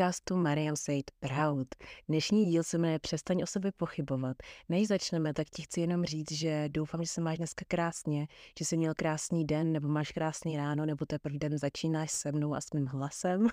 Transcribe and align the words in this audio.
podcastu 0.00 0.36
Mariam 0.36 0.76
Said 0.76 1.10
Proud. 1.20 1.68
Dnešní 2.08 2.44
díl 2.44 2.62
se 2.62 2.78
jmenuje 2.78 2.98
Přestaň 2.98 3.42
o 3.42 3.46
sobě 3.46 3.72
pochybovat. 3.72 4.36
Než 4.68 4.88
začneme, 4.88 5.34
tak 5.34 5.50
ti 5.50 5.62
chci 5.62 5.80
jenom 5.80 6.04
říct, 6.04 6.32
že 6.32 6.68
doufám, 6.68 7.02
že 7.02 7.08
se 7.08 7.20
máš 7.20 7.38
dneska 7.38 7.64
krásně, 7.68 8.26
že 8.58 8.64
jsi 8.64 8.76
měl 8.76 8.92
krásný 8.96 9.44
den, 9.44 9.72
nebo 9.72 9.88
máš 9.88 10.12
krásný 10.12 10.56
ráno, 10.56 10.86
nebo 10.86 11.06
teprve 11.06 11.38
den 11.38 11.58
začínáš 11.58 12.10
se 12.10 12.32
mnou 12.32 12.54
a 12.54 12.60
s 12.60 12.72
mým 12.74 12.86
hlasem 12.86 13.48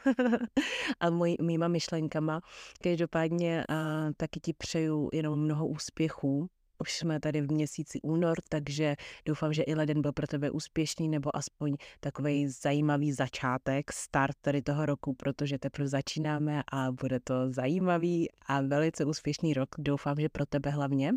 a 0.99 1.09
můj, 1.09 1.37
mýma 1.41 1.67
myšlenkama. 1.67 2.41
Každopádně 2.83 3.63
a, 3.69 3.75
taky 4.17 4.39
ti 4.39 4.53
přeju 4.53 5.09
jenom 5.13 5.39
mnoho 5.39 5.67
úspěchů 5.67 6.49
už 6.79 6.93
jsme 6.93 7.19
tady 7.19 7.41
v 7.41 7.51
měsíci 7.51 7.99
únor, 8.01 8.37
takže 8.49 8.95
doufám, 9.25 9.53
že 9.53 9.63
i 9.63 9.75
leden 9.75 10.01
byl 10.01 10.13
pro 10.13 10.27
tebe 10.27 10.51
úspěšný 10.51 11.09
nebo 11.09 11.35
aspoň 11.35 11.75
takový 11.99 12.47
zajímavý 12.47 13.13
začátek, 13.13 13.91
start 13.93 14.35
tady 14.41 14.61
toho 14.61 14.85
roku, 14.85 15.13
protože 15.13 15.59
teprve 15.59 15.87
začínáme 15.87 16.63
a 16.71 16.91
bude 16.91 17.19
to 17.19 17.51
zajímavý 17.51 18.27
a 18.45 18.61
velice 18.61 19.05
úspěšný 19.05 19.53
rok. 19.53 19.69
Doufám, 19.77 20.19
že 20.19 20.29
pro 20.29 20.45
tebe 20.45 20.69
hlavně. 20.69 21.11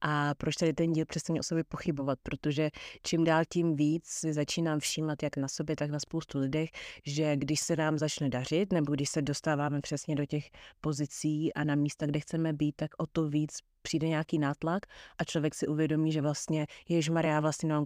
A 0.00 0.34
proč 0.34 0.56
tady 0.56 0.72
ten 0.72 0.92
díl 0.92 1.04
přestaň 1.06 1.38
o 1.38 1.42
sobě 1.42 1.64
pochybovat? 1.64 2.18
Protože 2.22 2.70
čím 3.02 3.24
dál 3.24 3.42
tím 3.48 3.76
víc 3.76 4.06
si 4.06 4.32
začínám 4.32 4.80
všímat 4.80 5.22
jak 5.22 5.36
na 5.36 5.48
sobě, 5.48 5.76
tak 5.76 5.90
na 5.90 6.00
spoustu 6.00 6.38
lidech, 6.38 6.70
že 7.06 7.36
když 7.36 7.60
se 7.60 7.76
nám 7.76 7.98
začne 7.98 8.28
dařit, 8.28 8.72
nebo 8.72 8.92
když 8.92 9.08
se 9.08 9.22
dostáváme 9.22 9.80
přesně 9.80 10.14
do 10.14 10.26
těch 10.26 10.50
pozicí 10.80 11.54
a 11.54 11.64
na 11.64 11.74
místa, 11.74 12.06
kde 12.06 12.20
chceme 12.20 12.52
být, 12.52 12.76
tak 12.76 12.90
o 12.98 13.06
to 13.06 13.28
víc 13.28 13.58
přijde 13.82 14.08
nějaký 14.08 14.38
nátlak 14.38 14.86
a 15.18 15.24
člověk 15.24 15.54
si 15.54 15.66
uvědomí, 15.66 16.12
že 16.12 16.20
vlastně 16.20 16.66
Jež 16.88 17.08
Maria 17.08 17.40
vlastně 17.40 17.68
nemám 17.68 17.84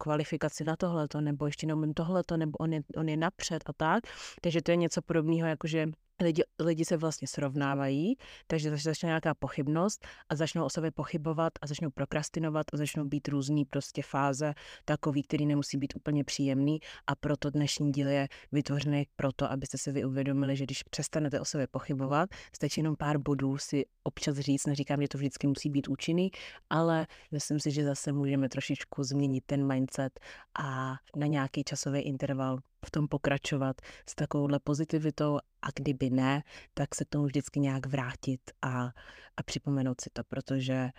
kvalifikaci 0.00 0.64
na 0.64 0.76
tohleto, 0.76 1.20
nebo 1.20 1.46
ještě 1.46 1.66
neumím 1.66 1.94
tohleto, 1.94 2.36
nebo 2.36 2.56
on 2.56 2.72
je, 2.72 2.80
on 2.96 3.08
je 3.08 3.16
napřed 3.16 3.62
a 3.66 3.72
tak. 3.72 4.04
Takže 4.40 4.62
to 4.62 4.70
je 4.70 4.76
něco 4.76 5.02
podobného, 5.02 5.48
jako 5.48 5.66
že 5.66 5.86
lidi, 6.22 6.42
lidi 6.60 6.84
se 6.84 6.96
vlastně 6.96 7.28
srovnávají, 7.28 8.14
takže 8.46 8.76
začne 8.76 9.06
nějaká 9.06 9.34
pochybnost 9.34 10.06
a 10.28 10.36
začnou 10.36 10.64
o 10.64 10.70
sobě 10.70 10.90
pochybovat 10.90 11.52
a 11.62 11.66
začnou 11.66 11.90
prokrastinovat 11.90 12.66
a 12.72 12.76
začnou 12.76 13.04
být 13.04 13.28
různý 13.28 13.64
prostě 13.64 14.02
fáze 14.02 14.54
takový, 14.84 15.22
který 15.22 15.46
nemusí 15.46 15.76
být 15.76 15.96
úplně 15.96 16.24
příjemný. 16.24 16.78
A 17.06 17.14
proto 17.14 17.50
dnešní 17.50 17.92
díl 17.92 18.08
je 18.08 18.28
vytvořený 18.52 19.06
proto, 19.16 19.52
abyste 19.52 19.78
si 19.78 19.92
vy 19.92 20.04
uvědomili, 20.04 20.56
že 20.56 20.64
když 20.64 20.82
přestanete 20.82 21.40
o 21.40 21.44
sobě 21.44 21.66
pochybovat, 21.66 22.30
stačí 22.56 22.80
jenom 22.80 22.96
pár 22.96 23.18
bodů 23.18 23.58
si 23.58 23.84
občas 24.02 24.36
říct, 24.38 24.66
neříkám, 24.66 25.02
že 25.02 25.08
to 25.08 25.18
vždycky 25.18 25.46
musí 25.46 25.70
být 25.70 25.88
účinný, 25.88 26.30
ale 26.70 27.06
myslím 27.32 27.60
si, 27.60 27.70
že 27.70 27.84
zase 27.84 28.12
můžeme 28.12 28.48
trošičku 28.48 29.02
změnit 29.02 29.44
ten 29.46 29.66
mindset 29.66 30.20
a 30.58 30.94
na 31.16 31.26
nějaký 31.26 31.64
časový 31.64 32.00
interval 32.00 32.58
v 32.84 32.90
tom 32.90 33.08
pokračovat 33.08 33.76
s 34.08 34.14
takovouhle 34.14 34.58
pozitivitou 34.58 35.38
a 35.62 35.68
kdyby 35.76 36.10
ne, 36.10 36.42
tak 36.74 36.94
se 36.94 37.04
k 37.04 37.08
tomu 37.08 37.24
vždycky 37.24 37.60
nějak 37.60 37.86
vrátit 37.86 38.40
a, 38.62 38.90
a 39.36 39.42
připomenout 39.44 40.00
si 40.00 40.10
to, 40.12 40.24
protože 40.24 40.90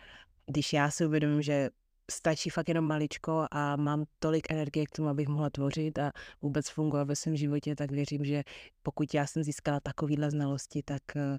když 0.46 0.74
já 0.74 0.92
si 0.92 1.06
uvědomím, 1.06 1.42
že 1.42 1.70
stačí 2.12 2.50
fakt 2.50 2.70
jenom 2.70 2.88
maličko 2.88 3.48
a 3.52 3.76
mám 3.76 4.04
tolik 4.20 4.52
energie 4.52 4.86
k 4.86 4.92
tomu, 4.92 5.10
abych 5.10 5.28
mohla 5.28 5.50
tvořit 5.50 6.00
a 6.00 6.12
vůbec 6.42 6.70
fungovat 6.70 7.08
ve 7.08 7.16
svém 7.16 7.36
životě, 7.36 7.76
tak 7.76 7.92
věřím, 7.92 8.26
že 8.26 8.44
pokud 8.84 9.14
já 9.14 9.28
jsem 9.28 9.44
získala 9.44 9.80
takovýhle 9.80 10.32
znalosti, 10.32 10.84
tak 10.84 11.02
eh, 11.16 11.38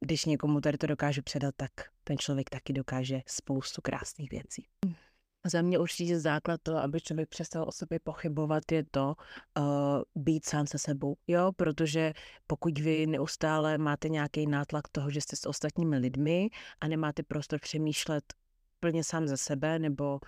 když 0.00 0.24
někomu 0.24 0.60
tady 0.60 0.78
to 0.78 0.86
dokážu 0.86 1.22
předat, 1.22 1.54
tak 1.56 1.70
ten 2.04 2.18
člověk 2.18 2.50
taky 2.50 2.72
dokáže 2.72 3.20
spoustu 3.26 3.82
krásných 3.82 4.30
věcí. 4.30 4.66
Za 5.46 5.62
mě 5.62 5.78
určitě 5.78 6.20
základ 6.20 6.60
to, 6.62 6.76
aby 6.76 7.00
člověk 7.00 7.28
přestal 7.28 7.68
o 7.68 7.72
sobě 7.72 7.98
pochybovat, 8.00 8.72
je 8.72 8.84
to 8.90 9.14
uh, 9.58 9.64
být 10.14 10.46
sám 10.46 10.66
se 10.66 10.78
sebou, 10.78 11.16
jo, 11.26 11.52
protože 11.56 12.12
pokud 12.46 12.78
vy 12.78 13.06
neustále 13.06 13.78
máte 13.78 14.08
nějaký 14.08 14.46
nátlak 14.46 14.88
toho, 14.88 15.10
že 15.10 15.20
jste 15.20 15.36
s 15.36 15.46
ostatními 15.46 15.98
lidmi 15.98 16.48
a 16.80 16.88
nemáte 16.88 17.22
prostor 17.22 17.58
přemýšlet 17.60 18.24
plně 18.80 19.04
sám 19.04 19.28
za 19.28 19.36
sebe 19.36 19.78
nebo 19.78 20.20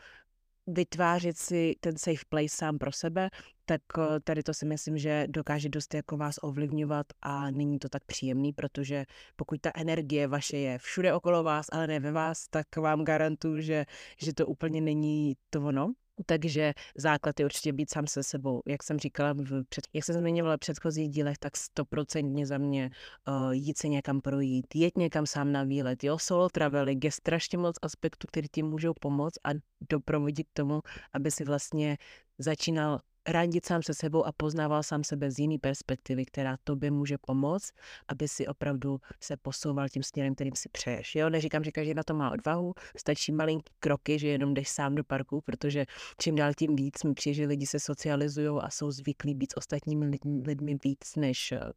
vytvářet 0.67 1.39
si 1.39 1.75
ten 1.81 1.99
safe 1.99 2.25
place 2.29 2.57
sám 2.57 2.79
pro 2.79 2.93
sebe, 2.93 3.31
tak 3.67 3.81
eh, 3.99 4.21
tady 4.21 4.43
to 4.43 4.55
si 4.55 4.67
myslím, 4.67 4.99
že 4.99 5.27
dokáže 5.29 5.69
dost 5.69 5.95
jako 5.95 6.17
vás 6.17 6.37
ovlivňovat 6.43 7.07
a 7.23 7.51
není 7.51 7.79
to 7.79 7.89
tak 7.89 8.05
příjemný, 8.05 8.53
protože 8.53 9.05
pokud 9.37 9.61
ta 9.61 9.71
energie 9.75 10.29
vaše 10.29 10.57
je 10.57 10.79
všude 10.79 11.15
okolo 11.15 11.43
vás, 11.43 11.67
ale 11.73 11.87
ne 11.87 12.01
ve 12.01 12.13
vás, 12.13 12.49
tak 12.49 12.77
vám 12.77 13.05
garantuju, 13.05 13.61
že, 13.61 13.85
že 14.19 14.35
to 14.35 14.47
úplně 14.47 14.81
není 14.81 15.35
to 15.51 15.63
ono. 15.63 15.93
Takže 16.27 16.73
základ 16.97 17.41
je 17.41 17.47
určitě 17.47 17.73
být 17.73 17.91
sám 17.91 18.07
se 18.07 18.23
sebou. 18.23 18.63
Jak 18.67 18.83
jsem 18.83 18.99
říkala, 18.99 19.33
v 19.33 19.65
před, 19.69 19.85
jak 19.93 20.05
jsem 20.05 20.15
zmiňovala 20.15 20.57
v 20.57 20.61
předchozích 20.61 21.09
dílech, 21.09 21.39
tak 21.39 21.57
stoprocentně 21.57 22.47
za 22.47 22.59
mě 22.59 22.91
uh, 23.29 23.51
jít 23.51 23.79
se 23.79 23.89
někam 23.89 24.21
projít, 24.21 24.67
jet 24.75 24.97
někam 24.97 25.27
sám 25.27 25.53
na 25.53 25.63
výlet. 25.63 26.05
Jo, 26.05 26.19
solo 26.19 26.49
traveling 26.49 27.05
je 27.05 27.13
strašně 27.13 27.59
moc 27.59 27.77
aspektů, 27.83 28.27
které 28.27 28.47
ti 28.53 28.63
můžou 28.63 28.93
pomoct 29.01 29.39
a 29.45 29.51
doprovodit 29.91 30.47
k 30.49 30.53
tomu, 30.53 30.81
aby 31.13 31.31
si 31.31 31.45
vlastně 31.45 31.99
začínal 32.39 33.01
randit 33.29 33.67
sám 33.67 33.83
se 33.83 33.95
sebou 33.95 34.27
a 34.27 34.33
poznával 34.33 34.83
sám 34.83 35.05
sebe 35.05 35.31
z 35.31 35.39
jiné 35.39 35.59
perspektivy, 35.59 36.25
která 36.27 36.57
tobě 36.65 36.91
může 36.91 37.19
pomoct, 37.19 37.73
aby 38.09 38.29
si 38.29 38.47
opravdu 38.47 39.01
se 39.21 39.37
posouval 39.37 39.89
tím 39.89 40.03
směrem, 40.03 40.35
kterým 40.35 40.57
si 40.57 40.69
přeješ. 40.69 41.15
Jo, 41.15 41.31
neříkám, 41.31 41.65
že 41.65 41.73
každý 41.73 41.95
na 41.95 42.03
to 42.03 42.15
má 42.15 42.31
odvahu, 42.31 42.75
stačí 42.97 43.33
malý 43.33 43.59
kroky, 43.81 44.19
že 44.19 44.29
jenom 44.29 44.55
jdeš 44.55 44.69
sám 44.69 44.95
do 44.95 45.05
parku, 45.05 45.41
protože 45.41 45.87
čím 46.21 46.35
dál 46.35 46.53
tím 46.59 46.77
víc 46.77 47.05
mi 47.05 47.15
přijde, 47.15 47.35
že 47.35 47.47
lidi 47.47 47.67
se 47.67 47.81
socializují 47.81 48.61
a 48.63 48.71
jsou 48.71 48.91
zvyklí 48.91 49.35
být 49.35 49.53
s 49.53 49.57
ostatními 49.57 50.07
lidmi, 50.07 50.43
lidmi 50.47 50.77
víc 50.85 51.17
než 51.17 51.53
uh, 51.53 51.71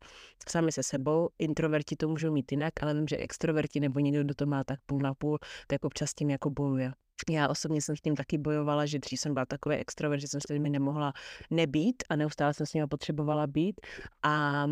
sami 0.49 0.71
se 0.71 0.83
sebou. 0.83 1.29
Introverti 1.39 1.95
to 1.95 2.07
můžou 2.07 2.31
mít 2.31 2.51
jinak, 2.51 2.73
ale 2.81 2.93
vím, 2.93 3.07
že 3.07 3.17
extroverti 3.17 3.79
nebo 3.79 3.99
někdo, 3.99 4.23
kdo 4.23 4.33
to 4.35 4.45
má 4.45 4.63
tak 4.63 4.79
půl 4.85 4.99
na 4.99 5.13
půl, 5.13 5.39
tak 5.67 5.85
občas 5.85 6.13
tím 6.13 6.29
jako 6.29 6.49
bojuje. 6.49 6.93
Já 7.29 7.47
osobně 7.47 7.81
jsem 7.81 7.95
s 7.95 8.01
tím 8.01 8.15
taky 8.15 8.37
bojovala, 8.37 8.85
že 8.85 8.99
dřív 8.99 9.19
jsem 9.19 9.33
byla 9.33 9.45
takový 9.45 9.75
extrovert, 9.75 10.21
že 10.21 10.27
jsem 10.27 10.41
s 10.41 10.47
lidmi 10.49 10.69
nemohla 10.69 11.13
nebýt 11.51 12.03
a 12.09 12.15
neustále 12.15 12.53
jsem 12.53 12.65
s 12.65 12.73
nimi 12.73 12.87
potřebovala 12.87 13.47
být. 13.47 13.81
A 14.23 14.65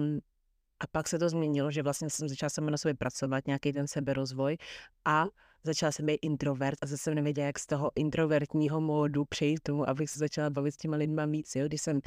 a 0.80 0.88
pak 0.88 1.08
se 1.08 1.20
to 1.20 1.30
změnilo, 1.30 1.72
že 1.72 1.84
vlastně 1.84 2.10
jsem 2.10 2.30
začala 2.30 2.50
sama 2.50 2.72
na 2.72 2.78
sobě 2.78 2.94
pracovat, 2.94 3.48
nějaký 3.48 3.74
ten 3.74 3.88
seberozvoj 3.88 4.58
a 5.06 5.26
začala 5.68 5.92
jsem 5.92 6.06
být 6.06 6.20
introvert 6.22 6.78
a 6.82 6.86
zase 6.86 7.04
jsem 7.04 7.16
nevěděla, 7.16 7.48
jak 7.48 7.60
z 7.60 7.66
toho 7.66 7.92
introvertního 7.96 8.82
módu 8.82 9.26
přejít 9.26 9.60
tomu, 9.64 9.90
abych 9.90 10.10
se 10.10 10.20
začala 10.20 10.50
bavit 10.50 10.72
s 10.72 10.78
těma 10.78 10.98
lidma 10.98 11.26
víc. 11.26 11.56
Jo? 11.56 11.68
Když, 11.68 11.82
jsem, 11.82 12.00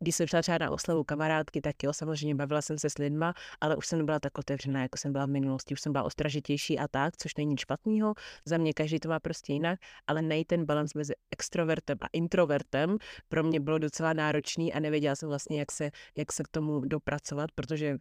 když 0.00 0.16
jsem 0.16 0.26
šla 0.26 0.42
třeba 0.42 0.58
na 0.58 0.70
oslavu 0.70 1.04
kamarádky, 1.04 1.60
tak 1.60 1.82
jo, 1.82 1.92
samozřejmě 1.92 2.34
bavila 2.34 2.62
jsem 2.62 2.78
se 2.78 2.90
s 2.90 2.98
lidma, 2.98 3.34
ale 3.60 3.76
už 3.76 3.86
jsem 3.86 3.98
nebyla 3.98 4.20
tak 4.20 4.38
otevřená, 4.38 4.82
jako 4.82 4.98
jsem 4.98 5.12
byla 5.12 5.26
v 5.26 5.28
minulosti. 5.30 5.74
Už 5.74 5.80
jsem 5.80 5.92
byla 5.92 6.04
ostražitější 6.04 6.78
a 6.78 6.88
tak, 6.88 7.16
což 7.16 7.36
není 7.36 7.56
špatného. 7.56 8.14
Za 8.44 8.58
mě 8.58 8.72
každý 8.74 9.00
to 9.00 9.08
má 9.08 9.20
prostě 9.20 9.52
jinak, 9.52 9.80
ale 10.06 10.22
nej 10.22 10.44
ten 10.44 10.64
balans 10.64 10.94
mezi 10.94 11.12
extrovertem 11.30 11.98
a 12.00 12.06
introvertem 12.12 12.98
pro 13.28 13.42
mě 13.42 13.60
bylo 13.60 13.78
docela 13.78 14.12
náročný 14.12 14.72
a 14.72 14.80
nevěděla 14.80 15.16
jsem 15.16 15.28
vlastně, 15.28 15.58
jak 15.58 15.72
se, 15.72 15.90
jak 16.16 16.32
se 16.32 16.42
k 16.42 16.48
tomu 16.48 16.80
dopracovat, 16.80 17.52
protože 17.54 17.98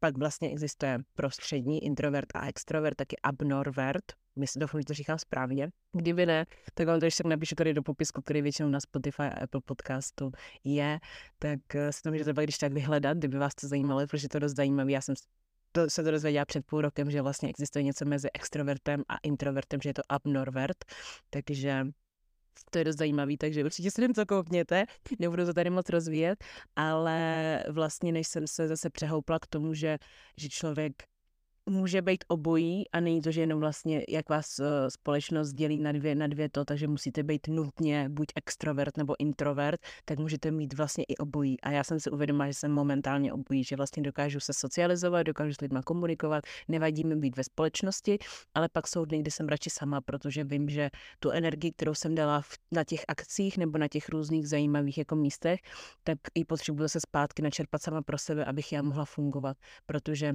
pak 0.00 0.18
vlastně 0.18 0.50
existuje 0.50 0.98
prostřední 1.14 1.84
introvert 1.84 2.28
a 2.34 2.48
extrovert, 2.48 2.96
taky 2.96 3.16
abnorvert, 3.22 4.04
myslím, 4.36 4.60
doufám, 4.60 4.80
že 4.80 4.84
to 4.84 4.94
říkám 4.94 5.18
správně. 5.18 5.68
Kdyby 5.92 6.26
ne, 6.26 6.46
tak 6.74 6.86
vám 6.86 7.00
to 7.00 7.04
ještě 7.04 7.22
napíšu 7.28 7.54
tady 7.54 7.74
do 7.74 7.82
popisku, 7.82 8.22
který 8.22 8.42
většinou 8.42 8.68
na 8.68 8.80
Spotify 8.80 9.22
a 9.22 9.44
Apple 9.44 9.60
podcastu 9.64 10.32
je, 10.64 10.98
tak 11.38 11.74
eh, 11.74 11.92
si 11.92 12.02
to 12.02 12.10
můžete 12.10 12.32
když 12.42 12.58
tak 12.58 12.72
vyhledat, 12.72 13.18
kdyby 13.18 13.38
vás 13.38 13.54
to 13.54 13.68
zajímalo, 13.68 14.06
protože 14.06 14.28
to 14.28 14.38
dost 14.38 14.56
zajímavé. 14.56 14.92
Já 14.92 15.00
jsem 15.00 15.14
to 15.72 15.90
se 15.90 16.02
to 16.02 16.10
dozvěděla 16.10 16.44
před 16.44 16.66
půl 16.66 16.80
rokem, 16.80 17.10
že 17.10 17.22
vlastně 17.22 17.48
existuje 17.48 17.82
něco 17.82 18.04
mezi 18.04 18.28
extrovertem 18.34 19.02
a 19.08 19.16
introvertem, 19.22 19.80
že 19.80 19.88
je 19.88 19.94
to 19.94 20.02
abnorvert, 20.08 20.84
takže 21.30 21.86
to 22.70 22.78
je 22.78 22.84
dost 22.84 22.96
zajímavý, 22.96 23.36
takže 23.36 23.64
určitě 23.64 23.90
si 23.90 24.08
to 24.08 24.26
koukněte, 24.26 24.84
nebudu 25.18 25.46
to 25.46 25.54
tady 25.54 25.70
moc 25.70 25.88
rozvíjet, 25.88 26.44
ale 26.76 27.64
vlastně 27.70 28.12
než 28.12 28.28
jsem 28.28 28.46
se 28.46 28.68
zase 28.68 28.90
přehoupla 28.90 29.38
k 29.38 29.46
tomu, 29.46 29.74
že, 29.74 29.98
že 30.36 30.48
člověk 30.48 31.02
může 31.66 32.02
být 32.02 32.24
obojí 32.28 32.90
a 32.90 33.00
není 33.00 33.20
to, 33.20 33.30
že 33.30 33.40
jenom 33.40 33.60
vlastně, 33.60 34.04
jak 34.08 34.28
vás 34.28 34.58
uh, 34.58 34.66
společnost 34.88 35.52
dělí 35.52 35.80
na 35.80 35.92
dvě, 35.92 36.14
na 36.14 36.26
dvě 36.26 36.48
to, 36.48 36.64
takže 36.64 36.88
musíte 36.88 37.22
být 37.22 37.48
nutně 37.48 38.08
buď 38.08 38.26
extrovert 38.36 38.96
nebo 38.96 39.14
introvert, 39.18 39.80
tak 40.04 40.18
můžete 40.18 40.50
mít 40.50 40.74
vlastně 40.74 41.04
i 41.04 41.16
obojí. 41.16 41.60
A 41.60 41.70
já 41.70 41.84
jsem 41.84 42.00
si 42.00 42.10
uvědomila, 42.10 42.46
že 42.46 42.54
jsem 42.54 42.72
momentálně 42.72 43.32
obojí, 43.32 43.64
že 43.64 43.76
vlastně 43.76 44.02
dokážu 44.02 44.40
se 44.40 44.52
socializovat, 44.52 45.26
dokážu 45.26 45.54
s 45.54 45.60
lidmi 45.60 45.78
komunikovat, 45.84 46.44
nevadí 46.68 47.04
mi 47.04 47.16
být 47.16 47.36
ve 47.36 47.44
společnosti, 47.44 48.18
ale 48.54 48.68
pak 48.68 48.88
jsou 48.88 49.04
dny, 49.04 49.18
kdy 49.18 49.30
jsem 49.30 49.48
radši 49.48 49.70
sama, 49.70 50.00
protože 50.00 50.44
vím, 50.44 50.68
že 50.68 50.90
tu 51.18 51.30
energii, 51.30 51.72
kterou 51.72 51.94
jsem 51.94 52.14
dala 52.14 52.40
v, 52.40 52.58
na 52.72 52.84
těch 52.84 53.04
akcích 53.08 53.58
nebo 53.58 53.78
na 53.78 53.88
těch 53.88 54.08
různých 54.08 54.48
zajímavých 54.48 54.98
jako 54.98 55.16
místech, 55.16 55.60
tak 56.04 56.18
i 56.34 56.44
potřebuji 56.44 56.88
se 56.88 57.00
zpátky 57.00 57.42
načerpat 57.42 57.82
sama 57.82 58.02
pro 58.02 58.18
sebe, 58.18 58.44
abych 58.44 58.72
já 58.72 58.82
mohla 58.82 59.04
fungovat, 59.04 59.56
protože 59.86 60.34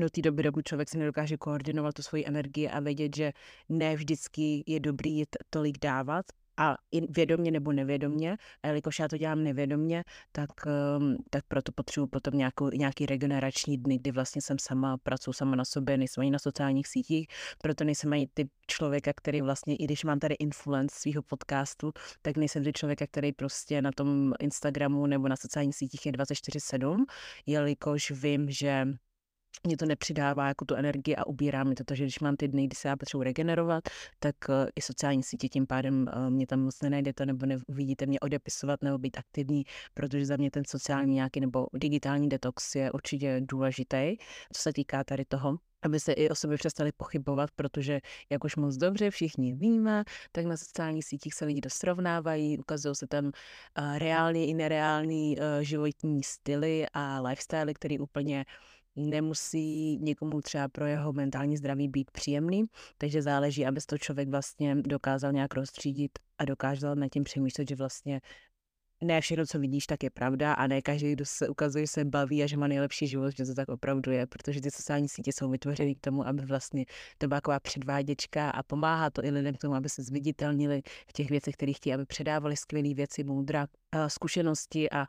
do 0.00 0.10
té 0.10 0.22
doby, 0.22 0.42
dokud 0.42 0.64
člověk 0.64 0.88
si 0.88 0.98
nedokáže 0.98 1.36
koordinovat 1.36 1.94
tu 1.94 2.02
svoji 2.02 2.26
energii 2.26 2.68
a 2.68 2.80
vědět, 2.80 3.16
že 3.16 3.32
ne 3.68 3.96
vždycky 3.96 4.64
je 4.66 4.80
dobrý 4.80 5.22
tolik 5.50 5.78
dávat, 5.78 6.26
a 6.58 6.76
vědomě 7.08 7.50
nebo 7.50 7.72
nevědomě, 7.72 8.36
a 8.62 8.66
jelikož 8.66 8.98
já 8.98 9.08
to 9.08 9.16
dělám 9.16 9.42
nevědomě, 9.42 10.04
tak, 10.32 10.50
ehm, 10.66 11.16
tak 11.30 11.44
proto 11.48 11.72
potřebuji 11.72 12.06
potom 12.06 12.38
nějakou, 12.38 12.70
nějaký 12.70 13.06
regenerační 13.06 13.78
dny, 13.78 13.98
kdy 13.98 14.10
vlastně 14.10 14.42
jsem 14.42 14.56
sama, 14.60 14.96
pracuji 14.96 15.32
sama 15.32 15.56
na 15.56 15.64
sobě, 15.64 15.98
nejsem 15.98 16.20
ani 16.20 16.30
na 16.30 16.38
sociálních 16.38 16.88
sítích, 16.88 17.26
proto 17.62 17.84
nejsem 17.84 18.12
ani 18.12 18.28
typ 18.34 18.48
člověka, 18.66 19.12
který 19.16 19.42
vlastně, 19.42 19.76
i 19.76 19.84
když 19.84 20.04
mám 20.04 20.18
tady 20.18 20.34
influence 20.34 20.96
svého 20.98 21.22
podcastu, 21.22 21.92
tak 22.22 22.36
nejsem 22.36 22.64
typ 22.64 22.76
člověka, 22.76 23.06
který 23.06 23.32
prostě 23.32 23.82
na 23.82 23.90
tom 23.92 24.32
Instagramu 24.40 25.06
nebo 25.06 25.28
na 25.28 25.36
sociálních 25.36 25.76
sítích 25.76 26.06
je 26.06 26.12
24-7, 26.12 27.04
jelikož 27.46 28.10
vím, 28.10 28.50
že 28.50 28.86
mě 29.64 29.76
to 29.76 29.86
nepřidává 29.86 30.48
jako 30.48 30.64
tu 30.64 30.74
energii 30.74 31.16
a 31.16 31.26
ubírá 31.26 31.64
mi 31.64 31.74
to, 31.74 31.84
takže 31.84 32.04
když 32.04 32.20
mám 32.20 32.36
ty 32.36 32.48
dny, 32.48 32.66
kdy 32.66 32.76
se 32.76 32.88
já 32.88 32.96
potřebuji 32.96 33.22
regenerovat, 33.22 33.84
tak 34.18 34.36
uh, 34.48 34.54
i 34.76 34.82
sociální 34.82 35.22
sítě 35.22 35.48
tím 35.48 35.66
pádem 35.66 36.06
uh, 36.16 36.30
mě 36.30 36.46
tam 36.46 36.60
moc 36.60 36.82
nenajdete 36.82 37.26
nebo 37.26 37.46
nevidíte 37.46 38.06
mě 38.06 38.20
odepisovat 38.20 38.82
nebo 38.82 38.98
být 38.98 39.18
aktivní, 39.18 39.64
protože 39.94 40.26
za 40.26 40.36
mě 40.36 40.50
ten 40.50 40.62
sociální 40.66 41.14
nějaký 41.14 41.40
nebo 41.40 41.66
digitální 41.74 42.28
detox 42.28 42.74
je 42.74 42.92
určitě 42.92 43.40
důležitý, 43.40 44.16
co 44.52 44.62
se 44.62 44.72
týká 44.72 45.04
tady 45.04 45.24
toho 45.24 45.58
aby 45.82 46.00
se 46.00 46.12
i 46.12 46.30
o 46.30 46.34
sobě 46.34 46.56
přestali 46.56 46.92
pochybovat, 46.92 47.50
protože 47.56 48.00
jak 48.30 48.44
už 48.44 48.56
moc 48.56 48.76
dobře 48.76 49.10
všichni 49.10 49.54
víme, 49.54 50.04
tak 50.32 50.44
na 50.44 50.56
sociálních 50.56 51.04
sítích 51.04 51.34
se 51.34 51.44
lidi 51.44 51.60
dosrovnávají, 51.60 52.58
ukazují 52.58 52.94
se 52.94 53.06
tam 53.06 53.24
uh, 53.24 53.98
reální 53.98 54.48
i 54.48 54.54
nereální 54.54 55.36
uh, 55.36 55.44
životní 55.60 56.22
styly 56.22 56.86
a 56.92 57.20
lifestyle, 57.20 57.74
který 57.74 57.98
úplně 57.98 58.44
nemusí 58.98 59.96
někomu 59.96 60.40
třeba 60.40 60.68
pro 60.68 60.86
jeho 60.86 61.12
mentální 61.12 61.56
zdraví 61.56 61.88
být 61.88 62.10
příjemný, 62.10 62.64
takže 62.98 63.22
záleží, 63.22 63.66
aby 63.66 63.80
to 63.86 63.98
člověk 63.98 64.28
vlastně 64.28 64.74
dokázal 64.74 65.32
nějak 65.32 65.54
rozstřídit 65.54 66.18
a 66.38 66.44
dokázal 66.44 66.94
nad 66.94 67.08
tím 67.08 67.24
přemýšlet, 67.24 67.68
že 67.68 67.76
vlastně 67.76 68.20
ne 69.00 69.20
všechno, 69.20 69.46
co 69.46 69.58
vidíš, 69.58 69.86
tak 69.86 70.02
je 70.02 70.10
pravda 70.10 70.52
a 70.52 70.66
ne 70.66 70.82
každý, 70.82 71.12
kdo 71.12 71.24
se 71.24 71.48
ukazuje, 71.48 71.82
že 71.82 71.92
se 71.92 72.04
baví 72.04 72.42
a 72.42 72.46
že 72.46 72.56
má 72.56 72.66
nejlepší 72.66 73.06
život, 73.06 73.30
že 73.30 73.44
to 73.44 73.54
tak 73.54 73.68
opravdu 73.68 74.10
je, 74.12 74.26
protože 74.26 74.60
ty 74.60 74.70
sociální 74.70 75.08
sítě 75.08 75.32
jsou 75.32 75.50
vytvořeny 75.50 75.94
k 75.94 76.00
tomu, 76.00 76.26
aby 76.26 76.46
vlastně 76.46 76.84
to 77.18 77.28
byla 77.28 77.40
taková 77.40 77.60
předváděčka 77.60 78.50
a 78.50 78.62
pomáhá 78.62 79.10
to 79.10 79.24
i 79.24 79.30
lidem 79.30 79.54
k 79.54 79.58
tomu, 79.58 79.74
aby 79.74 79.88
se 79.88 80.02
zviditelnili 80.02 80.82
v 81.08 81.12
těch 81.12 81.30
věcech, 81.30 81.54
které 81.54 81.72
chtějí, 81.72 81.94
aby 81.94 82.06
předávali 82.06 82.56
skvělé 82.56 82.94
věci, 82.94 83.24
moudra, 83.24 83.66
zkušenosti 84.08 84.90
a 84.90 85.06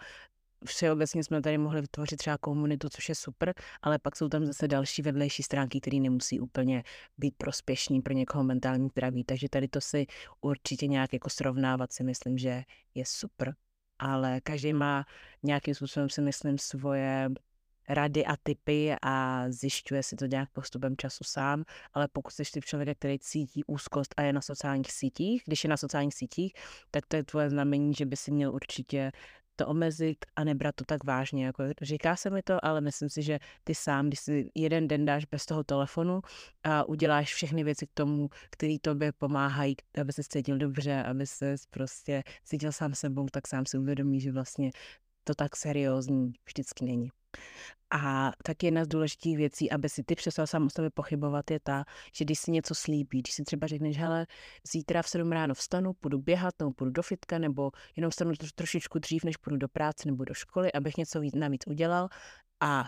všeobecně 0.66 1.24
jsme 1.24 1.42
tady 1.42 1.58
mohli 1.58 1.82
vytvořit 1.82 2.18
třeba 2.18 2.38
komunitu, 2.38 2.90
což 2.90 3.10
je 3.10 3.16
super, 3.16 3.54
ale 3.82 4.00
pak 4.00 4.16
jsou 4.16 4.30
tam 4.30 4.46
zase 4.46 4.68
další 4.68 5.02
vedlejší 5.02 5.44
stránky, 5.44 5.82
které 5.82 5.98
nemusí 5.98 6.40
úplně 6.40 6.84
být 7.18 7.36
prospěšní 7.38 8.02
pro 8.02 8.14
někoho 8.14 8.44
mentální 8.44 8.90
zdraví. 8.90 9.24
Takže 9.24 9.50
tady 9.50 9.68
to 9.68 9.82
si 9.82 10.06
určitě 10.42 10.88
nějak 10.88 11.14
jako 11.14 11.30
srovnávat 11.30 11.94
si 11.94 12.04
myslím, 12.04 12.38
že 12.38 12.64
je 12.96 13.06
super. 13.06 13.56
Ale 14.00 14.42
každý 14.42 14.74
má 14.74 15.06
nějakým 15.44 15.76
způsobem 15.76 16.10
si 16.10 16.22
myslím 16.22 16.58
svoje 16.58 17.30
rady 17.90 18.26
a 18.26 18.36
typy 18.44 18.96
a 19.02 19.46
zjišťuje 19.50 20.04
si 20.04 20.16
to 20.16 20.26
nějak 20.26 20.50
postupem 20.50 20.98
času 20.98 21.24
sám, 21.24 21.64
ale 21.94 22.08
pokud 22.08 22.32
jsi 22.32 22.44
typ 22.54 22.66
člověka, 22.66 22.94
který 22.96 23.20
cítí 23.20 23.64
úzkost 23.64 24.14
a 24.18 24.22
je 24.22 24.34
na 24.34 24.42
sociálních 24.42 24.92
sítích, 24.92 25.44
když 25.46 25.64
je 25.64 25.70
na 25.70 25.78
sociálních 25.78 26.14
sítích, 26.14 26.54
tak 26.92 27.06
to 27.08 27.16
je 27.16 27.24
tvoje 27.24 27.50
znamení, 27.50 27.94
že 27.94 28.06
by 28.06 28.16
si 28.16 28.32
měl 28.32 28.54
určitě 28.54 29.12
to 29.60 29.68
omezit 29.68 30.26
a 30.36 30.44
nebrat 30.44 30.76
to 30.76 30.84
tak 30.86 31.04
vážně. 31.04 31.46
Jako 31.46 31.64
říká 31.82 32.16
se 32.16 32.30
mi 32.30 32.42
to, 32.42 32.66
ale 32.66 32.82
myslím 32.82 33.10
si, 33.10 33.22
že 33.22 33.40
ty 33.64 33.76
sám, 33.76 34.08
když 34.08 34.20
si 34.20 34.52
jeden 34.56 34.88
den 34.88 35.06
dáš 35.06 35.26
bez 35.26 35.46
toho 35.46 35.64
telefonu 35.64 36.22
a 36.64 36.84
uděláš 36.84 37.34
všechny 37.34 37.64
věci 37.64 37.88
k 37.88 37.94
tomu, 37.94 38.30
které 38.50 38.76
tobě 38.82 39.12
pomáhají, 39.12 39.76
aby 40.02 40.14
se 40.14 40.22
cítil 40.24 40.58
dobře, 40.58 41.04
aby 41.04 41.28
se 41.28 41.56
prostě 41.70 42.24
cítil 42.44 42.72
sám 42.72 42.94
sebou, 42.96 43.28
tak 43.32 43.48
sám 43.48 43.66
si 43.66 43.78
uvědomí, 43.78 44.22
že 44.22 44.32
vlastně 44.32 44.72
to 45.24 45.36
tak 45.36 45.56
seriózní 45.56 46.34
vždycky 46.48 46.86
není. 46.86 47.10
A 47.92 48.32
tak 48.44 48.64
jedna 48.64 48.86
z 48.86 48.88
důležitých 48.88 49.38
věcí, 49.38 49.72
aby 49.72 49.90
si 49.90 50.04
ty 50.04 50.16
přestal 50.16 50.48
sám 50.48 50.66
o 50.66 50.70
sobě 50.70 50.90
pochybovat, 50.90 51.52
je 51.52 51.60
ta, 51.60 51.86
že 52.14 52.26
když 52.26 52.40
si 52.40 52.52
něco 52.52 52.76
slíbí, 52.76 53.20
když 53.20 53.34
si 53.34 53.44
třeba 53.44 53.68
řekneš, 53.68 53.98
hele, 53.98 54.28
zítra 54.72 55.02
v 55.02 55.10
7 55.10 55.32
ráno 55.32 55.54
vstanu, 55.54 55.94
půjdu 55.94 56.20
běhat, 56.20 56.54
nebo 56.60 56.72
půjdu 56.72 56.92
do 56.92 57.02
fitka, 57.02 57.40
nebo 57.40 57.72
jenom 57.96 58.12
vstanu 58.12 58.32
trošičku 58.56 59.00
dřív, 59.00 59.24
než 59.24 59.38
půjdu 59.38 59.58
do 59.58 59.68
práce 59.68 60.08
nebo 60.08 60.26
do 60.26 60.34
školy, 60.34 60.72
abych 60.72 60.98
něco 60.98 61.22
navíc 61.36 61.62
udělal. 61.68 62.10
A 62.60 62.86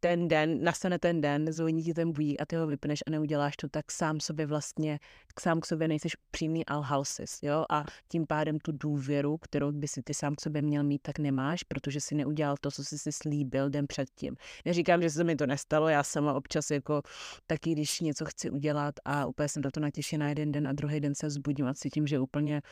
ten 0.00 0.28
den, 0.28 0.64
nastane 0.64 0.98
ten 0.98 1.20
den, 1.20 1.52
zvoní 1.52 1.82
ti 1.82 1.94
ten 1.94 2.12
budík 2.12 2.40
a 2.40 2.46
ty 2.46 2.56
ho 2.56 2.66
vypneš 2.66 3.00
a 3.06 3.10
neuděláš 3.10 3.56
to, 3.56 3.68
tak 3.68 3.92
sám 3.92 4.20
sobě 4.20 4.46
vlastně, 4.46 5.00
sám 5.40 5.60
k 5.60 5.66
sobě 5.66 5.88
nejseš 5.88 6.16
přímý 6.30 6.66
alhalsis, 6.66 7.38
jo, 7.42 7.64
a 7.70 7.84
tím 8.08 8.26
pádem 8.26 8.58
tu 8.58 8.72
důvěru, 8.72 9.38
kterou 9.38 9.72
by 9.72 9.88
si 9.88 10.02
ty 10.02 10.14
sám 10.14 10.34
k 10.34 10.40
sobě 10.40 10.62
měl 10.62 10.84
mít, 10.84 11.02
tak 11.02 11.18
nemáš, 11.18 11.62
protože 11.62 12.00
si 12.00 12.14
neudělal 12.14 12.56
to, 12.60 12.70
co 12.70 12.84
jsi 12.84 12.98
si 12.98 13.12
slíbil 13.12 13.70
den 13.70 13.86
předtím. 13.86 14.36
Neříkám, 14.64 15.02
že 15.02 15.10
se 15.10 15.24
mi 15.24 15.36
to 15.36 15.46
nestalo, 15.46 15.88
já 15.88 16.02
sama 16.02 16.34
občas 16.34 16.70
jako 16.70 17.02
taky, 17.46 17.72
když 17.72 18.00
něco 18.00 18.24
chci 18.24 18.50
udělat 18.50 18.94
a 19.04 19.26
úplně 19.26 19.48
jsem 19.48 19.62
na 19.62 19.70
to 19.70 19.80
natěšená 19.80 20.28
jeden 20.28 20.52
den 20.52 20.68
a 20.68 20.72
druhý 20.72 21.00
den 21.00 21.14
se 21.14 21.26
vzbudím 21.26 21.66
a 21.66 21.74
cítím, 21.74 22.06
že 22.06 22.18
úplně 22.18 22.62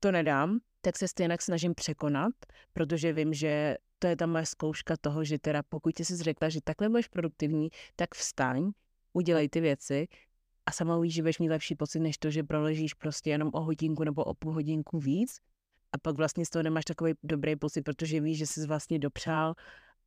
to 0.00 0.12
nedám, 0.12 0.58
tak 0.80 0.96
se 0.96 1.08
stejně 1.08 1.36
snažím 1.40 1.74
překonat, 1.74 2.32
protože 2.72 3.12
vím, 3.12 3.34
že 3.34 3.76
to 3.98 4.06
je 4.06 4.16
ta 4.16 4.26
moje 4.26 4.46
zkouška 4.46 4.96
toho, 5.00 5.24
že 5.24 5.38
teda 5.38 5.62
pokud 5.62 6.00
jsi 6.00 6.16
řekla, 6.16 6.48
že 6.48 6.60
takhle 6.64 6.88
budeš 6.88 7.08
produktivní, 7.08 7.68
tak 7.96 8.14
vstaň, 8.14 8.70
udělej 9.12 9.48
ty 9.48 9.60
věci 9.60 10.08
a 10.66 10.72
sama 10.72 10.96
uvidíš, 10.96 11.14
že 11.14 11.22
budeš 11.22 11.38
mít 11.38 11.48
lepší 11.48 11.74
pocit, 11.74 12.00
než 12.00 12.18
to, 12.18 12.30
že 12.30 12.42
proležíš 12.42 12.94
prostě 12.94 13.30
jenom 13.30 13.50
o 13.52 13.60
hodinku 13.60 14.04
nebo 14.04 14.24
o 14.24 14.34
půl 14.34 14.52
hodinku 14.52 14.98
víc 14.98 15.40
a 15.92 15.98
pak 15.98 16.16
vlastně 16.16 16.46
z 16.46 16.50
toho 16.50 16.62
nemáš 16.62 16.84
takový 16.84 17.14
dobrý 17.22 17.56
pocit, 17.56 17.82
protože 17.82 18.20
víš, 18.20 18.38
že 18.38 18.46
jsi 18.46 18.66
vlastně 18.66 18.98
dopřál 18.98 19.54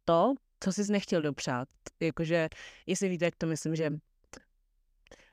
to, 0.06 0.34
co 0.60 0.74
jsi 0.74 0.92
nechtěl 0.92 1.22
dopřát. 1.22 1.68
Jakože, 2.00 2.50
jestli 2.86 3.10
víte, 3.10 3.26
jak 3.26 3.36
to 3.36 3.48
myslím, 3.48 3.76
že 3.76 3.92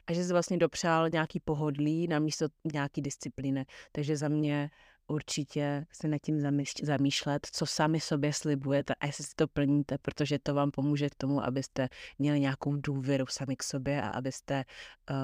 a 0.06 0.12
že 0.12 0.24
jsi 0.24 0.32
vlastně 0.32 0.58
dopřál 0.58 1.10
nějaký 1.10 1.40
pohodlí 1.40 2.08
na 2.08 2.18
místo 2.18 2.46
nějaký 2.72 3.02
disciplíny. 3.02 3.66
Takže 3.92 4.16
za 4.16 4.28
mě 4.28 4.70
určitě 5.06 5.86
se 5.92 6.08
nad 6.08 6.18
tím 6.18 6.40
zamýšlet, 6.82 7.46
co 7.52 7.66
sami 7.66 8.00
sobě 8.00 8.32
slibujete 8.32 8.94
a 8.94 9.06
jestli 9.06 9.24
si 9.24 9.34
to 9.36 9.48
plníte, 9.48 9.98
protože 9.98 10.38
to 10.38 10.54
vám 10.54 10.70
pomůže 10.70 11.10
k 11.10 11.14
tomu, 11.14 11.44
abyste 11.44 11.88
měli 12.18 12.40
nějakou 12.40 12.76
důvěru 12.76 13.26
sami 13.28 13.56
k 13.56 13.62
sobě 13.62 14.02
a 14.02 14.08
abyste 14.08 14.64
uh, 15.10 15.16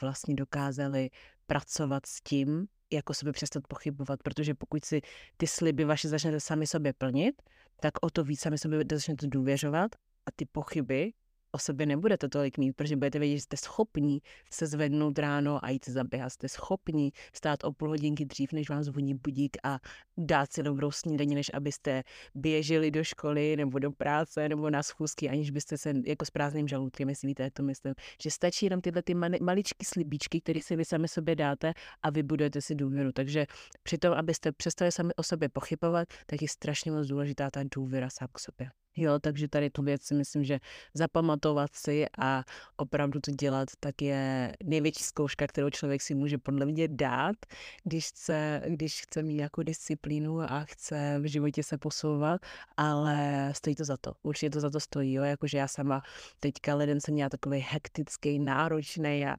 vlastně 0.00 0.34
dokázali 0.34 1.10
pracovat 1.46 2.06
s 2.06 2.20
tím, 2.20 2.66
jako 2.92 3.14
sobě 3.14 3.32
přestat 3.32 3.62
pochybovat, 3.68 4.22
protože 4.22 4.54
pokud 4.54 4.84
si 4.84 5.00
ty 5.36 5.46
sliby 5.46 5.84
vaše 5.84 6.08
začnete 6.08 6.40
sami 6.40 6.66
sobě 6.66 6.92
plnit, 6.92 7.42
tak 7.80 7.92
o 8.00 8.10
to 8.10 8.24
víc 8.24 8.40
sami 8.40 8.58
sobě 8.58 8.84
začnete 8.92 9.26
důvěřovat 9.26 9.94
a 10.26 10.30
ty 10.36 10.46
pochyby 10.46 11.12
o 11.54 11.58
sobě 11.58 11.86
nebudete 11.86 12.28
tolik 12.28 12.58
mít, 12.58 12.72
protože 12.72 12.96
budete 12.96 13.18
vědět, 13.18 13.36
že 13.36 13.42
jste 13.42 13.56
schopní 13.56 14.22
se 14.50 14.66
zvednout 14.66 15.18
ráno 15.18 15.64
a 15.64 15.70
jít 15.70 15.88
zaběhat. 15.88 16.32
Jste 16.32 16.48
schopní 16.48 17.12
stát 17.32 17.64
o 17.64 17.72
půl 17.72 17.88
hodinky 17.88 18.24
dřív, 18.24 18.52
než 18.52 18.70
vám 18.70 18.82
zvoní 18.82 19.14
budík 19.14 19.56
a 19.62 19.78
dát 20.18 20.52
si 20.52 20.62
dobrou 20.62 20.90
snídaní, 20.90 21.34
než 21.34 21.50
abyste 21.54 22.02
běželi 22.34 22.90
do 22.90 23.04
školy 23.04 23.56
nebo 23.56 23.78
do 23.78 23.90
práce 23.90 24.48
nebo 24.48 24.70
na 24.70 24.82
schůzky, 24.82 25.28
aniž 25.28 25.50
byste 25.50 25.78
se 25.78 25.92
jako 26.06 26.24
s 26.24 26.30
prázdným 26.30 26.68
žaludkem, 26.68 27.08
jestli 27.08 27.28
víte, 27.28 27.50
to 27.50 27.62
myslím. 27.62 27.94
Že 28.22 28.30
stačí 28.30 28.66
jenom 28.66 28.80
tyhle 28.80 29.02
ty 29.02 29.14
maličky 29.40 29.84
slibíčky, 29.84 30.40
které 30.40 30.60
si 30.62 30.76
vy 30.76 30.84
sami 30.84 31.08
sobě 31.08 31.36
dáte 31.36 31.72
a 32.02 32.10
vybudujete 32.10 32.62
si 32.62 32.74
důvěru. 32.74 33.12
Takže 33.12 33.46
při 33.82 33.98
tom, 33.98 34.12
abyste 34.12 34.52
přestali 34.52 34.92
sami 34.92 35.14
o 35.14 35.22
sobě 35.22 35.48
pochybovat, 35.48 36.08
tak 36.26 36.42
je 36.42 36.48
strašně 36.48 36.90
moc 36.90 37.06
důležitá 37.06 37.50
ta 37.50 37.60
důvěra 37.74 38.10
sám 38.10 38.28
k 38.32 38.38
sobě. 38.38 38.83
Jo, 38.96 39.18
takže 39.18 39.48
tady 39.48 39.70
tu 39.70 39.82
věc 39.82 40.02
si 40.02 40.14
myslím, 40.14 40.44
že 40.44 40.60
zapamatovat 40.94 41.74
si 41.74 42.06
a 42.18 42.44
opravdu 42.76 43.20
to 43.20 43.30
dělat, 43.30 43.68
tak 43.80 44.02
je 44.02 44.52
největší 44.64 45.04
zkouška, 45.04 45.46
kterou 45.46 45.70
člověk 45.70 46.02
si 46.02 46.14
může 46.14 46.38
podle 46.38 46.66
mě 46.66 46.88
dát, 46.88 47.36
když 47.84 48.08
chce, 48.08 48.62
když 48.66 49.02
chce 49.02 49.22
mít 49.22 49.36
jako 49.36 49.62
disciplínu 49.62 50.40
a 50.40 50.64
chce 50.64 51.18
v 51.20 51.26
životě 51.26 51.62
se 51.62 51.78
posouvat, 51.78 52.40
ale 52.76 53.50
stojí 53.54 53.76
to 53.76 53.84
za 53.84 53.96
to. 53.96 54.12
Určitě 54.22 54.50
to 54.50 54.60
za 54.60 54.70
to 54.70 54.80
stojí, 54.80 55.12
jo, 55.12 55.22
jakože 55.22 55.58
já 55.58 55.68
sama 55.68 56.02
teďka 56.40 56.74
leden 56.74 57.00
jsem 57.00 57.14
měla 57.14 57.28
takový 57.28 57.58
hektický, 57.68 58.38
náročný 58.38 59.26
a 59.26 59.36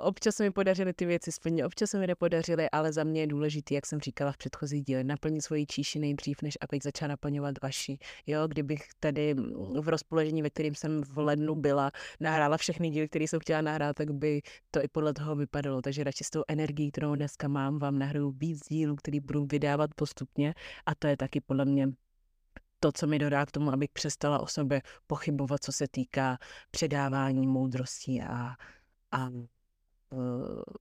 občas 0.00 0.34
se 0.34 0.42
mi 0.42 0.50
podařily 0.50 0.92
ty 0.92 1.06
věci 1.06 1.32
splnit, 1.32 1.64
občas 1.64 1.90
se 1.90 1.98
mi 1.98 2.06
nepodařily, 2.06 2.70
ale 2.70 2.92
za 2.92 3.04
mě 3.04 3.20
je 3.20 3.26
důležité, 3.26 3.74
jak 3.74 3.86
jsem 3.86 4.00
říkala 4.00 4.32
v 4.32 4.36
předchozí 4.36 4.80
díle, 4.80 5.04
naplnit 5.04 5.42
svoji 5.42 5.66
číši 5.66 5.98
nejdřív, 5.98 6.42
než 6.42 6.58
abych 6.60 6.82
začala 6.82 7.08
naplňovat 7.08 7.54
vaši. 7.62 7.98
Jo, 8.26 8.48
kdybych 8.48 8.88
tady 9.00 9.34
v 9.80 9.88
rozpoložení, 9.88 10.42
ve 10.42 10.50
kterém 10.50 10.74
jsem 10.74 11.02
v 11.02 11.18
lednu 11.18 11.54
byla, 11.54 11.90
nahrála 12.20 12.56
všechny 12.56 12.90
díly, 12.90 13.08
které 13.08 13.24
jsem 13.24 13.40
chtěla 13.40 13.60
nahrát, 13.60 13.96
tak 13.96 14.10
by 14.10 14.42
to 14.70 14.84
i 14.84 14.88
podle 14.88 15.14
toho 15.14 15.36
vypadalo. 15.36 15.82
Takže 15.82 16.04
radši 16.04 16.24
s 16.24 16.30
tou 16.30 16.42
energií, 16.48 16.90
kterou 16.90 17.14
dneska 17.14 17.48
mám, 17.48 17.78
vám 17.78 17.98
nahraju 17.98 18.30
víc 18.30 18.68
dílů, 18.68 18.96
který 18.96 19.20
budu 19.20 19.46
vydávat 19.46 19.90
postupně 19.94 20.54
a 20.86 20.94
to 20.94 21.06
je 21.06 21.16
taky 21.16 21.40
podle 21.40 21.64
mě 21.64 21.88
to, 22.80 22.92
co 22.92 23.06
mi 23.06 23.18
dodá 23.18 23.46
k 23.46 23.50
tomu, 23.50 23.72
abych 23.72 23.90
přestala 23.90 24.38
o 24.38 24.46
sobě 24.46 24.82
pochybovat, 25.06 25.64
co 25.64 25.72
se 25.72 25.88
týká 25.88 26.38
předávání 26.70 27.46
moudrosti 27.46 28.22
a, 28.22 28.54
a 29.12 29.30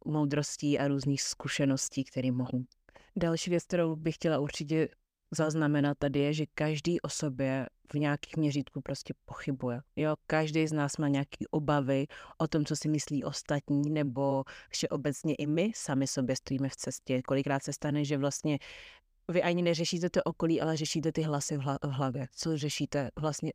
moudrostí 0.05 0.79
a 0.79 0.87
různých 0.87 1.21
zkušeností, 1.21 2.03
které 2.03 2.31
mohu. 2.31 2.65
Další 3.15 3.49
věc, 3.49 3.63
kterou 3.63 3.95
bych 3.95 4.15
chtěla 4.15 4.39
určitě 4.39 4.89
zaznamenat 5.31 5.97
tady 5.97 6.19
je, 6.19 6.33
že 6.33 6.45
každý 6.55 7.01
o 7.01 7.09
sobě 7.09 7.67
v 7.93 7.95
nějakých 7.95 8.37
měřítku 8.37 8.81
prostě 8.81 9.13
pochybuje. 9.25 9.81
Jo, 9.95 10.15
každý 10.27 10.67
z 10.67 10.73
nás 10.73 10.97
má 10.97 11.07
nějaké 11.07 11.45
obavy 11.51 12.07
o 12.37 12.47
tom, 12.47 12.65
co 12.65 12.75
si 12.75 12.89
myslí 12.89 13.23
ostatní, 13.23 13.89
nebo 13.89 14.43
že 14.79 14.89
obecně 14.89 15.35
i 15.35 15.47
my 15.47 15.71
sami 15.75 16.07
sobě 16.07 16.35
stojíme 16.35 16.69
v 16.69 16.75
cestě. 16.75 17.21
Kolikrát 17.21 17.63
se 17.63 17.73
stane, 17.73 18.05
že 18.05 18.17
vlastně 18.17 18.59
vy 19.31 19.43
ani 19.43 19.61
neřešíte 19.61 20.09
to 20.09 20.23
okolí, 20.23 20.61
ale 20.61 20.77
řešíte 20.77 21.11
ty 21.11 21.21
hlasy 21.21 21.57
v, 21.57 21.77
hlavě. 21.83 22.27
Co 22.35 22.57
řešíte 22.57 23.11
vlastně 23.19 23.53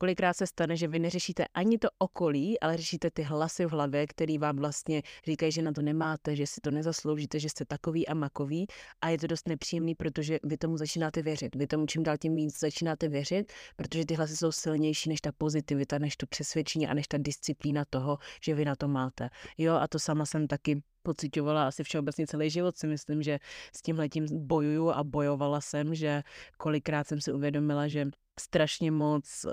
Kolikrát 0.00 0.34
se 0.34 0.46
stane, 0.46 0.76
že 0.76 0.88
vy 0.88 0.98
neřešíte 0.98 1.44
ani 1.54 1.78
to 1.78 1.88
okolí, 1.98 2.60
ale 2.60 2.76
řešíte 2.76 3.10
ty 3.10 3.22
hlasy 3.22 3.66
v 3.66 3.70
hlavě, 3.70 4.06
který 4.06 4.38
vám 4.38 4.56
vlastně 4.56 5.02
říkají, 5.26 5.52
že 5.52 5.62
na 5.62 5.72
to 5.72 5.82
nemáte, 5.82 6.36
že 6.36 6.46
si 6.46 6.60
to 6.60 6.70
nezasloužíte, 6.70 7.38
že 7.38 7.48
jste 7.48 7.64
takový 7.64 8.08
a 8.08 8.14
makový 8.14 8.66
a 9.00 9.08
je 9.08 9.18
to 9.18 9.26
dost 9.26 9.48
nepříjemný, 9.48 9.94
protože 9.94 10.38
vy 10.42 10.56
tomu 10.56 10.76
začínáte 10.76 11.22
věřit. 11.22 11.54
Vy 11.54 11.66
tomu 11.66 11.86
čím 11.86 12.02
dál 12.02 12.16
tím 12.18 12.34
víc 12.34 12.58
začínáte 12.58 13.08
věřit, 13.08 13.52
protože 13.76 14.06
ty 14.06 14.14
hlasy 14.14 14.36
jsou 14.36 14.52
silnější 14.52 15.08
než 15.08 15.20
ta 15.20 15.32
pozitivita, 15.32 15.98
než 15.98 16.16
to 16.16 16.26
přesvědčení 16.26 16.88
a 16.88 16.94
než 16.94 17.08
ta 17.08 17.18
disciplína 17.18 17.84
toho, 17.90 18.18
že 18.42 18.54
vy 18.54 18.64
na 18.64 18.76
to 18.76 18.88
máte. 18.88 19.28
Jo, 19.58 19.74
a 19.74 19.88
to 19.88 19.98
sama 19.98 20.26
jsem 20.26 20.46
taky 20.46 20.82
pocitovala 21.02 21.68
asi 21.68 21.84
všeobecně 21.84 22.26
celý 22.26 22.50
život 22.50 22.76
si 22.76 22.86
myslím, 22.86 23.22
že 23.22 23.38
s 23.76 23.82
tím 23.82 23.98
letím 23.98 24.26
bojuju 24.46 24.90
a 24.90 25.04
bojovala 25.04 25.60
jsem, 25.60 25.94
že 25.94 26.22
kolikrát 26.56 27.06
jsem 27.06 27.20
si 27.20 27.32
uvědomila, 27.32 27.88
že 27.88 28.06
strašně 28.40 28.90
moc 28.90 29.44
uh, 29.44 29.52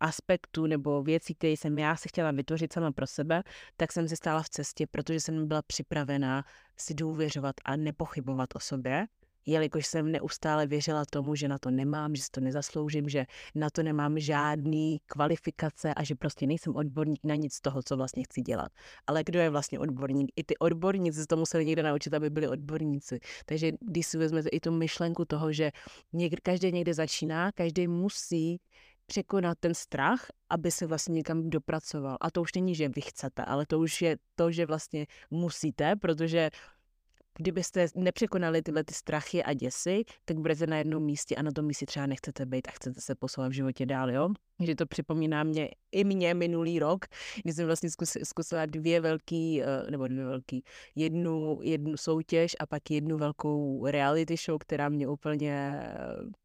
aspektů 0.00 0.66
nebo 0.66 1.02
věcí, 1.02 1.34
které 1.34 1.52
jsem 1.52 1.78
já 1.78 1.96
si 1.96 2.08
chtěla 2.08 2.30
vytvořit 2.30 2.72
sama 2.72 2.92
pro 2.92 3.06
sebe, 3.06 3.42
tak 3.76 3.92
jsem 3.92 4.08
si 4.08 4.16
stála 4.16 4.42
v 4.42 4.48
cestě, 4.48 4.86
protože 4.86 5.20
jsem 5.20 5.48
byla 5.48 5.62
připravená 5.62 6.44
si 6.76 6.94
důvěřovat 6.94 7.54
a 7.64 7.76
nepochybovat 7.76 8.48
o 8.54 8.60
sobě 8.60 9.06
jelikož 9.46 9.86
jsem 9.86 10.12
neustále 10.12 10.66
věřila 10.66 11.04
tomu, 11.10 11.34
že 11.34 11.48
na 11.48 11.58
to 11.58 11.70
nemám, 11.70 12.14
že 12.14 12.22
si 12.22 12.30
to 12.30 12.40
nezasloužím, 12.40 13.08
že 13.08 13.26
na 13.54 13.70
to 13.70 13.82
nemám 13.82 14.18
žádný 14.18 15.00
kvalifikace 15.06 15.94
a 15.94 16.04
že 16.04 16.14
prostě 16.14 16.46
nejsem 16.46 16.76
odborník 16.76 17.20
na 17.24 17.34
nic 17.34 17.54
z 17.54 17.60
toho, 17.60 17.82
co 17.82 17.96
vlastně 17.96 18.24
chci 18.24 18.40
dělat. 18.40 18.72
Ale 19.06 19.24
kdo 19.24 19.38
je 19.38 19.50
vlastně 19.50 19.78
odborník? 19.78 20.30
I 20.36 20.44
ty 20.44 20.58
odborníci 20.58 21.20
se 21.20 21.26
to 21.26 21.36
museli 21.36 21.66
někde 21.66 21.82
naučit, 21.82 22.14
aby 22.14 22.30
byli 22.30 22.48
odborníci. 22.48 23.20
Takže 23.46 23.72
když 23.80 24.06
si 24.06 24.18
vezmete 24.18 24.48
i 24.48 24.60
tu 24.60 24.72
myšlenku 24.72 25.24
toho, 25.24 25.52
že 25.52 25.70
někde, 26.12 26.36
každý 26.42 26.72
někde 26.72 26.94
začíná, 26.94 27.52
každý 27.52 27.88
musí 27.88 28.60
překonat 29.06 29.58
ten 29.60 29.74
strach, 29.74 30.26
aby 30.50 30.70
se 30.70 30.86
vlastně 30.86 31.12
někam 31.12 31.50
dopracoval. 31.50 32.16
A 32.20 32.30
to 32.30 32.42
už 32.42 32.54
není, 32.54 32.74
že 32.74 32.88
vy 32.88 33.00
chcete, 33.00 33.44
ale 33.44 33.66
to 33.66 33.78
už 33.78 34.02
je 34.02 34.16
to, 34.34 34.50
že 34.52 34.66
vlastně 34.66 35.06
musíte, 35.30 35.96
protože 35.96 36.50
kdybyste 37.36 37.86
nepřekonali 37.94 38.62
tyhle 38.62 38.84
ty 38.84 38.94
strachy 38.94 39.42
a 39.42 39.52
děsy, 39.52 40.04
tak 40.24 40.38
budete 40.38 40.66
na 40.66 40.76
jednom 40.76 41.02
místě 41.02 41.36
a 41.36 41.42
na 41.42 41.50
tom 41.52 41.64
místě 41.64 41.86
třeba 41.86 42.06
nechcete 42.06 42.46
být 42.46 42.68
a 42.68 42.70
chcete 42.70 43.00
se 43.00 43.14
posouvat 43.14 43.52
v 43.52 43.54
životě 43.54 43.86
dál, 43.86 44.10
jo? 44.10 44.28
Že 44.62 44.74
to 44.74 44.86
připomíná 44.86 45.44
mě 45.44 45.68
i 45.92 46.04
mě 46.04 46.34
minulý 46.34 46.78
rok, 46.78 47.04
kdy 47.42 47.52
jsem 47.52 47.66
vlastně 47.66 47.88
zkusila 48.24 48.66
dvě 48.66 49.00
velký, 49.00 49.62
eh, 49.62 49.90
nebo 49.90 50.08
dvě 50.08 50.24
velký, 50.24 50.64
jednu, 50.94 51.58
jednu 51.62 51.96
soutěž 51.96 52.52
a 52.60 52.66
pak 52.66 52.90
jednu 52.90 53.18
velkou 53.18 53.86
reality 53.86 54.36
show, 54.36 54.58
která 54.58 54.88
mě 54.88 55.08
úplně 55.08 55.72
eh, 55.74 56.44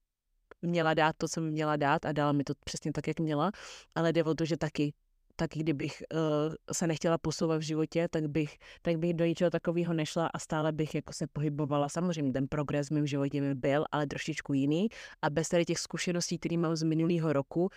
měla 0.61 0.93
dát 0.93 1.15
to, 1.17 1.27
co 1.27 1.41
mi 1.41 1.51
měla 1.51 1.75
dát 1.75 2.05
a 2.05 2.11
dala 2.11 2.31
mi 2.31 2.43
to 2.43 2.53
přesně 2.63 2.91
tak, 2.91 3.07
jak 3.07 3.19
měla, 3.19 3.51
ale 3.95 4.13
jde 4.13 4.23
o 4.23 4.35
to, 4.35 4.45
že 4.45 4.57
taky 4.57 4.93
tak 5.39 5.49
kdybych 5.55 6.03
uh, 6.13 6.53
se 6.71 6.87
nechtěla 6.87 7.17
posouvat 7.17 7.59
v 7.59 7.61
životě, 7.61 8.07
tak 8.11 8.27
bych, 8.27 8.57
tak 8.81 8.97
bych 8.97 9.13
do 9.13 9.25
ničeho 9.25 9.49
takového 9.49 9.93
nešla 9.93 10.27
a 10.27 10.39
stále 10.39 10.71
bych 10.71 10.95
jako 10.95 11.13
se 11.13 11.27
pohybovala. 11.27 11.89
Samozřejmě 11.89 12.33
ten 12.33 12.47
progres 12.47 12.87
v 12.87 12.91
mém 12.91 13.07
životě 13.07 13.41
by 13.41 13.55
byl, 13.55 13.85
ale 13.91 14.07
trošičku 14.07 14.53
jiný. 14.53 14.87
A 15.21 15.29
bez 15.29 15.49
tady 15.49 15.65
těch 15.65 15.79
zkušeností, 15.79 16.39
které 16.39 16.57
mám 16.57 16.75
z 16.75 16.83
minulého 16.83 17.33
roku, 17.33 17.69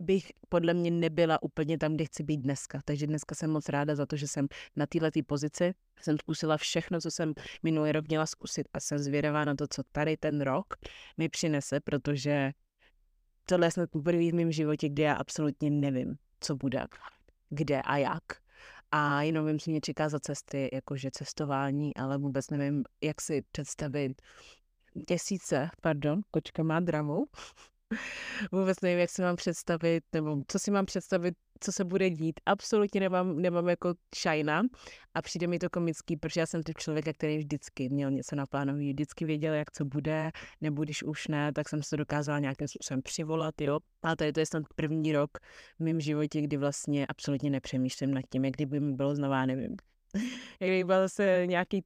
bych 0.00 0.32
podle 0.48 0.74
mě 0.74 0.90
nebyla 0.90 1.42
úplně 1.42 1.78
tam, 1.78 1.94
kde 1.94 2.04
chci 2.04 2.22
být 2.22 2.36
dneska. 2.36 2.80
Takže 2.84 3.06
dneska 3.06 3.34
jsem 3.34 3.50
moc 3.50 3.68
ráda 3.68 3.94
za 3.94 4.06
to, 4.06 4.16
že 4.16 4.28
jsem 4.28 4.46
na 4.76 4.86
této 4.86 5.20
pozici. 5.26 5.74
Jsem 6.00 6.18
zkusila 6.18 6.56
všechno, 6.56 7.00
co 7.00 7.10
jsem 7.10 7.34
minulý 7.62 7.92
rok 7.92 8.08
měla 8.08 8.26
zkusit 8.26 8.68
a 8.74 8.80
jsem 8.80 8.98
zvědavá 8.98 9.44
na 9.44 9.54
to, 9.54 9.66
co 9.70 9.82
tady 9.92 10.16
ten 10.16 10.40
rok 10.40 10.74
mi 11.16 11.28
přinese, 11.28 11.80
protože 11.80 12.52
tohle 13.46 13.66
je 13.66 13.70
snad 13.70 13.90
poprvé 13.90 14.30
v 14.30 14.34
mém 14.34 14.52
životě, 14.52 14.88
kde 14.88 15.02
já 15.02 15.14
absolutně 15.14 15.70
nevím 15.70 16.16
co 16.44 16.56
bude, 16.56 16.86
kde 17.50 17.82
a 17.82 17.96
jak. 17.96 18.22
A 18.90 19.22
jenom 19.22 19.46
vím, 19.46 19.58
co 19.58 19.70
mě 19.70 19.80
čeká 19.80 20.08
za 20.08 20.20
cesty, 20.20 20.70
jakože 20.72 21.10
cestování, 21.10 21.96
ale 21.96 22.18
vůbec 22.18 22.50
nevím, 22.50 22.84
jak 23.02 23.20
si 23.20 23.42
představit 23.52 24.22
měsíce, 25.08 25.70
pardon, 25.80 26.20
kočka 26.30 26.62
má 26.62 26.80
dramu, 26.80 27.24
vůbec 28.52 28.80
nevím, 28.80 28.98
jak 28.98 29.10
si 29.10 29.22
mám 29.22 29.36
představit, 29.36 30.04
nebo 30.12 30.42
co 30.48 30.58
si 30.58 30.70
mám 30.70 30.86
představit, 30.86 31.34
co 31.60 31.72
se 31.72 31.84
bude 31.84 32.10
dít. 32.10 32.40
Absolutně 32.46 33.00
nemám, 33.00 33.42
nemám 33.42 33.68
jako 33.68 33.94
šajna 34.14 34.62
a 35.14 35.22
přijde 35.22 35.46
mi 35.46 35.58
to 35.58 35.70
komický, 35.70 36.16
protože 36.16 36.40
já 36.40 36.46
jsem 36.46 36.62
typ 36.62 36.78
člověka, 36.78 37.12
který 37.12 37.38
vždycky 37.38 37.88
měl 37.88 38.10
něco 38.10 38.36
naplánovaný, 38.36 38.92
vždycky 38.92 39.24
věděl, 39.24 39.54
jak 39.54 39.70
co 39.70 39.84
bude, 39.84 40.30
nebo 40.60 40.82
když 40.82 41.02
už 41.02 41.28
ne, 41.28 41.52
tak 41.52 41.68
jsem 41.68 41.82
se 41.82 41.96
dokázala 41.96 42.38
nějakým 42.38 42.68
způsobem 42.68 43.02
přivolat, 43.02 43.60
jo. 43.60 43.78
A 44.02 44.16
tady 44.16 44.32
to 44.32 44.40
je 44.40 44.46
snad 44.46 44.62
první 44.74 45.12
rok 45.12 45.30
v 45.78 45.84
mém 45.84 46.00
životě, 46.00 46.40
kdy 46.40 46.56
vlastně 46.56 47.06
absolutně 47.06 47.50
nepřemýšlím 47.50 48.14
nad 48.14 48.22
tím, 48.32 48.44
jak 48.44 48.54
kdyby 48.54 48.80
mi 48.80 48.92
bylo 48.92 49.14
znova, 49.14 49.46
nevím, 49.46 49.76
jak 50.60 50.86
byl 50.86 51.00
zase 51.00 51.42
nějaký 51.46 51.82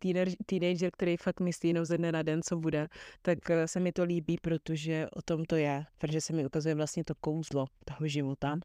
teenager, 0.46 0.90
který 0.92 1.16
fakt 1.16 1.40
myslí 1.40 1.68
jenom 1.68 1.84
ze 1.84 1.98
dne 1.98 2.12
na 2.12 2.22
den, 2.22 2.42
co 2.42 2.56
bude, 2.56 2.88
tak 3.22 3.50
eh, 3.50 3.68
se 3.68 3.80
mi 3.80 3.92
to 3.92 4.04
líbí, 4.04 4.36
protože 4.42 5.06
o 5.16 5.22
tom 5.22 5.44
to 5.44 5.56
je, 5.56 5.84
protože 5.98 6.20
se 6.20 6.32
mi 6.32 6.46
ukazuje 6.46 6.74
vlastně 6.74 7.04
to 7.04 7.14
kouzlo 7.14 7.66
toho 7.84 8.08
života, 8.08 8.58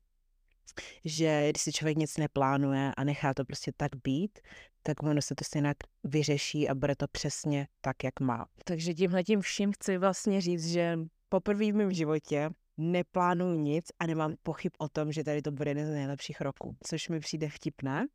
že 1.06 1.48
když 1.50 1.62
si 1.62 1.72
člověk 1.72 1.98
nic 1.98 2.18
neplánuje 2.18 2.92
a 2.98 3.04
nechá 3.04 3.34
to 3.34 3.46
prostě 3.46 3.72
tak 3.78 3.92
být, 4.04 4.40
tak 4.84 5.04
ono 5.04 5.22
se 5.22 5.36
to 5.36 5.44
stejně 5.44 5.76
vyřeší 6.04 6.70
a 6.70 6.76
bude 6.76 6.96
to 6.96 7.08
přesně 7.08 7.68
tak, 7.82 8.04
jak 8.04 8.20
má. 8.20 8.46
Takže 8.66 8.94
tímhle 8.94 9.24
tím 9.24 9.42
vším 9.42 9.72
chci 9.72 9.98
vlastně 9.98 10.42
říct, 10.42 10.68
že 10.68 11.00
poprvé 11.30 11.72
v 11.72 11.76
mém 11.76 11.94
životě 11.94 12.50
neplánuju 12.78 13.60
nic 13.60 13.86
a 14.00 14.06
nemám 14.08 14.36
pochyb 14.44 14.72
o 14.78 14.90
tom, 14.90 15.12
že 15.12 15.24
tady 15.24 15.42
to 15.42 15.52
bude 15.52 15.72
jeden 15.72 15.88
z 15.88 15.90
nejlepších 15.90 16.42
roků, 16.42 16.76
což 16.84 17.10
mi 17.10 17.20
přijde 17.20 17.50
vtipné, 17.50 18.06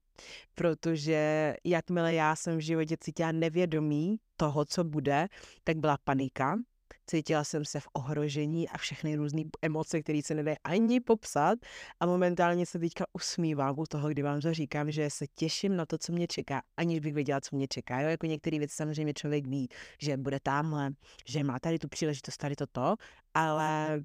protože 0.54 1.54
jakmile 1.64 2.14
já 2.14 2.36
jsem 2.36 2.56
v 2.56 2.60
životě 2.60 2.96
cítila 3.00 3.32
nevědomí 3.32 4.16
toho, 4.36 4.64
co 4.64 4.84
bude, 4.84 5.28
tak 5.64 5.76
byla 5.76 5.98
panika. 6.04 6.58
Cítila 7.06 7.44
jsem 7.44 7.64
se 7.64 7.80
v 7.80 7.88
ohrožení 7.92 8.68
a 8.68 8.78
všechny 8.78 9.16
různé 9.16 9.42
emoce, 9.62 10.00
které 10.02 10.20
se 10.24 10.34
nedají 10.34 10.56
ani 10.64 11.00
popsat 11.00 11.58
a 12.00 12.06
momentálně 12.06 12.66
se 12.66 12.78
teďka 12.78 13.04
usmívám 13.12 13.78
u 13.78 13.86
toho, 13.86 14.08
kdy 14.08 14.22
vám 14.22 14.40
to 14.40 14.54
říkám, 14.54 14.90
že 14.90 15.10
se 15.10 15.26
těším 15.34 15.76
na 15.76 15.86
to, 15.86 15.98
co 15.98 16.12
mě 16.12 16.26
čeká, 16.26 16.62
aniž 16.76 17.00
bych 17.00 17.14
věděla, 17.14 17.40
co 17.40 17.56
mě 17.56 17.68
čeká. 17.68 18.00
Jo? 18.00 18.08
Jako 18.08 18.26
některé 18.26 18.58
věci 18.58 18.74
samozřejmě 18.76 19.14
člověk 19.14 19.46
ví, 19.46 19.68
že 19.98 20.16
bude 20.16 20.40
tamhle, 20.42 20.90
že 21.26 21.44
má 21.44 21.58
tady 21.58 21.78
tu 21.78 21.88
příležitost, 21.88 22.36
tady 22.36 22.56
toto, 22.56 22.96
ale 23.34 24.00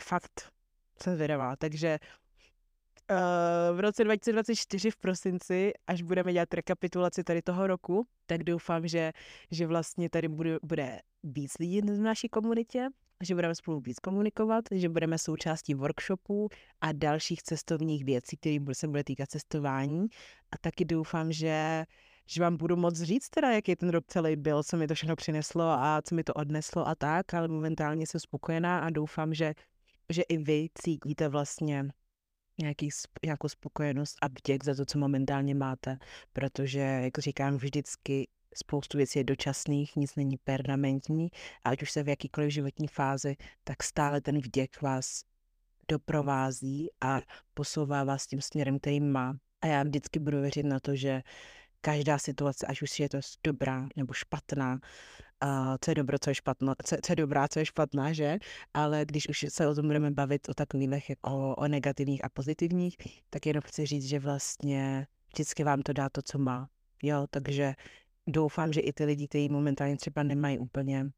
fakt 0.00 0.52
jsem 1.02 1.14
zvědavá. 1.14 1.56
Takže 1.56 1.98
v 3.72 3.80
roce 3.80 4.04
2024 4.04 4.90
v 4.90 4.96
prosinci, 4.96 5.72
až 5.86 6.02
budeme 6.02 6.32
dělat 6.32 6.54
rekapitulaci 6.54 7.24
tady 7.24 7.42
toho 7.42 7.66
roku, 7.66 8.06
tak 8.26 8.44
doufám, 8.44 8.88
že, 8.88 9.12
že 9.50 9.66
vlastně 9.66 10.10
tady 10.10 10.28
bude, 10.28 10.58
bude 10.62 11.00
víc 11.22 11.52
lidí 11.58 11.80
v 11.80 12.00
naší 12.00 12.28
komunitě, 12.28 12.88
že 13.22 13.34
budeme 13.34 13.54
spolu 13.54 13.80
víc 13.80 13.98
komunikovat, 13.98 14.64
že 14.70 14.88
budeme 14.88 15.18
součástí 15.18 15.74
workshopů 15.74 16.48
a 16.80 16.92
dalších 16.92 17.42
cestovních 17.42 18.04
věcí, 18.04 18.36
které 18.36 18.56
se 18.72 18.88
bude 18.88 19.04
týkat 19.04 19.30
cestování. 19.30 20.06
A 20.52 20.58
taky 20.60 20.84
doufám, 20.84 21.32
že 21.32 21.84
že 22.32 22.42
vám 22.42 22.56
budu 22.56 22.76
moc 22.76 23.00
říct 23.00 23.30
teda, 23.30 23.50
jaký 23.50 23.76
ten 23.76 23.88
rok 23.88 24.04
celý 24.06 24.36
byl, 24.36 24.62
co 24.62 24.76
mi 24.76 24.86
to 24.86 24.94
všechno 24.94 25.16
přineslo 25.16 25.64
a 25.64 26.02
co 26.04 26.14
mi 26.14 26.24
to 26.24 26.34
odneslo 26.34 26.88
a 26.88 26.94
tak, 26.94 27.34
ale 27.34 27.48
momentálně 27.48 28.06
jsem 28.06 28.20
spokojená 28.20 28.78
a 28.80 28.90
doufám, 28.90 29.34
že 29.34 29.54
že 30.10 30.22
i 30.22 30.38
vy 30.38 30.68
cítíte 30.74 31.28
vlastně 31.28 31.90
nějaký, 32.62 32.88
nějakou 33.24 33.48
spokojenost 33.48 34.16
a 34.22 34.28
vděk 34.28 34.64
za 34.64 34.74
to, 34.74 34.84
co 34.84 34.98
momentálně 34.98 35.54
máte, 35.54 35.98
protože, 36.32 36.80
jak 36.80 37.18
říkám, 37.18 37.56
vždycky 37.56 38.28
spoustu 38.54 38.96
věcí 38.96 39.18
je 39.18 39.24
dočasných, 39.24 39.96
nic 39.96 40.16
není 40.16 40.36
permanentní 40.36 41.28
a 41.64 41.70
ať 41.70 41.82
už 41.82 41.90
se 41.90 42.02
v 42.02 42.08
jakýkoliv 42.08 42.52
životní 42.52 42.88
fázi, 42.88 43.36
tak 43.64 43.82
stále 43.82 44.20
ten 44.20 44.38
vděk 44.38 44.82
vás 44.82 45.22
doprovází 45.88 46.88
a 47.00 47.20
posouvá 47.54 48.04
vás 48.04 48.26
tím 48.26 48.40
směrem, 48.40 48.78
který 48.78 49.00
má. 49.00 49.36
A 49.60 49.66
já 49.66 49.82
vždycky 49.82 50.18
budu 50.18 50.40
věřit 50.40 50.62
na 50.62 50.80
to, 50.80 50.96
že 50.96 51.22
každá 51.80 52.18
situace, 52.18 52.66
ať 52.66 52.82
už 52.82 53.00
je 53.00 53.08
to 53.08 53.18
dobrá 53.44 53.88
nebo 53.96 54.12
špatná, 54.12 54.80
uh, 55.44 55.76
co 55.80 55.90
je 55.90 55.94
dobro, 55.94 56.18
co 56.18 56.30
je 56.30 56.34
špatno, 56.34 56.74
co, 56.84 56.96
co 57.02 57.12
je 57.12 57.16
dobrá, 57.16 57.48
co 57.48 57.58
je 57.58 57.66
špatná, 57.66 58.12
že? 58.12 58.38
Ale 58.74 59.04
když 59.04 59.28
už 59.28 59.46
se 59.48 59.68
o 59.68 59.74
tom 59.74 59.86
budeme 59.86 60.10
bavit 60.10 60.48
o 60.48 60.54
takových 60.54 61.10
jako 61.10 61.30
o, 61.30 61.54
o 61.54 61.68
negativních 61.68 62.24
a 62.24 62.28
pozitivních, 62.28 62.96
tak 63.30 63.46
jenom 63.46 63.62
chci 63.62 63.86
říct, 63.86 64.04
že 64.04 64.18
vlastně 64.18 65.06
vždycky 65.32 65.64
vám 65.64 65.82
to 65.82 65.92
dá 65.92 66.08
to, 66.08 66.22
co 66.22 66.38
má. 66.38 66.68
Jo, 67.02 67.26
takže 67.30 67.74
doufám, 68.26 68.72
že 68.72 68.80
i 68.80 68.92
ty 68.92 69.04
lidi, 69.04 69.28
kteří 69.28 69.48
momentálně 69.48 69.96
třeba 69.96 70.22
nemají 70.22 70.58
úplně 70.58 71.10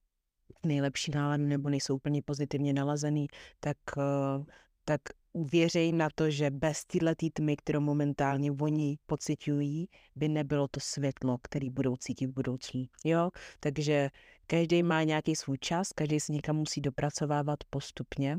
nejlepší 0.67 1.11
náladu 1.11 1.45
nebo 1.45 1.69
nejsou 1.69 1.97
úplně 1.97 2.23
pozitivně 2.23 2.73
nalazený, 2.73 3.27
tak, 3.61 3.77
eh, 3.99 4.45
tak 4.85 5.01
věří 5.35 5.93
na 5.93 6.09
to, 6.15 6.31
že 6.31 6.51
bez 6.51 6.85
této 6.85 7.27
tmy, 7.33 7.57
kterou 7.57 7.81
momentálně 7.81 8.53
oni 8.53 8.99
pocitují, 9.07 9.89
by 10.17 10.29
nebylo 10.29 10.69
to 10.69 10.81
světlo, 10.81 11.39
který 11.43 11.71
budou 11.71 11.97
cítit 11.97 12.27
v 12.27 12.33
budoucnu. 12.33 12.85
Jo? 13.05 13.31
Takže 13.61 14.11
každý 14.47 14.83
má 14.83 15.03
nějaký 15.03 15.37
svůj 15.37 15.59
čas, 15.59 15.93
každý 15.93 16.21
se 16.21 16.33
někam 16.33 16.57
musí 16.57 16.81
dopracovávat 16.81 17.59
postupně 17.71 18.39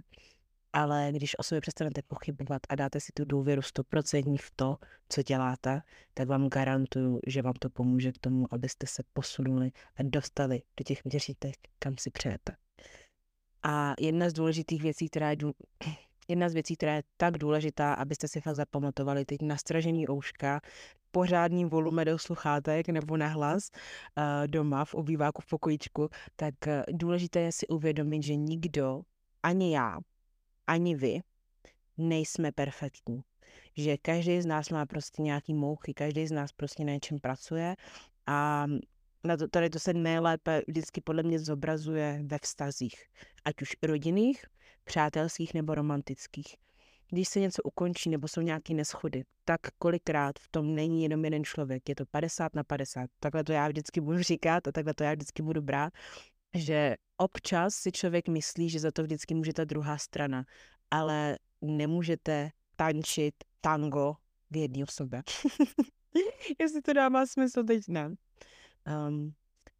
ale 0.74 1.10
když 1.12 1.40
o 1.40 1.44
sobě 1.44 1.62
přestanete 1.62 2.02
pochybovat 2.02 2.62
a 2.70 2.76
dáte 2.76 3.00
si 3.00 3.12
tu 3.14 3.26
důvěru 3.26 3.62
stoprocentní 3.62 4.38
v 4.38 4.52
to, 4.56 4.78
co 5.10 5.24
děláte, 5.24 5.82
tak 6.14 6.28
vám 6.28 6.50
garantuju, 6.50 7.20
že 7.28 7.42
vám 7.42 7.54
to 7.54 7.70
pomůže 7.70 8.12
k 8.12 8.18
tomu, 8.18 8.54
abyste 8.54 8.88
se 8.88 9.04
posunuli 9.14 9.72
a 9.96 10.04
dostali 10.04 10.62
do 10.78 10.84
těch 10.84 11.06
měřítek, 11.06 11.56
kam 11.80 11.98
si 11.98 12.12
přejete. 12.12 12.56
A 13.64 13.94
jedna 14.00 14.30
z 14.30 14.34
důležitých 14.34 14.82
věcí, 14.82 15.10
která 15.10 15.32
je. 15.32 15.38
Jedna 16.28 16.50
z 16.50 16.54
věcí, 16.54 16.76
která 16.76 16.96
je 16.96 17.04
tak 17.18 17.38
důležitá, 17.38 17.94
abyste 17.94 18.28
si 18.28 18.42
fakt 18.42 18.56
zapamatovali, 18.56 19.26
teď 19.26 19.42
nastražený 19.42 20.10
ouška, 20.10 20.62
pořádný 21.12 21.66
volume 21.66 22.06
do 22.06 22.20
sluchátek 22.20 22.90
nebo 22.90 23.18
na 23.18 23.28
hlas 23.28 23.70
uh, 23.70 24.48
doma 24.48 24.86
v 24.86 24.94
obýváku 24.94 25.42
v 25.42 25.46
pokojičku, 25.46 26.10
tak 26.36 26.54
uh, 26.68 26.98
důležité 26.98 27.40
je 27.40 27.52
si 27.52 27.68
uvědomit, 27.68 28.24
že 28.24 28.36
nikdo, 28.36 29.02
ani 29.44 29.76
já, 29.76 30.00
ani 30.68 30.96
vy 30.96 31.22
nejsme 31.98 32.52
perfektní. 32.52 33.22
Že 33.78 33.98
každý 33.98 34.42
z 34.42 34.46
nás 34.46 34.70
má 34.70 34.86
prostě 34.86 35.22
nějaký 35.22 35.54
mouchy, 35.54 35.94
každý 35.94 36.28
z 36.28 36.32
nás 36.32 36.52
prostě 36.52 36.84
na 36.84 36.94
něčem 36.94 37.20
pracuje 37.20 37.76
a 38.28 38.68
na 39.24 39.38
to, 39.38 39.48
tady 39.48 39.70
to 39.70 39.80
se 39.80 39.94
nejlépe 39.94 40.62
vždycky 40.68 41.02
podle 41.02 41.24
mě 41.24 41.40
zobrazuje 41.40 42.22
ve 42.26 42.38
vztazích, 42.42 42.96
ať 43.46 43.62
už 43.62 43.70
rodinných, 43.84 44.46
přátelských 44.84 45.54
nebo 45.54 45.76
romantických. 45.76 46.56
Když 47.10 47.28
se 47.28 47.40
něco 47.40 47.64
ukončí 47.64 48.10
nebo 48.10 48.28
jsou 48.28 48.42
nějaké 48.42 48.74
neschody, 48.74 49.24
tak 49.46 49.62
kolikrát 49.78 50.40
v 50.40 50.48
tom 50.48 50.76
není 50.76 51.04
jenom 51.04 51.26
jeden 51.26 51.44
člověk, 51.44 51.90
je 51.90 51.96
to 51.96 52.06
50 52.06 52.56
na 52.56 52.64
50. 52.64 53.10
Takhle 53.20 53.44
to 53.44 53.52
já 53.52 53.68
vždycky 53.68 54.02
budu 54.02 54.22
říkat 54.22 54.68
a 54.68 54.72
takhle 54.72 54.94
to 54.94 55.04
já 55.04 55.14
vždycky 55.14 55.44
budu 55.44 55.62
brát 55.62 55.94
že 56.54 56.96
občas 57.18 57.76
si 57.76 57.92
člověk 57.92 58.28
myslí, 58.28 58.70
že 58.70 58.80
za 58.80 58.92
to 58.92 59.04
vždycky 59.04 59.34
může 59.34 59.54
ta 59.54 59.64
druhá 59.64 59.98
strana, 59.98 60.46
ale 60.92 61.38
nemůžete 61.62 62.50
tančit 62.76 63.36
tango 63.62 64.16
v 64.52 64.58
jedné 64.58 64.84
osobě. 64.84 65.24
Jestli 66.60 66.82
to 66.82 66.94
dává 66.94 67.26
smysl, 67.26 67.64
teď 67.64 67.88
ne. 67.88 68.16
Um, 69.08 69.34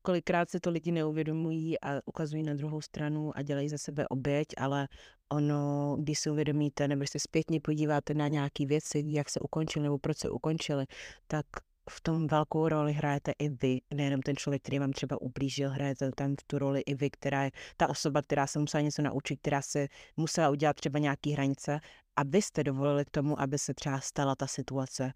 kolikrát 0.04 0.50
se 0.50 0.60
to 0.60 0.70
lidi 0.70 0.92
neuvědomují 0.92 1.80
a 1.80 2.02
ukazují 2.06 2.44
na 2.44 2.54
druhou 2.54 2.82
stranu 2.82 3.38
a 3.38 3.42
dělají 3.42 3.70
za 3.70 3.78
sebe 3.78 4.08
oběť, 4.08 4.48
ale 4.58 4.88
ono, 5.30 5.96
když 6.00 6.20
si 6.20 6.30
uvědomíte, 6.30 6.88
nebo 6.88 7.08
se 7.08 7.20
zpětně 7.20 7.62
podíváte 7.62 8.14
na 8.14 8.28
nějaké 8.28 8.66
věci, 8.66 9.04
jak 9.06 9.30
se 9.30 9.40
ukončily 9.40 9.84
nebo 9.84 9.98
proč 9.98 10.18
se 10.18 10.30
ukončily, 10.30 10.86
tak 11.28 11.46
v 11.90 12.02
tom 12.02 12.28
velkou 12.28 12.68
roli 12.68 12.94
hrajete 12.94 13.32
i 13.40 13.50
vy, 13.50 13.82
nejenom 13.94 14.22
ten 14.22 14.36
člověk, 14.36 14.62
který 14.62 14.80
vám 14.80 14.92
třeba 14.92 15.22
ublížil, 15.22 15.70
hrajete 15.70 16.12
tam 16.16 16.36
v 16.36 16.44
tu 16.48 16.60
roli 16.60 16.82
i 16.82 16.96
vy, 16.96 17.10
která 17.10 17.44
je 17.44 17.52
ta 17.78 17.90
osoba, 17.90 18.22
která 18.22 18.48
se 18.48 18.60
musela 18.60 18.82
něco 18.82 19.02
naučit, 19.02 19.40
která 19.40 19.62
se 19.62 19.88
musela 20.18 20.50
udělat 20.50 20.76
třeba 20.76 21.00
nějaký 21.00 21.32
hranice. 21.32 21.80
A 22.16 22.24
vy 22.24 22.42
jste 22.42 22.64
dovolili 22.64 23.06
k 23.06 23.10
tomu, 23.10 23.42
aby 23.42 23.58
se 23.58 23.74
třeba 23.74 24.00
stala 24.00 24.36
ta 24.36 24.48
situace, 24.48 25.12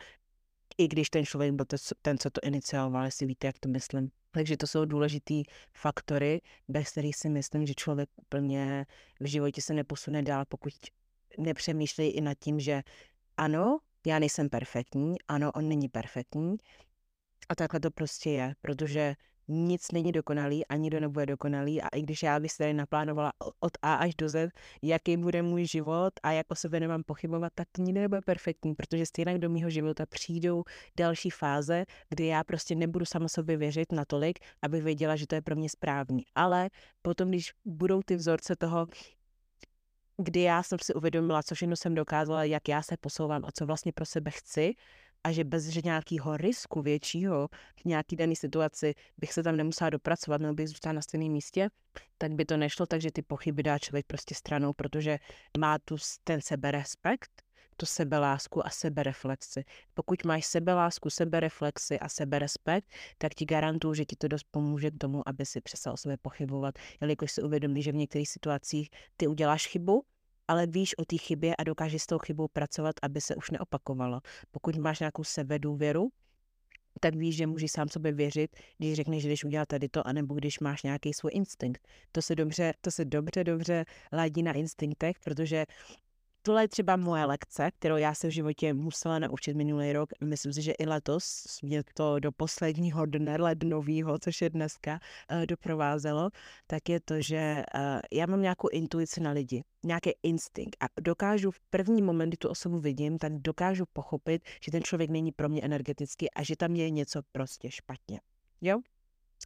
i 0.78 0.88
když 0.88 1.10
ten 1.10 1.26
člověk 1.26 1.52
byl 1.52 1.66
ten, 2.02 2.18
co 2.18 2.30
to 2.30 2.42
inicioval, 2.44 3.06
jestli 3.06 3.26
víte, 3.26 3.48
jak 3.48 3.60
to 3.60 3.70
myslím. 3.70 4.12
Takže 4.32 4.58
to 4.58 4.68
jsou 4.68 4.86
důležitý 4.86 5.44
faktory, 5.74 6.42
bez 6.68 6.92
kterých 6.92 7.16
si 7.16 7.30
myslím, 7.30 7.66
že 7.66 7.74
člověk 7.74 8.10
úplně 8.16 8.86
v 9.20 9.26
životě 9.28 9.62
se 9.62 9.74
neposune 9.74 10.24
dál, 10.24 10.46
pokud 10.50 10.74
nepřemýšlí 11.38 12.08
i 12.08 12.22
nad 12.22 12.38
tím, 12.40 12.60
že 12.60 12.84
ano, 13.38 13.80
já 14.08 14.20
nejsem 14.20 14.50
perfektní, 14.50 15.16
ano, 15.28 15.52
on 15.52 15.70
není 15.70 15.90
perfektní. 15.90 16.58
A 17.50 17.56
takhle 17.56 17.80
to 17.80 17.92
prostě 17.92 18.30
je, 18.30 18.56
protože 18.62 19.16
nic 19.48 19.92
není 19.92 20.12
dokonalý, 20.12 20.66
ani 20.66 20.90
do 20.90 21.00
nebude 21.00 21.26
dokonalý 21.26 21.82
a 21.82 21.88
i 21.88 22.02
když 22.02 22.24
já 22.24 22.40
bych 22.40 22.52
si 22.52 22.58
tady 22.58 22.74
naplánovala 22.74 23.32
od 23.60 23.72
A 23.82 23.96
až 23.96 24.16
do 24.16 24.30
Z, 24.30 24.50
jaký 24.82 25.18
bude 25.18 25.42
můj 25.42 25.66
život 25.66 26.14
a 26.24 26.32
jak 26.32 26.46
o 26.52 26.56
sebe 26.56 26.80
nemám 26.80 27.04
pochybovat, 27.04 27.54
tak 27.56 27.68
to 27.72 27.82
nikdy 27.82 28.02
nebude 28.02 28.22
perfektní, 28.22 28.76
protože 28.76 29.06
stejně 29.06 29.38
do 29.38 29.50
mého 29.50 29.70
života 29.70 30.06
přijdou 30.06 30.64
další 30.98 31.30
fáze, 31.30 31.86
kdy 32.10 32.26
já 32.26 32.44
prostě 32.44 32.76
nebudu 32.76 33.06
sama 33.06 33.28
sobě 33.28 33.58
věřit 33.58 33.92
natolik, 33.92 34.40
abych 34.62 34.84
věděla, 34.84 35.16
že 35.16 35.28
to 35.28 35.36
je 35.36 35.42
pro 35.42 35.56
mě 35.56 35.70
správný. 35.70 36.24
Ale 36.36 36.70
potom, 37.02 37.30
když 37.30 37.52
budou 37.66 38.02
ty 38.02 38.16
vzorce 38.16 38.56
toho, 38.56 38.88
kdy 40.18 40.42
já 40.42 40.64
jsem 40.64 40.80
si 40.84 40.94
uvědomila, 40.94 41.44
co 41.44 41.56
všechno 41.56 41.76
jsem 41.76 41.96
dokázala, 41.96 42.44
jak 42.44 42.70
já 42.70 42.82
se 42.82 42.98
posouvám 42.98 43.46
a 43.46 43.52
co 43.52 43.66
vlastně 43.66 43.92
pro 43.92 44.06
sebe 44.06 44.32
chci 44.32 44.74
a 45.24 45.32
že 45.32 45.44
bez 45.44 45.68
že 45.68 45.82
nějakého 45.84 46.38
risku 46.38 46.82
většího 46.82 47.48
v 47.82 47.86
nějaký 47.86 48.16
dané 48.16 48.36
situaci 48.36 48.94
bych 49.18 49.34
se 49.34 49.44
tam 49.44 49.58
nemusela 49.58 49.90
dopracovat 49.90 50.42
nebo 50.42 50.54
bych 50.54 50.68
zůstala 50.68 50.94
na 50.94 51.02
stejném 51.02 51.32
místě, 51.32 51.70
tak 52.18 52.32
by 52.32 52.46
to 52.46 52.58
nešlo, 52.58 52.86
takže 52.86 53.12
ty 53.12 53.22
pochyby 53.22 53.64
dá 53.64 53.80
člověk 53.80 54.06
prostě 54.06 54.36
stranou, 54.36 54.74
protože 54.74 55.20
má 55.60 55.80
tu 55.80 55.96
ten 56.24 56.42
seberespekt, 56.42 57.48
tu 57.78 57.86
sebelásku 57.86 58.66
a 58.66 58.70
sebereflexi. 58.70 59.64
Pokud 59.94 60.26
máš 60.26 60.46
sebelásku, 60.46 61.10
sebereflexi 61.10 62.00
a 62.00 62.10
seberespekt, 62.10 62.88
tak 63.18 63.34
ti 63.34 63.46
garantuju, 63.46 63.94
že 63.94 64.06
ti 64.06 64.16
to 64.16 64.28
dost 64.28 64.46
pomůže 64.52 64.92
k 64.92 64.98
tomu, 64.98 65.30
aby 65.30 65.46
si 65.46 65.62
přestal 65.62 65.94
o 65.94 66.18
pochybovat, 66.22 66.76
jelikož 67.02 67.32
si 67.32 67.42
uvědomí, 67.42 67.84
že 67.84 67.92
v 67.92 67.96
některých 67.96 68.30
situacích 68.30 68.90
ty 69.18 69.28
uděláš 69.28 69.68
chybu, 69.68 70.04
ale 70.48 70.68
víš 70.68 70.98
o 70.98 71.06
té 71.06 71.18
chybě 71.18 71.56
a 71.56 71.64
dokážeš 71.64 72.04
s 72.04 72.08
tou 72.08 72.18
chybou 72.18 72.48
pracovat, 72.48 72.96
aby 73.02 73.22
se 73.22 73.36
už 73.36 73.52
neopakovalo. 73.52 74.22
Pokud 74.52 74.76
máš 74.76 75.00
nějakou 75.00 75.24
sebedůvěru, 75.24 76.10
tak 77.00 77.16
víš, 77.16 77.36
že 77.36 77.48
můžeš 77.48 77.72
sám 77.72 77.90
sobě 77.90 78.12
věřit, 78.12 78.56
když 78.78 78.94
řekneš, 78.94 79.24
že 79.24 79.30
jdeš 79.30 79.44
udělat 79.44 79.68
tady 79.68 79.90
to, 79.90 80.08
anebo 80.08 80.36
když 80.36 80.60
máš 80.60 80.84
nějaký 80.84 81.14
svůj 81.14 81.32
instinkt. 81.34 81.88
To 82.12 82.22
se 82.22 82.36
dobře, 82.36 82.74
to 82.82 82.92
se 82.92 83.06
dobře, 83.06 83.44
dobře 83.44 83.86
ladí 84.14 84.44
na 84.44 84.54
instinktech, 84.54 85.20
protože 85.24 85.66
tohle 86.48 86.64
je 86.64 86.68
třeba 86.68 86.96
moje 86.96 87.26
lekce, 87.26 87.72
kterou 87.72 87.98
já 87.98 88.14
se 88.14 88.28
v 88.28 88.32
životě 88.32 88.74
musela 88.74 89.20
naučit 89.20 89.56
minulý 89.56 89.94
rok. 89.94 90.10
Myslím 90.24 90.54
si, 90.54 90.62
že 90.62 90.72
i 90.72 90.86
letos 90.86 91.46
mě 91.62 91.84
to 91.94 92.20
do 92.20 92.32
posledního 92.32 93.06
dne 93.06 93.38
lednového, 93.38 94.20
což 94.20 94.42
je 94.42 94.50
dneska, 94.50 95.00
uh, 95.32 95.46
doprovázelo, 95.46 96.30
tak 96.68 96.90
je 96.90 97.00
to, 97.00 97.22
že 97.22 97.64
uh, 97.76 97.82
já 98.12 98.26
mám 98.26 98.42
nějakou 98.42 98.68
intuici 98.72 99.22
na 99.22 99.32
lidi, 99.32 99.64
nějaký 99.84 100.12
instinkt 100.24 100.78
a 100.80 100.86
dokážu 101.02 101.52
v 101.52 101.60
první 101.70 102.02
moment, 102.02 102.30
kdy 102.30 102.38
tu 102.38 102.50
osobu 102.50 102.80
vidím, 102.80 103.18
tak 103.18 103.34
dokážu 103.34 103.86
pochopit, 103.94 104.42
že 104.64 104.72
ten 104.72 104.84
člověk 104.84 105.10
není 105.10 105.32
pro 105.32 105.50
mě 105.50 105.62
energetický 105.62 106.32
a 106.32 106.44
že 106.44 106.56
tam 106.56 106.76
je 106.76 106.90
něco 106.90 107.22
prostě 107.32 107.72
špatně. 107.72 108.20
Jo? 108.62 108.80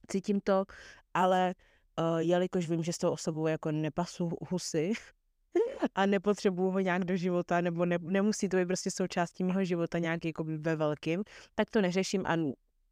Cítím 0.07 0.41
to, 0.41 0.65
ale 1.13 1.55
uh, 1.99 2.17
jelikož 2.17 2.69
vím, 2.69 2.83
že 2.83 2.93
s 2.93 2.97
tou 2.97 3.09
osobou 3.09 3.47
jako 3.47 3.71
nepasu 3.71 4.29
husy, 4.49 4.93
a 5.95 6.05
nepotřebuju 6.05 6.71
ho 6.71 6.79
nějak 6.79 7.05
do 7.05 7.17
života, 7.17 7.61
nebo 7.61 7.85
ne, 7.85 7.97
nemusí 8.01 8.49
to 8.49 8.57
být 8.57 8.65
prostě 8.65 8.91
součástí 8.91 9.43
mého 9.43 9.65
života 9.65 9.99
nějak 9.99 10.25
jako 10.25 10.43
ve 10.43 10.75
velkým, 10.75 11.23
tak 11.55 11.69
to 11.69 11.81
neřeším 11.81 12.25
a 12.25 12.37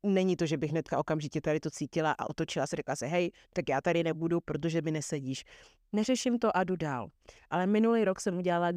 není 0.04 0.36
to, 0.36 0.46
že 0.46 0.58
bych 0.58 0.72
hnedka 0.72 1.00
okamžitě 1.00 1.42
tady 1.42 1.60
to 1.60 1.72
cítila 1.72 2.12
a 2.12 2.30
otočila 2.30 2.68
se, 2.68 2.76
řekla 2.76 2.96
se, 2.96 3.06
hej, 3.06 3.32
tak 3.54 3.70
já 3.70 3.82
tady 3.82 4.04
nebudu, 4.04 4.42
protože 4.42 4.82
mi 4.82 4.92
nesedíš. 4.92 5.44
Neřeším 5.94 6.40
to 6.40 6.58
a 6.58 6.64
jdu 6.64 6.76
dál. 6.76 7.10
Ale 7.50 7.68
minulý 7.68 8.06
rok 8.06 8.22
jsem 8.22 8.38
udělala 8.38 8.68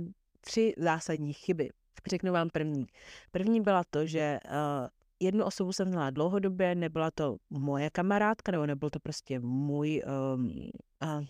tři 0.41 0.75
zásadní 0.77 1.33
chyby. 1.33 1.71
Řeknu 2.09 2.33
vám 2.33 2.51
první. 2.51 2.87
První 3.31 3.61
byla 3.61 3.83
to, 3.91 4.07
že 4.07 4.39
uh, 4.45 4.89
jednu 5.21 5.45
osobu 5.45 5.73
jsem 5.73 5.91
znala 5.91 6.11
dlouhodobě, 6.11 6.75
nebyla 6.75 7.11
to 7.11 7.37
moje 7.51 7.91
kamarádka, 7.91 8.53
nebo 8.53 8.67
nebyl 8.67 8.91
to 8.91 9.01
prostě 9.01 9.41
můj 9.41 10.03
um, 10.35 10.71
uh, 11.03 11.25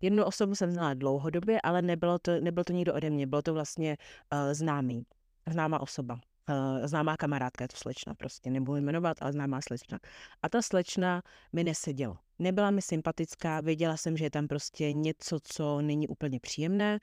Jednu 0.00 0.24
osobu 0.24 0.54
jsem 0.54 0.70
znala 0.70 0.94
dlouhodobě, 0.94 1.60
ale 1.60 1.82
nebylo 1.82 2.18
to, 2.18 2.40
nebylo 2.40 2.64
to 2.64 2.72
nikdo 2.72 2.94
ode 2.94 3.10
mě, 3.10 3.26
bylo 3.26 3.42
to 3.42 3.54
vlastně 3.54 3.96
uh, 4.32 4.52
známý, 4.52 5.06
známá 5.50 5.80
osoba. 5.80 6.20
Uh, 6.50 6.86
známá 6.86 7.16
kamarádka, 7.16 7.64
je 7.64 7.68
to 7.68 7.76
slečna 7.76 8.14
prostě, 8.14 8.50
nebudu 8.50 8.80
jmenovat, 8.80 9.16
ale 9.20 9.32
známá 9.32 9.60
slečna. 9.60 9.98
A 10.42 10.48
ta 10.48 10.62
slečna 10.62 11.22
mi 11.52 11.64
neseděla. 11.64 12.20
Nebyla 12.38 12.70
mi 12.70 12.82
sympatická, 12.82 13.60
věděla 13.60 13.96
jsem, 13.96 14.16
že 14.16 14.24
je 14.24 14.30
tam 14.30 14.48
prostě 14.48 14.92
něco, 14.92 15.38
co 15.42 15.80
není 15.80 16.08
úplně 16.08 16.40
příjemné. 16.40 16.98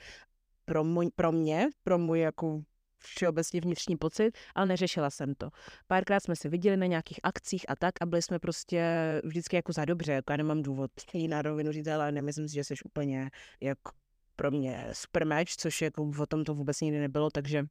Pro, 0.65 0.83
můj, 0.83 1.09
pro 1.15 1.31
mě, 1.31 1.69
pro 1.83 1.97
můj 1.97 2.19
jako 2.19 2.61
všeobecně 2.99 3.61
vnitřní 3.61 3.97
pocit, 3.97 4.37
ale 4.55 4.65
neřešila 4.65 5.09
jsem 5.09 5.35
to. 5.35 5.49
Párkrát 5.87 6.19
jsme 6.19 6.35
se 6.35 6.49
viděli 6.49 6.77
na 6.77 6.85
nějakých 6.85 7.19
akcích 7.23 7.65
a 7.69 7.75
tak 7.75 7.93
a 8.01 8.05
byli 8.05 8.21
jsme 8.21 8.39
prostě 8.39 8.83
vždycky 9.23 9.55
jako 9.55 9.73
za 9.73 9.85
dobře, 9.85 10.11
jako 10.11 10.33
já 10.33 10.37
nemám 10.37 10.61
důvod 10.61 10.91
jí 11.13 11.27
na 11.27 11.41
rovinu 11.41 11.71
říct, 11.71 11.87
ale 11.87 12.11
nemyslím 12.11 12.47
si, 12.47 12.55
že 12.55 12.63
jsi 12.63 12.73
úplně 12.85 13.29
jak 13.61 13.77
pro 14.35 14.51
mě 14.51 14.87
super 14.93 15.25
match, 15.25 15.51
což 15.57 15.81
jako 15.81 16.11
o 16.19 16.25
tom 16.25 16.43
to 16.43 16.55
vůbec 16.55 16.81
nikdy 16.81 16.99
nebylo, 16.99 17.29
takže 17.29 17.63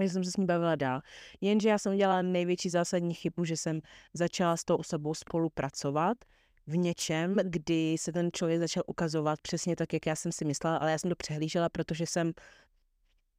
že 0.00 0.08
jsem 0.08 0.24
se 0.24 0.30
s 0.30 0.36
ní 0.36 0.46
bavila 0.46 0.74
dál. 0.74 1.00
Jenže 1.40 1.68
já 1.68 1.78
jsem 1.78 1.92
udělala 1.92 2.22
největší 2.22 2.70
zásadní 2.70 3.14
chybu, 3.14 3.44
že 3.44 3.56
jsem 3.56 3.80
začala 4.14 4.56
s 4.56 4.64
tou 4.64 4.76
osobou 4.76 5.14
spolupracovat 5.14 6.18
v 6.66 6.76
něčem, 6.76 7.34
kdy 7.44 7.96
se 7.98 8.12
ten 8.12 8.30
člověk 8.32 8.60
začal 8.60 8.82
ukazovat 8.86 9.40
přesně 9.42 9.76
tak, 9.76 9.92
jak 9.92 10.06
já 10.06 10.16
jsem 10.16 10.32
si 10.32 10.44
myslela, 10.44 10.76
ale 10.76 10.90
já 10.90 10.98
jsem 10.98 11.10
to 11.10 11.16
přehlížela, 11.16 11.68
protože 11.68 12.06
jsem 12.06 12.32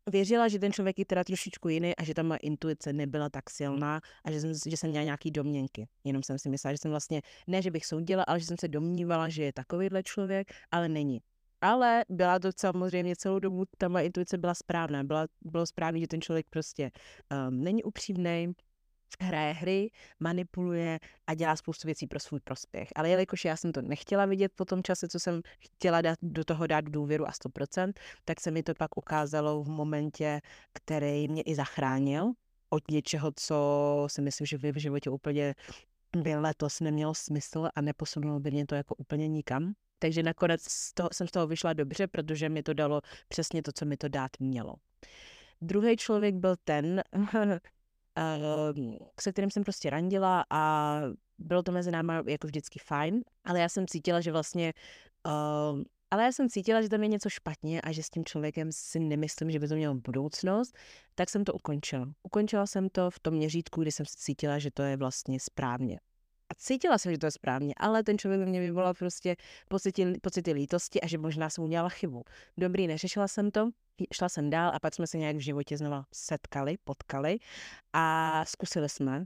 věřila, 0.09 0.47
že 0.47 0.59
ten 0.59 0.71
člověk 0.71 0.99
je 0.99 1.05
teda 1.05 1.23
trošičku 1.23 1.69
jiný 1.69 1.95
a 1.95 2.03
že 2.03 2.13
ta 2.13 2.23
moje 2.23 2.37
intuice 2.37 2.93
nebyla 2.93 3.29
tak 3.29 3.49
silná 3.49 4.01
a 4.25 4.31
že 4.31 4.41
jsem, 4.41 4.53
že 4.67 4.77
jsem 4.77 4.89
měla 4.89 5.05
nějaký 5.05 5.31
domněnky. 5.31 5.87
Jenom 6.03 6.23
jsem 6.23 6.39
si 6.39 6.49
myslela, 6.49 6.73
že 6.73 6.77
jsem 6.77 6.91
vlastně, 6.91 7.21
ne, 7.47 7.61
že 7.61 7.71
bych 7.71 7.85
soudila, 7.85 8.23
ale 8.23 8.39
že 8.39 8.45
jsem 8.45 8.57
se 8.59 8.67
domnívala, 8.67 9.29
že 9.29 9.43
je 9.43 9.53
takovýhle 9.53 10.03
člověk, 10.03 10.51
ale 10.71 10.89
není. 10.89 11.21
Ale 11.61 12.05
byla 12.09 12.39
to 12.39 12.49
samozřejmě 12.57 13.15
celou 13.15 13.39
dobu, 13.39 13.65
ta 13.77 13.87
moje 13.87 14.05
intuice 14.05 14.37
byla 14.37 14.53
správná. 14.53 15.03
Byla, 15.03 15.27
bylo 15.41 15.65
správné, 15.65 15.99
že 15.99 16.07
ten 16.07 16.21
člověk 16.21 16.45
prostě 16.49 16.91
um, 17.49 17.63
není 17.63 17.83
upřímný, 17.83 18.53
hraje 19.19 19.53
hry, 19.53 19.91
manipuluje 20.19 20.99
a 21.27 21.33
dělá 21.33 21.55
spoustu 21.55 21.87
věcí 21.87 22.07
pro 22.07 22.19
svůj 22.19 22.39
prospěch. 22.39 22.89
Ale 22.95 23.09
jelikož 23.09 23.45
já 23.45 23.57
jsem 23.57 23.71
to 23.71 23.81
nechtěla 23.81 24.25
vidět 24.25 24.51
po 24.55 24.65
tom 24.65 24.83
čase, 24.83 25.07
co 25.07 25.19
jsem 25.19 25.41
chtěla 25.59 26.01
dát, 26.01 26.19
do 26.21 26.45
toho 26.45 26.67
dát 26.67 26.85
důvěru 26.85 27.27
a 27.27 27.31
100%, 27.31 27.93
tak 28.25 28.41
se 28.41 28.51
mi 28.51 28.63
to 28.63 28.73
pak 28.73 28.97
ukázalo 28.97 29.63
v 29.63 29.69
momentě, 29.69 30.41
který 30.73 31.27
mě 31.27 31.41
i 31.41 31.55
zachránil 31.55 32.31
od 32.69 32.91
něčeho, 32.91 33.31
co 33.35 34.07
si 34.09 34.21
myslím, 34.21 34.47
že 34.47 34.57
v 34.57 34.79
životě 34.79 35.09
úplně 35.09 35.55
by 36.17 36.35
letos 36.35 36.79
nemělo 36.79 37.15
smysl 37.15 37.69
a 37.75 37.81
neposunulo 37.81 38.39
by 38.39 38.51
mě 38.51 38.65
to 38.65 38.75
jako 38.75 38.95
úplně 38.95 39.27
nikam. 39.27 39.73
Takže 39.99 40.23
nakonec 40.23 40.61
z 40.63 40.93
toho, 40.93 41.09
jsem 41.13 41.27
z 41.27 41.31
toho 41.31 41.47
vyšla 41.47 41.73
dobře, 41.73 42.07
protože 42.07 42.49
mi 42.49 42.63
to 42.63 42.73
dalo 42.73 43.01
přesně 43.27 43.61
to, 43.61 43.71
co 43.71 43.85
mi 43.85 43.97
to 43.97 44.07
dát 44.07 44.31
mělo. 44.39 44.75
Druhý 45.61 45.97
člověk 45.97 46.35
byl 46.35 46.55
ten, 46.63 47.01
se 49.21 49.31
kterým 49.31 49.51
jsem 49.51 49.63
prostě 49.63 49.89
randila 49.89 50.45
a 50.49 51.01
bylo 51.37 51.63
to 51.63 51.71
mezi 51.71 51.91
náma 51.91 52.23
jako 52.27 52.47
vždycky 52.47 52.79
fajn, 52.79 53.21
ale 53.45 53.59
já 53.59 53.69
jsem 53.69 53.87
cítila, 53.87 54.21
že 54.21 54.31
vlastně 54.31 54.73
uh, 55.25 55.83
ale 56.11 56.23
já 56.23 56.31
jsem 56.31 56.49
cítila, 56.49 56.81
že 56.81 56.89
tam 56.89 57.03
je 57.03 57.07
něco 57.07 57.29
špatně 57.29 57.81
a 57.81 57.91
že 57.91 58.03
s 58.03 58.09
tím 58.09 58.25
člověkem 58.25 58.71
si 58.71 58.99
nemyslím, 58.99 59.51
že 59.51 59.59
by 59.59 59.67
to 59.67 59.75
mělo 59.75 59.95
budoucnost, 59.95 60.77
tak 61.15 61.29
jsem 61.29 61.43
to 61.43 61.53
ukončila. 61.53 62.09
Ukončila 62.23 62.67
jsem 62.67 62.89
to 62.89 63.11
v 63.11 63.19
tom 63.19 63.33
měřítku, 63.33 63.81
kdy 63.81 63.91
jsem 63.91 64.05
cítila, 64.05 64.59
že 64.59 64.71
to 64.71 64.81
je 64.81 64.97
vlastně 64.97 65.39
správně. 65.39 65.99
A 66.49 66.55
cítila 66.57 66.97
jsem, 66.97 67.11
že 67.11 67.17
to 67.17 67.25
je 67.25 67.31
správně, 67.31 67.73
ale 67.77 68.03
ten 68.03 68.17
člověk 68.17 68.47
mě 68.47 68.59
vyvolal 68.59 68.93
prostě 68.93 69.35
pocity, 69.67 70.13
pocity 70.21 70.51
lítosti 70.51 71.01
a 71.01 71.07
že 71.07 71.17
možná 71.17 71.49
jsem 71.49 71.63
udělala 71.63 71.89
chybu. 71.89 72.23
Dobrý, 72.57 72.87
neřešila 72.87 73.27
jsem 73.27 73.51
to, 73.51 73.69
šla 74.13 74.29
jsem 74.29 74.49
dál 74.49 74.71
a 74.75 74.79
pak 74.79 74.95
jsme 74.95 75.07
se 75.07 75.17
nějak 75.17 75.35
v 75.35 75.39
životě 75.39 75.77
znova 75.77 76.05
setkali, 76.13 76.77
potkali 76.83 77.37
a 77.93 78.45
zkusili 78.45 78.89
jsme 78.89 79.25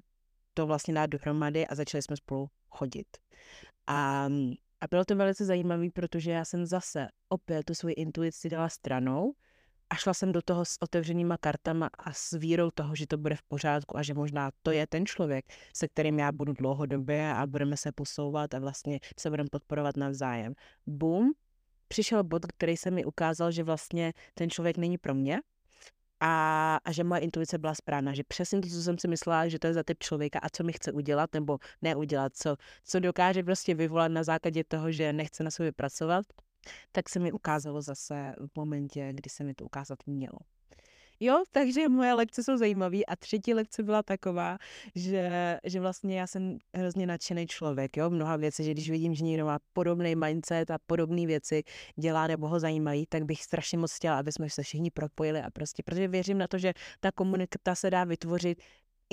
to 0.54 0.68
vlastně 0.68 0.94
dát 0.94 1.06
dohromady 1.06 1.68
a 1.68 1.76
začali 1.76 2.02
jsme 2.02 2.18
spolu 2.18 2.50
chodit. 2.70 3.08
A, 3.88 4.30
a 4.82 4.88
bylo 4.90 5.06
to 5.06 5.16
velice 5.16 5.46
zajímavé, 5.46 5.88
protože 5.94 6.32
já 6.32 6.46
jsem 6.46 6.66
zase 6.66 7.08
opět 7.30 7.64
tu 7.64 7.76
svoji 7.76 7.94
intuici 7.94 8.50
dala 8.50 8.70
stranou 8.70 9.34
a 9.89 9.96
šla 9.96 10.13
jsem 10.13 10.32
do 10.32 10.41
toho 10.41 10.65
s 10.65 10.78
otevřenýma 10.82 11.38
kartama 11.38 11.89
a 11.98 12.13
s 12.13 12.32
vírou 12.32 12.72
toho, 12.72 12.96
že 12.96 13.08
to 13.08 13.17
bude 13.17 13.36
v 13.36 13.43
pořádku 13.43 13.98
a 13.98 14.04
že 14.04 14.13
možná 14.13 14.52
to 14.63 14.72
je 14.72 14.88
ten 14.88 15.06
člověk, 15.06 15.46
se 15.76 15.88
kterým 15.88 16.19
já 16.19 16.32
budu 16.32 16.54
dlouhodobě 16.54 17.34
a 17.34 17.48
budeme 17.48 17.78
se 17.78 17.91
posouvat 17.91 18.54
a 18.54 18.60
vlastně 18.60 19.00
se 19.19 19.30
budeme 19.30 19.50
podporovat 19.52 19.98
navzájem. 19.98 20.54
Boom, 20.88 21.32
přišel 21.88 22.24
bod, 22.24 22.46
který 22.46 22.78
se 22.78 22.91
mi 22.91 23.06
ukázal, 23.06 23.52
že 23.52 23.63
vlastně 23.63 24.13
ten 24.34 24.50
člověk 24.50 24.78
není 24.78 24.98
pro 24.98 25.13
mě 25.13 25.39
a, 26.19 26.80
a 26.86 26.91
že 26.91 27.04
moje 27.04 27.22
intuice 27.22 27.58
byla 27.58 27.76
správná, 27.76 28.13
že 28.13 28.24
přesně 28.28 28.62
to, 28.62 28.69
co 28.69 28.82
jsem 28.82 28.98
si 28.98 29.08
myslela, 29.08 29.48
že 29.48 29.60
to 29.60 29.67
je 29.67 29.74
za 29.74 29.84
typ 29.84 30.00
člověka 30.00 30.39
a 30.39 30.50
co 30.50 30.63
mi 30.63 30.74
chce 30.74 30.91
udělat 30.91 31.34
nebo 31.34 31.58
neudělat, 31.82 32.36
co, 32.36 32.56
co 32.84 33.00
dokáže 33.00 33.43
prostě 33.43 33.76
vyvolat 33.76 34.12
na 34.12 34.24
základě 34.24 34.63
toho, 34.63 34.91
že 34.91 35.13
nechce 35.13 35.43
na 35.43 35.52
sobě 35.52 35.72
pracovat, 35.72 36.26
tak 36.91 37.10
se 37.10 37.19
mi 37.19 37.32
ukázalo 37.32 37.82
zase 37.82 38.36
v 38.38 38.56
momentě, 38.56 39.10
kdy 39.13 39.30
se 39.30 39.43
mi 39.43 39.54
to 39.54 39.65
ukázat 39.65 39.99
mělo. 40.06 40.39
Jo, 41.19 41.43
takže 41.52 41.89
moje 41.89 42.13
lekce 42.13 42.43
jsou 42.43 42.58
zajímavé 42.58 43.06
a 43.08 43.15
třetí 43.15 43.54
lekce 43.54 43.84
byla 43.84 44.04
taková, 44.04 44.58
že, 44.95 45.60
že 45.63 45.80
vlastně 45.80 46.19
já 46.19 46.28
jsem 46.28 46.58
hrozně 46.76 47.08
nadšený 47.08 47.47
člověk, 47.47 47.97
jo, 47.97 48.10
mnoha 48.10 48.36
věcí, 48.36 48.63
že 48.63 48.71
když 48.71 48.89
vidím, 48.89 49.15
že 49.15 49.23
někdo 49.23 49.45
má 49.45 49.60
podobný 49.73 50.15
mindset 50.15 50.71
a 50.71 50.78
podobné 50.88 51.28
věci 51.28 51.63
dělá 51.95 52.28
nebo 52.28 52.47
ho 52.47 52.60
zajímají, 52.60 53.06
tak 53.06 53.23
bych 53.23 53.43
strašně 53.43 53.78
moc 53.78 53.93
chtěla, 53.93 54.19
aby 54.19 54.32
jsme 54.32 54.49
se 54.49 54.63
všichni 54.63 54.91
propojili 54.91 55.41
a 55.41 55.52
prostě, 55.52 55.84
protože 55.84 56.08
věřím 56.08 56.38
na 56.38 56.47
to, 56.47 56.58
že 56.58 56.73
ta 56.99 57.12
komunita 57.12 57.76
se 57.76 57.89
dá 57.89 58.04
vytvořit 58.04 58.62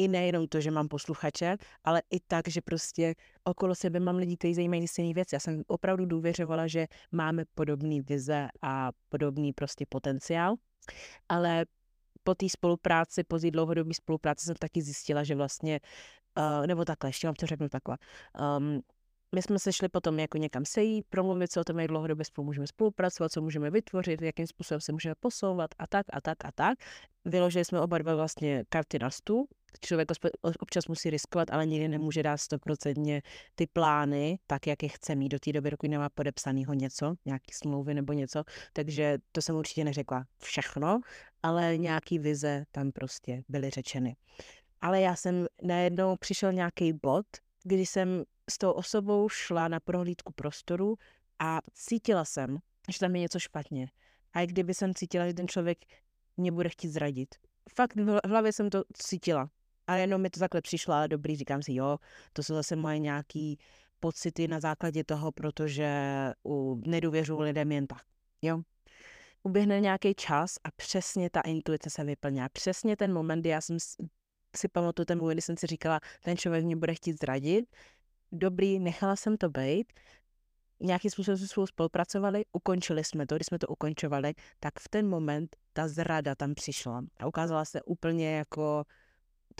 i 0.00 0.08
nejenom 0.08 0.48
to, 0.48 0.60
že 0.60 0.70
mám 0.70 0.88
posluchače, 0.88 1.56
ale 1.84 2.02
i 2.10 2.20
tak, 2.20 2.48
že 2.48 2.60
prostě 2.60 3.14
okolo 3.44 3.74
sebe 3.74 4.00
mám 4.00 4.16
lidi, 4.16 4.36
kteří 4.36 4.54
zajímají 4.54 4.88
stejné 4.88 5.14
věci. 5.14 5.34
Já 5.34 5.40
jsem 5.40 5.62
opravdu 5.66 6.06
důvěřovala, 6.06 6.66
že 6.66 6.86
máme 7.12 7.44
podobné 7.54 8.02
vize 8.02 8.48
a 8.62 8.90
podobný 9.08 9.52
prostě 9.52 9.84
potenciál, 9.88 10.54
ale 11.28 11.66
po 12.24 12.34
té 12.34 12.48
spolupráci, 12.48 13.24
po 13.24 13.38
té 13.38 13.50
dlouhodobé 13.50 13.94
spolupráci 13.94 14.44
jsem 14.44 14.54
taky 14.54 14.82
zjistila, 14.82 15.24
že 15.24 15.34
vlastně, 15.34 15.80
uh, 16.38 16.66
nebo 16.66 16.84
takhle, 16.84 17.08
ještě 17.08 17.28
vám 17.28 17.34
to 17.34 17.46
řeknu 17.46 17.68
takhle, 17.68 17.98
um, 18.56 18.80
my 19.34 19.42
jsme 19.42 19.58
se 19.58 19.72
šli 19.72 19.88
potom 19.88 20.18
jako 20.18 20.38
někam 20.38 20.64
sejít, 20.64 21.06
promluvit 21.08 21.52
se 21.52 21.60
o 21.60 21.64
tom, 21.64 21.78
jak 21.78 21.88
dlouhodobě 21.88 22.24
spolu 22.24 22.44
můžeme 22.44 22.66
spolupracovat, 22.66 23.32
co 23.32 23.42
můžeme 23.42 23.70
vytvořit, 23.70 24.22
jakým 24.22 24.46
způsobem 24.46 24.80
se 24.80 24.92
můžeme 24.92 25.14
posouvat 25.20 25.70
a 25.78 25.86
tak 25.86 26.06
a 26.12 26.20
tak 26.20 26.44
a 26.44 26.52
tak. 26.52 26.78
Vyložili 27.24 27.64
jsme 27.64 27.80
oba 27.80 27.98
dva 27.98 28.14
vlastně 28.14 28.64
karty 28.68 28.98
na 28.98 29.10
stůl. 29.10 29.46
Člověk 29.80 30.08
občas 30.60 30.86
musí 30.86 31.10
riskovat, 31.10 31.50
ale 31.50 31.66
nikdy 31.66 31.88
nemůže 31.88 32.22
dát 32.22 32.36
stoprocentně 32.36 33.22
ty 33.54 33.66
plány, 33.66 34.38
tak 34.46 34.66
jak 34.66 34.82
je 34.82 34.88
chce 34.88 35.14
mít 35.14 35.28
do 35.28 35.38
té 35.38 35.52
doby, 35.52 35.70
dokud 35.70 35.90
nemá 35.90 36.08
podepsanýho 36.08 36.74
něco, 36.74 37.14
nějaký 37.24 37.52
smlouvy 37.52 37.94
nebo 37.94 38.12
něco. 38.12 38.44
Takže 38.72 39.18
to 39.32 39.42
jsem 39.42 39.56
určitě 39.56 39.84
neřekla 39.84 40.24
všechno, 40.38 41.00
ale 41.42 41.78
nějaký 41.78 42.18
vize 42.18 42.64
tam 42.72 42.92
prostě 42.92 43.42
byly 43.48 43.70
řečeny. 43.70 44.16
Ale 44.80 45.00
já 45.00 45.16
jsem 45.16 45.46
najednou 45.62 46.16
přišel 46.16 46.52
nějaký 46.52 46.92
bod, 46.92 47.26
kdy 47.64 47.86
jsem 47.86 48.24
s 48.50 48.58
tou 48.58 48.70
osobou 48.70 49.28
šla 49.28 49.68
na 49.68 49.80
prohlídku 49.80 50.32
prostoru 50.32 50.96
a 51.38 51.60
cítila 51.72 52.24
jsem, 52.24 52.58
že 52.88 52.98
tam 52.98 53.14
je 53.14 53.20
něco 53.20 53.38
špatně. 53.38 53.88
A 54.32 54.40
i 54.40 54.46
kdyby 54.46 54.74
jsem 54.74 54.94
cítila, 54.94 55.26
že 55.26 55.34
ten 55.34 55.48
člověk 55.48 55.78
mě 56.36 56.52
bude 56.52 56.68
chtít 56.68 56.88
zradit. 56.88 57.34
Fakt 57.74 57.94
v 57.96 58.28
hlavě 58.28 58.52
jsem 58.52 58.70
to 58.70 58.82
cítila. 58.92 59.50
A 59.90 59.96
jenom 59.96 60.20
mi 60.20 60.30
to 60.30 60.40
takhle 60.40 60.62
přišlo, 60.62 60.94
ale 60.94 61.08
dobrý, 61.08 61.36
říkám 61.36 61.62
si, 61.62 61.74
jo, 61.74 61.98
to 62.32 62.42
jsou 62.42 62.54
zase 62.54 62.76
moje 62.76 62.98
nějaký 62.98 63.58
pocity 64.00 64.48
na 64.48 64.60
základě 64.60 65.04
toho, 65.04 65.32
protože 65.32 65.90
u 66.46 66.82
nedůvěřu 66.86 67.40
lidem 67.40 67.72
jen 67.72 67.86
tak. 67.86 68.02
Jo, 68.42 68.60
uběhne 69.42 69.80
nějaký 69.80 70.14
čas 70.14 70.56
a 70.64 70.70
přesně 70.70 71.30
ta 71.30 71.40
intuice 71.40 71.90
se 71.90 72.04
vyplňá. 72.04 72.48
Přesně 72.48 72.96
ten 72.96 73.12
moment, 73.12 73.40
kdy 73.40 73.48
já 73.48 73.60
jsem 73.60 73.78
si 74.56 74.68
pamatuju 74.68 75.06
ten 75.06 75.18
moment, 75.18 75.34
kdy 75.34 75.42
jsem 75.42 75.56
si 75.56 75.66
říkala, 75.66 76.00
ten 76.22 76.36
člověk 76.36 76.64
mě 76.64 76.76
bude 76.76 76.94
chtít 76.94 77.20
zradit. 77.20 77.76
Dobrý, 78.32 78.78
nechala 78.78 79.16
jsem 79.16 79.36
to 79.36 79.48
být. 79.48 79.92
Nějakým 80.80 81.10
způsobem 81.10 81.38
jsme 81.38 81.48
spolu 81.48 81.66
spolupracovali, 81.66 82.44
ukončili 82.52 83.04
jsme 83.04 83.26
to, 83.26 83.36
když 83.36 83.46
jsme 83.46 83.58
to 83.58 83.66
ukončovali, 83.66 84.34
tak 84.60 84.78
v 84.80 84.88
ten 84.88 85.08
moment 85.08 85.56
ta 85.72 85.88
zrada 85.88 86.34
tam 86.34 86.54
přišla 86.54 87.02
a 87.20 87.26
ukázala 87.26 87.64
se 87.64 87.82
úplně 87.82 88.36
jako, 88.36 88.84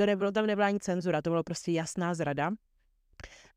to 0.00 0.06
nebylo, 0.06 0.32
tam 0.32 0.46
nebyla 0.46 0.66
ani 0.66 0.80
cenzura, 0.80 1.22
to 1.22 1.30
bylo 1.30 1.42
prostě 1.42 1.72
jasná 1.72 2.14
zrada. 2.14 2.50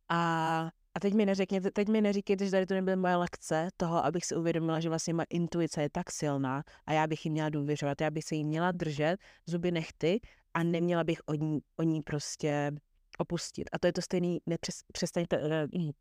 A 0.10 0.70
a 0.96 1.00
teď 1.00 1.14
mi, 1.14 1.26
neřekněte, 1.26 1.72
teď 1.72 1.88
mi 1.88 2.02
neříkejte, 2.02 2.46
že 2.46 2.52
tady 2.52 2.66
to 2.66 2.74
nebyly 2.74 2.96
moje 2.96 3.16
lekce 3.16 3.70
toho, 3.78 4.06
abych 4.06 4.26
si 4.26 4.36
uvědomila, 4.36 4.80
že 4.80 4.90
vlastně 4.90 5.14
moje 5.14 5.26
intuice 5.30 5.82
je 5.82 5.90
tak 5.90 6.12
silná 6.12 6.64
a 6.86 6.94
já 6.94 7.08
bych 7.08 7.26
jí 7.26 7.32
měla 7.32 7.50
důvěřovat, 7.50 8.02
já 8.02 8.12
bych 8.12 8.24
se 8.24 8.36
jí 8.36 8.46
měla 8.46 8.72
držet, 8.72 9.18
zuby 9.46 9.72
nechty 9.72 10.22
a 10.54 10.64
neměla 10.64 11.04
bych 11.04 11.20
o 11.26 11.34
ní, 11.34 11.60
o 11.78 11.84
ní 11.84 12.02
prostě 12.02 12.72
opustit. 13.18 13.70
A 13.72 13.80
to 13.80 13.88
je 13.88 13.94
to 13.94 14.02
stejné, 14.02 14.38
nepřes, 14.46 14.76
přestaňte, 14.94 15.40
uh, 15.40 15.92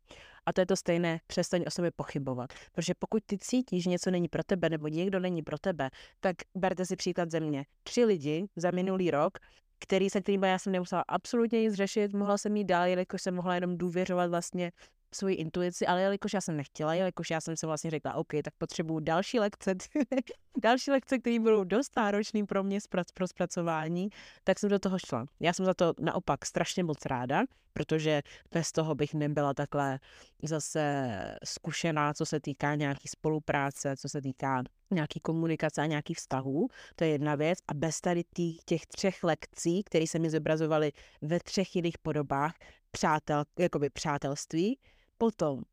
a 0.45 0.53
to 0.53 0.61
je 0.61 0.65
to 0.65 0.75
stejné, 0.75 1.19
přestaň 1.27 1.63
o 1.67 1.71
sobě 1.71 1.91
pochybovat. 1.91 2.53
Protože 2.71 2.93
pokud 2.99 3.23
ty 3.25 3.37
cítíš, 3.37 3.83
že 3.83 3.89
něco 3.89 4.11
není 4.11 4.27
pro 4.27 4.43
tebe, 4.43 4.69
nebo 4.69 4.87
někdo 4.87 5.19
není 5.19 5.41
pro 5.41 5.57
tebe, 5.57 5.89
tak 6.19 6.35
berte 6.55 6.85
si 6.85 6.95
příklad 6.95 7.31
ze 7.31 7.39
mě. 7.39 7.65
Tři 7.83 8.05
lidi 8.05 8.45
za 8.55 8.71
minulý 8.71 9.11
rok 9.11 9.37
který 9.83 10.09
se 10.09 10.21
kterým 10.21 10.43
já 10.43 10.59
jsem 10.59 10.73
nemusela 10.73 11.03
absolutně 11.07 11.61
nic 11.61 11.73
řešit, 11.73 12.13
mohla 12.13 12.37
jsem 12.37 12.55
jít 12.55 12.63
dál, 12.63 12.85
jelikož 12.87 13.21
jsem 13.21 13.35
mohla 13.35 13.55
jenom 13.55 13.77
důvěřovat 13.77 14.29
vlastně 14.29 14.71
svoji 15.15 15.35
intuici, 15.35 15.87
ale 15.87 16.01
jelikož 16.01 16.33
já 16.33 16.41
jsem 16.41 16.57
nechtěla, 16.57 16.93
jelikož 16.93 17.29
já 17.29 17.41
jsem 17.41 17.57
si 17.57 17.65
vlastně 17.65 17.91
řekla, 17.91 18.13
OK, 18.13 18.31
tak 18.43 18.53
potřebuju 18.57 18.99
další 18.99 19.39
lekce, 19.39 19.75
další 20.63 20.91
lekce, 20.91 21.19
které 21.19 21.39
budou 21.39 21.63
dost 21.63 21.95
náročné 21.97 22.45
pro 22.45 22.63
mě 22.63 22.79
pro 23.13 23.27
zpracování, 23.27 24.09
tak 24.43 24.59
jsem 24.59 24.69
do 24.69 24.79
toho 24.79 24.99
šla. 24.99 25.25
Já 25.39 25.53
jsem 25.53 25.65
za 25.65 25.73
to 25.73 25.93
naopak 25.99 26.45
strašně 26.45 26.83
moc 26.83 27.05
ráda, 27.05 27.43
protože 27.73 28.21
bez 28.51 28.71
toho 28.71 28.95
bych 28.95 29.13
nebyla 29.13 29.53
takhle 29.53 29.99
zase 30.43 31.11
zkušená, 31.43 32.13
co 32.13 32.25
se 32.25 32.39
týká 32.39 32.75
nějaký 32.75 33.07
spolupráce, 33.07 33.97
co 33.97 34.09
se 34.09 34.21
týká 34.21 34.63
nějaký 34.91 35.19
komunikace 35.19 35.81
a 35.81 35.85
nějakých 35.85 36.17
vztahů, 36.17 36.67
to 36.95 37.03
je 37.03 37.09
jedna 37.09 37.35
věc. 37.35 37.59
A 37.67 37.73
bez 37.73 38.01
tady 38.01 38.23
tý, 38.23 38.57
těch 38.65 38.85
třech 38.85 39.23
lekcí, 39.23 39.83
které 39.83 40.07
se 40.07 40.19
mi 40.19 40.29
zobrazovaly 40.29 40.91
ve 41.21 41.39
třech 41.39 41.75
jiných 41.75 41.97
podobách, 41.97 42.53
přátel, 42.91 43.43
jakoby 43.59 43.89
přátelství, 43.89 44.79
potom 45.23 45.63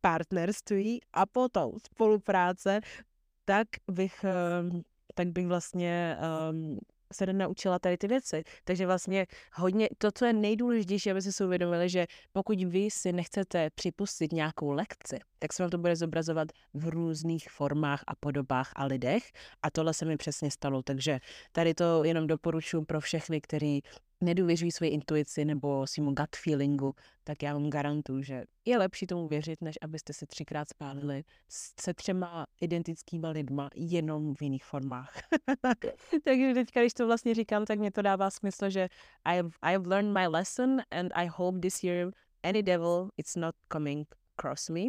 partnerství 0.00 1.00
a 1.12 1.26
potom 1.26 1.72
spolupráce, 1.86 2.80
tak 3.44 3.68
bych, 3.90 4.24
ehm, 4.24 4.82
tak 5.14 5.28
bych 5.28 5.46
vlastně 5.46 6.16
um, 6.50 6.78
se 7.12 7.26
naučila 7.26 7.78
tady 7.78 7.96
ty 7.98 8.08
věci. 8.08 8.42
Takže 8.64 8.86
vlastně 8.86 9.26
hodně, 9.52 9.88
to, 9.98 10.12
co 10.12 10.24
je 10.24 10.32
nejdůležitější, 10.32 11.10
aby 11.10 11.22
si 11.22 11.44
uvědomili, 11.44 11.88
že 11.88 12.06
pokud 12.32 12.58
vy 12.64 12.90
si 12.90 13.12
nechcete 13.12 13.70
připustit 13.74 14.32
nějakou 14.32 14.70
lekci, 14.70 15.18
tak 15.38 15.52
se 15.52 15.62
vám 15.62 15.70
to 15.70 15.78
bude 15.78 15.96
zobrazovat 15.96 16.48
v 16.74 16.88
různých 16.88 17.50
formách 17.50 18.04
a 18.06 18.14
podobách 18.14 18.72
a 18.76 18.84
lidech. 18.84 19.32
A 19.62 19.70
tohle 19.70 19.94
se 19.94 20.04
mi 20.04 20.16
přesně 20.16 20.50
stalo. 20.50 20.82
Takže 20.82 21.18
tady 21.52 21.74
to 21.74 22.04
jenom 22.04 22.26
doporučuji 22.26 22.84
pro 22.84 23.00
všechny, 23.00 23.40
kteří 23.40 23.82
nedůvěřují 24.20 24.72
své 24.72 24.88
intuici 24.88 25.44
nebo 25.44 25.86
svýmu 25.86 26.14
gut 26.14 26.36
feelingu, 26.36 26.94
tak 27.24 27.42
já 27.42 27.52
vám 27.52 27.70
garantuju, 27.70 28.22
že 28.22 28.44
je 28.64 28.78
lepší 28.78 29.06
tomu 29.06 29.28
věřit, 29.28 29.62
než 29.62 29.78
abyste 29.82 30.12
se 30.12 30.26
třikrát 30.26 30.68
spálili 30.68 31.24
se 31.80 31.94
třema 31.94 32.46
identickýma 32.60 33.30
lidma 33.30 33.70
jenom 33.74 34.34
v 34.34 34.42
jiných 34.42 34.64
formách. 34.64 35.18
Takže 36.24 36.54
teďka, 36.54 36.80
když 36.80 36.94
to 36.94 37.06
vlastně 37.06 37.34
říkám, 37.34 37.64
tak 37.64 37.78
mě 37.78 37.90
to 37.90 38.02
dává 38.02 38.30
smysl, 38.30 38.70
že 38.70 38.88
I 39.24 39.36
have, 39.36 39.50
I 39.62 39.72
have 39.72 39.88
learned 39.88 40.12
my 40.18 40.26
lesson 40.26 40.80
and 40.90 41.12
I 41.14 41.26
hope 41.26 41.58
this 41.58 41.84
year 41.84 42.10
any 42.42 42.62
devil 42.62 43.08
it's 43.16 43.36
not 43.36 43.54
coming 43.72 44.08
across 44.38 44.68
me 44.68 44.80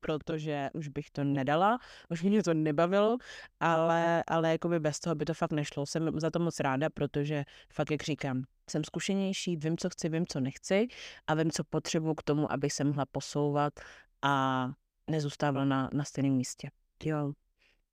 protože 0.00 0.70
už 0.74 0.88
bych 0.88 1.10
to 1.10 1.24
nedala, 1.24 1.78
už 2.10 2.22
mě 2.22 2.42
to 2.42 2.54
nebavilo, 2.54 3.18
ale, 3.60 4.24
ale 4.26 4.52
jako 4.52 4.68
by 4.68 4.80
bez 4.80 5.00
toho 5.00 5.14
by 5.14 5.24
to 5.24 5.34
fakt 5.34 5.52
nešlo. 5.52 5.86
Jsem 5.86 6.20
za 6.20 6.30
to 6.30 6.38
moc 6.38 6.60
ráda, 6.60 6.90
protože 6.90 7.44
fakt, 7.72 7.90
jak 7.90 8.02
říkám, 8.02 8.44
jsem 8.70 8.84
zkušenější, 8.84 9.56
vím, 9.56 9.76
co 9.76 9.90
chci, 9.90 10.08
vím, 10.08 10.26
co 10.26 10.40
nechci 10.40 10.88
a 11.26 11.34
vím, 11.34 11.50
co 11.50 11.64
potřebuji 11.64 12.14
k 12.14 12.22
tomu, 12.22 12.52
abych 12.52 12.72
se 12.72 12.84
mohla 12.84 13.06
posouvat 13.06 13.80
a 14.22 14.66
nezůstávala 15.10 15.64
na, 15.64 15.90
na 15.92 16.04
stejném 16.04 16.32
místě. 16.32 16.70
Jo. 17.04 17.32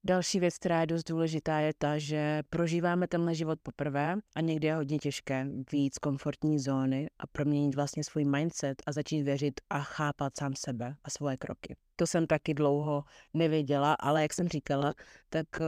Další 0.04 0.40
věc, 0.40 0.56
která 0.56 0.82
je 0.82 0.88
dost 0.88 1.04
důležitá, 1.04 1.60
je 1.60 1.74
ta, 1.78 1.98
že 1.98 2.44
prožíváme 2.50 3.08
tenhle 3.08 3.36
život 3.36 3.60
poprvé 3.64 4.16
a 4.36 4.42
někdy 4.42 4.68
je 4.68 4.76
hodně 4.76 5.00
těžké 5.00 5.48
víc 5.72 5.98
komfortní 5.98 6.60
zóny 6.60 7.08
a 7.20 7.28
proměnit 7.28 7.76
vlastně 7.76 8.04
svůj 8.04 8.26
mindset 8.26 8.82
a 8.88 8.92
začít 8.92 9.24
věřit 9.24 9.62
a 9.70 9.80
chápat 9.80 10.38
sám 10.38 10.54
sebe 10.56 10.96
a 11.04 11.10
svoje 11.10 11.38
kroky. 11.38 11.76
To 11.96 12.08
jsem 12.08 12.28
taky 12.28 12.54
dlouho 12.54 13.04
nevěděla, 13.34 13.94
ale 13.94 14.22
jak 14.22 14.34
jsem 14.34 14.48
říkala, 14.48 14.94
tak 15.30 15.48
eh, 15.62 15.66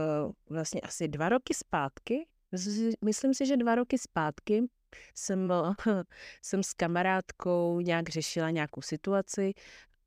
vlastně 0.50 0.80
asi 0.80 1.08
dva 1.08 1.28
roky 1.28 1.54
zpátky, 1.54 2.26
myslím 3.04 3.34
si, 3.34 3.46
že 3.46 3.56
dva 3.56 3.74
roky 3.74 3.98
zpátky 3.98 4.62
jsem, 5.14 5.52
jsem 6.42 6.62
s 6.62 6.72
kamarádkou 6.72 7.80
nějak 7.80 8.08
řešila 8.08 8.50
nějakou 8.50 8.82
situaci 8.82 9.52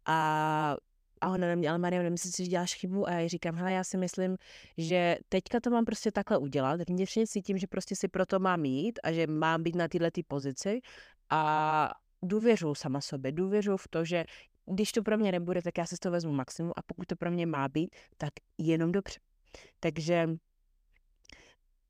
a 0.06 0.78
a 1.24 1.30
ona 1.30 1.48
na 1.48 1.56
mě, 1.56 1.70
ale 1.70 1.78
Maria, 1.78 2.04
nemyslíš 2.04 2.36
si, 2.36 2.44
že 2.44 2.50
děláš 2.50 2.76
chybu? 2.76 3.08
A 3.08 3.12
já 3.12 3.20
jí 3.20 3.30
říkám, 3.30 3.56
hele, 3.56 3.72
já 3.72 3.84
si 3.84 3.98
myslím, 3.98 4.38
že 4.78 5.18
teďka 5.30 5.60
to 5.60 5.70
mám 5.70 5.86
prostě 5.86 6.12
takhle 6.12 6.38
udělat. 6.38 6.90
Vnitřně 6.90 7.28
cítím, 7.28 7.58
že 7.58 7.68
prostě 7.68 7.96
si 7.96 8.08
proto 8.08 8.40
mám 8.40 8.66
jít 8.66 9.00
a 9.04 9.12
že 9.12 9.28
mám 9.28 9.64
být 9.64 9.76
na 9.76 9.88
této 9.88 10.22
pozici 10.28 10.82
a 11.30 11.92
důvěřuji 12.24 12.76
sama 12.76 13.02
sobě, 13.02 13.32
důvěřuji 13.32 13.78
v 13.78 13.88
to, 13.88 14.06
že 14.06 14.26
když 14.66 14.92
to 14.92 15.04
pro 15.04 15.18
mě 15.18 15.32
nebude, 15.32 15.62
tak 15.62 15.78
já 15.78 15.86
se 15.86 15.96
z 15.96 16.00
toho 16.00 16.12
vezmu 16.12 16.32
maximum 16.32 16.72
a 16.76 16.82
pokud 16.82 17.08
to 17.08 17.16
pro 17.16 17.32
mě 17.32 17.46
má 17.46 17.68
být, 17.70 17.96
tak 18.18 18.34
jenom 18.58 18.92
dobře. 18.92 19.20
Takže 19.80 20.30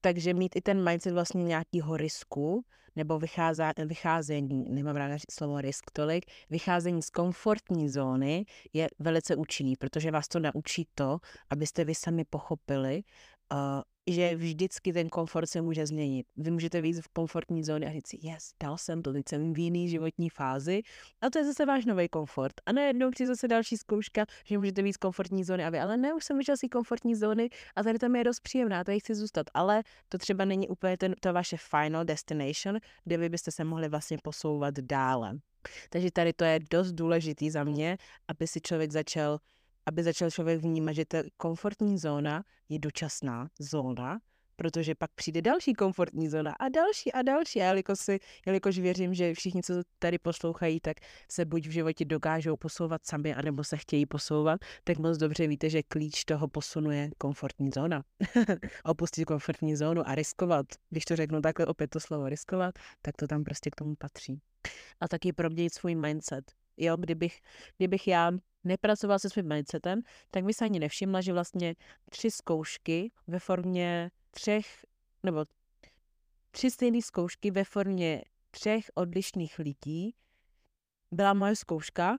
takže 0.04 0.34
mít 0.34 0.56
i 0.56 0.62
ten 0.62 0.84
mindset 0.84 1.13
vlastně 1.13 1.44
nějakýho 1.44 1.98
risku, 1.98 2.66
nebo 2.96 3.20
vycházá, 3.20 3.74
vycházení, 3.86 4.66
nemám 4.70 4.96
ráda 4.96 5.16
slovo 5.32 5.62
risk 5.62 5.92
tolik, 5.92 6.26
vycházení 6.50 7.02
z 7.02 7.10
komfortní 7.10 7.89
zóny 7.89 8.46
je 8.74 8.88
velice 9.00 9.36
účinný, 9.36 9.76
protože 9.76 10.12
vás 10.12 10.28
to 10.28 10.39
naučí 10.39 10.88
to, 10.96 11.20
abyste 11.50 11.86
vy 11.86 11.96
sami 11.96 12.26
pochopili, 12.26 13.04
uh, 13.52 13.82
že 14.08 14.36
vždycky 14.36 14.94
ten 14.94 15.10
komfort 15.10 15.50
se 15.50 15.62
může 15.62 15.86
změnit. 15.86 16.28
Vy 16.38 16.52
můžete 16.52 16.82
víc 16.82 17.00
v 17.00 17.08
komfortní 17.08 17.64
zóně 17.64 17.88
a 17.88 17.92
říct 17.92 18.08
si, 18.08 18.20
yes, 18.22 18.52
dal 18.64 18.78
jsem 18.78 19.02
to, 19.02 19.14
teď 19.14 19.24
jsem 19.30 19.54
v 19.54 19.58
jiný 19.58 19.90
životní 19.90 20.30
fázi 20.30 20.82
a 21.22 21.30
to 21.30 21.40
je 21.40 21.46
zase 21.46 21.66
váš 21.66 21.86
nový 21.86 22.10
komfort. 22.10 22.54
A 22.66 22.72
najednou 22.72 23.12
přijde 23.12 23.28
zase 23.28 23.48
další 23.48 23.78
zkouška, 23.78 24.26
že 24.46 24.58
můžete 24.58 24.82
víc 24.82 24.98
komfortní 24.98 25.44
zóny 25.44 25.66
a 25.66 25.70
vy, 25.70 25.80
ale 25.80 25.98
ne, 25.98 26.14
už 26.14 26.26
jsem 26.26 26.38
vyšel 26.38 26.58
z 26.58 26.70
komfortní 26.72 27.16
zóny 27.16 27.50
a 27.76 27.84
tady 27.84 28.00
tam 28.00 28.16
je 28.16 28.24
dost 28.24 28.40
příjemná, 28.40 28.84
tady 28.84 29.00
chci 29.00 29.16
zůstat, 29.16 29.48
ale 29.54 29.84
to 30.10 30.18
třeba 30.18 30.46
není 30.46 30.68
úplně 30.68 30.98
ten, 30.98 31.16
to 31.20 31.34
vaše 31.34 31.58
final 31.58 32.06
destination, 32.06 32.80
kde 33.04 33.18
vy 33.18 33.30
byste 33.30 33.52
se 33.52 33.64
mohli 33.64 33.90
vlastně 33.90 34.18
posouvat 34.24 34.74
dále. 34.74 35.40
Takže 35.90 36.12
tady 36.12 36.34
to 36.34 36.44
je 36.44 36.60
dost 36.72 36.92
důležitý 36.92 37.50
za 37.50 37.64
mě, 37.64 37.98
aby 38.28 38.48
si 38.48 38.62
člověk 38.62 38.92
začal 38.92 39.40
aby 39.86 40.04
začal 40.04 40.32
člověk 40.32 40.62
vnímat, 40.62 40.93
že 40.93 41.06
ta 41.06 41.17
komfortní 41.38 41.98
zóna 41.98 42.43
je 42.69 42.80
dočasná 42.80 43.50
zóna, 43.60 44.19
protože 44.56 44.96
pak 44.96 45.12
přijde 45.15 45.41
další 45.41 45.74
komfortní 45.74 46.30
zóna 46.30 46.52
a 46.60 46.69
další 46.69 47.12
a 47.12 47.22
další. 47.22 47.62
A 47.62 47.65
jelikož, 47.65 48.00
si, 48.00 48.19
jelikož 48.46 48.80
věřím, 48.80 49.13
že 49.13 49.34
všichni, 49.34 49.63
co 49.63 49.74
tady 50.00 50.19
poslouchají, 50.19 50.80
tak 50.80 50.98
se 51.32 51.46
buď 51.46 51.67
v 51.67 51.72
životě 51.72 52.06
dokážou 52.06 52.58
posouvat 52.58 53.06
sami, 53.06 53.36
anebo 53.36 53.63
se 53.63 53.78
chtějí 53.78 54.06
posouvat, 54.06 54.60
tak 54.84 54.98
moc 54.98 55.17
dobře 55.17 55.48
víte, 55.48 55.69
že 55.69 55.84
klíč 55.84 56.26
toho 56.26 56.48
posunu 56.48 56.91
je 56.91 57.10
komfortní 57.17 57.69
zóna. 57.76 58.04
Opustit 58.86 59.26
komfortní 59.26 59.76
zónu 59.76 60.08
a 60.08 60.15
riskovat. 60.15 60.65
Když 60.89 61.06
to 61.06 61.15
řeknu 61.15 61.41
takhle 61.41 61.65
opět 61.65 61.89
to 61.89 62.00
slovo 62.00 62.30
riskovat, 62.30 62.76
tak 63.02 63.17
to 63.17 63.28
tam 63.28 63.43
prostě 63.43 63.69
k 63.69 63.76
tomu 63.76 63.96
patří. 63.96 64.41
A 65.00 65.08
taky 65.08 65.34
proměnit 65.34 65.74
svůj 65.74 65.96
mindset. 65.96 66.52
Jo, 66.78 66.98
kdybych, 66.98 67.39
kdybych 67.78 68.08
já 68.08 68.32
nepracoval 68.63 69.19
se 69.19 69.30
svým 69.30 69.47
mindsetem, 69.47 70.02
tak 70.32 70.43
by 70.43 70.54
se 70.54 70.65
ani 70.65 70.80
nevšimla, 70.80 71.21
že 71.21 71.34
vlastně 71.34 71.76
tři 72.10 72.32
zkoušky 72.32 73.12
ve 73.28 73.39
formě 73.39 74.12
třech, 74.32 74.86
nebo 75.23 75.45
tři 76.52 76.71
stejné 76.71 77.02
zkoušky 77.02 77.52
ve 77.52 77.63
formě 77.63 78.23
třech 78.52 78.91
odlišných 78.93 79.60
lidí 79.60 80.15
byla 81.12 81.34
moje 81.34 81.56
zkouška 81.56 82.17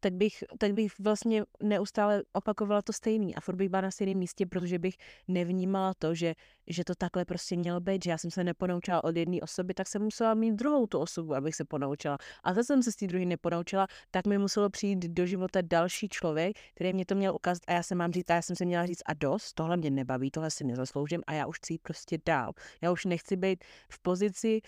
tak 0.00 0.12
bych, 0.12 0.44
tak 0.58 0.72
bych 0.72 0.92
vlastně 0.98 1.44
neustále 1.62 2.22
opakovala 2.32 2.82
to 2.82 2.92
stejný 2.92 3.34
a 3.34 3.40
furt 3.40 3.56
bych 3.56 3.68
byla 3.68 3.80
na 3.80 3.90
stejném 3.90 4.18
místě, 4.18 4.46
protože 4.46 4.78
bych 4.78 4.94
nevnímala 5.28 5.94
to, 5.98 6.14
že, 6.14 6.34
že 6.66 6.84
to 6.84 6.94
takhle 6.94 7.24
prostě 7.24 7.56
mělo 7.56 7.80
být, 7.80 8.04
že 8.04 8.10
já 8.10 8.18
jsem 8.18 8.30
se 8.30 8.44
neponaučila 8.44 9.04
od 9.04 9.16
jedné 9.16 9.40
osoby, 9.40 9.74
tak 9.74 9.88
jsem 9.88 10.02
musela 10.02 10.34
mít 10.34 10.54
druhou 10.54 10.86
tu 10.86 10.98
osobu, 10.98 11.34
abych 11.34 11.54
se 11.54 11.64
ponaučila. 11.64 12.18
A 12.44 12.54
zase 12.54 12.66
jsem 12.66 12.82
se 12.82 12.92
z 12.92 12.96
té 12.96 13.06
druhé 13.06 13.24
neponaučila, 13.24 13.86
tak 14.10 14.26
mi 14.26 14.38
muselo 14.38 14.70
přijít 14.70 14.98
do 14.98 15.26
života 15.26 15.60
další 15.62 16.08
člověk, 16.08 16.56
který 16.74 16.92
mě 16.92 17.06
to 17.06 17.14
měl 17.14 17.34
ukázat 17.34 17.62
a 17.66 17.72
já 17.72 17.82
jsem 17.82 17.98
mám 17.98 18.12
říct, 18.12 18.30
a 18.30 18.34
já 18.34 18.42
jsem 18.42 18.56
se 18.56 18.64
měla 18.64 18.86
říct 18.86 19.02
a 19.06 19.14
dost, 19.14 19.52
tohle 19.52 19.76
mě 19.76 19.90
nebaví, 19.90 20.30
tohle 20.30 20.50
si 20.50 20.64
nezasloužím 20.64 21.22
a 21.26 21.32
já 21.32 21.46
už 21.46 21.56
chci 21.56 21.78
prostě 21.82 22.18
dál. 22.26 22.52
Já 22.82 22.92
už 22.92 23.04
nechci 23.04 23.36
být 23.36 23.64
v 23.88 23.98
pozici, 23.98 24.60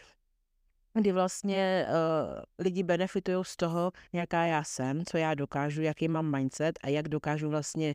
kdy 0.95 1.13
vlastně 1.13 1.87
uh, 1.89 2.43
lidi 2.59 2.83
benefitují 2.83 3.45
z 3.45 3.57
toho, 3.57 3.93
jaká 4.13 4.45
já 4.45 4.65
jsem, 4.65 5.05
co 5.05 5.17
já 5.17 5.35
dokážu, 5.35 5.83
jaký 5.83 6.09
mám 6.09 6.37
mindset 6.37 6.79
a 6.83 6.89
jak 6.89 7.09
dokážu 7.09 7.51
vlastně 7.51 7.95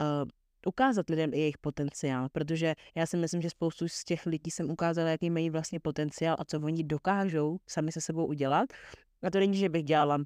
uh, 0.00 0.28
ukázat 0.66 1.10
lidem 1.10 1.34
i 1.34 1.38
jejich 1.38 1.58
potenciál, 1.58 2.28
protože 2.32 2.74
já 2.94 3.06
si 3.06 3.16
myslím, 3.16 3.42
že 3.42 3.50
spoustu 3.50 3.88
z 3.88 4.04
těch 4.04 4.26
lidí 4.26 4.50
jsem 4.50 4.70
ukázala, 4.70 5.08
jaký 5.08 5.30
mají 5.30 5.50
vlastně 5.50 5.80
potenciál 5.80 6.36
a 6.38 6.44
co 6.44 6.60
oni 6.60 6.84
dokážou 6.84 7.58
sami 7.66 7.92
se 7.92 8.00
sebou 8.00 8.26
udělat. 8.26 8.72
A 9.22 9.30
to 9.30 9.38
není, 9.38 9.56
že 9.56 9.68
bych 9.68 9.84
dělala 9.84 10.18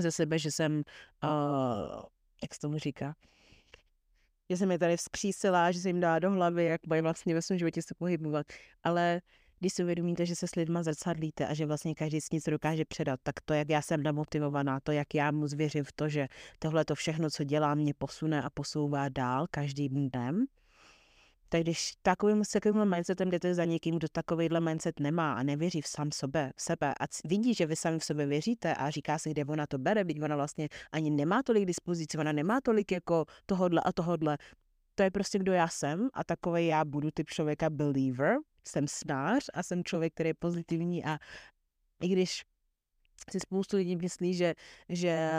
ze 0.00 0.12
sebe, 0.12 0.38
že 0.38 0.50
jsem, 0.50 0.82
uh, 1.24 2.02
jak 2.42 2.54
se 2.54 2.60
tomu 2.60 2.78
říká, 2.78 3.14
že 4.50 4.56
jsem 4.56 4.70
je 4.70 4.78
tady 4.78 4.96
vzkřísila, 4.96 5.72
že 5.72 5.80
se 5.80 5.88
jim 5.88 6.00
dá 6.00 6.18
do 6.18 6.30
hlavy, 6.30 6.64
jak 6.64 6.86
mají 6.86 7.02
vlastně 7.02 7.34
ve 7.34 7.42
svém 7.42 7.58
životě 7.58 7.82
se 7.82 7.94
pohybovat, 7.94 8.46
ale 8.82 9.20
když 9.62 9.72
si 9.72 9.82
uvědomíte, 9.82 10.26
že 10.26 10.36
se 10.36 10.46
s 10.46 10.54
lidma 10.54 10.82
zrcadlíte 10.82 11.46
a 11.46 11.54
že 11.54 11.66
vlastně 11.66 11.94
každý 11.94 12.20
si 12.20 12.28
něco 12.32 12.50
dokáže 12.50 12.84
předat, 12.84 13.20
tak 13.22 13.40
to, 13.44 13.54
jak 13.54 13.68
já 13.68 13.82
jsem 13.82 14.02
namotivovaná, 14.02 14.80
to, 14.80 14.92
jak 14.92 15.14
já 15.14 15.30
mu 15.30 15.46
zvěřím 15.46 15.84
v 15.84 15.92
to, 15.92 16.08
že 16.08 16.28
tohle 16.58 16.84
to 16.84 16.94
všechno, 16.94 17.30
co 17.30 17.44
dělám, 17.44 17.78
mě 17.78 17.94
posune 17.94 18.42
a 18.42 18.50
posouvá 18.50 19.08
dál 19.08 19.46
každým 19.50 20.10
dnem, 20.10 20.44
Tak 21.48 21.60
když 21.60 21.92
takovým, 22.02 22.44
s 22.44 22.48
takovým 22.48 22.84
mindsetem 22.84 23.30
jdete 23.30 23.54
za 23.54 23.64
někým, 23.64 23.96
kdo 23.96 24.08
takovýhle 24.12 24.60
mindset 24.60 25.00
nemá 25.00 25.32
a 25.32 25.42
nevěří 25.42 25.80
v 25.80 25.86
sám 25.86 26.12
sobě, 26.12 26.52
v 26.56 26.62
sebe 26.62 26.94
a 27.00 27.04
vidí, 27.24 27.54
že 27.54 27.66
vy 27.66 27.76
sami 27.76 27.98
v 27.98 28.04
sobě 28.04 28.26
věříte 28.26 28.74
a 28.74 28.90
říká 28.90 29.18
si, 29.18 29.30
kde 29.30 29.44
ona 29.44 29.66
to 29.66 29.78
bere, 29.78 30.04
byť 30.04 30.22
ona 30.22 30.36
vlastně 30.36 30.68
ani 30.92 31.10
nemá 31.10 31.42
tolik 31.42 31.64
dispozicí, 31.66 32.18
ona 32.18 32.32
nemá 32.32 32.60
tolik 32.60 32.92
jako 32.92 33.24
tohodle 33.46 33.80
a 33.84 33.92
tohodle. 33.92 34.38
To 34.94 35.02
je 35.02 35.10
prostě 35.10 35.38
kdo 35.38 35.52
já 35.52 35.68
jsem 35.68 36.08
a 36.14 36.24
takový 36.24 36.66
já 36.66 36.84
budu 36.84 37.10
typ 37.14 37.30
člověka 37.30 37.70
believer, 37.70 38.36
jsem 38.68 38.88
snář 38.88 39.44
a 39.54 39.62
jsem 39.62 39.84
člověk, 39.84 40.14
který 40.14 40.28
je 40.28 40.34
pozitivní 40.34 41.04
a 41.04 41.18
i 42.02 42.08
když 42.08 42.42
si 43.30 43.40
spoustu 43.40 43.76
lidí 43.76 43.96
myslí, 43.96 44.34
že, 44.34 44.54
že 44.88 45.30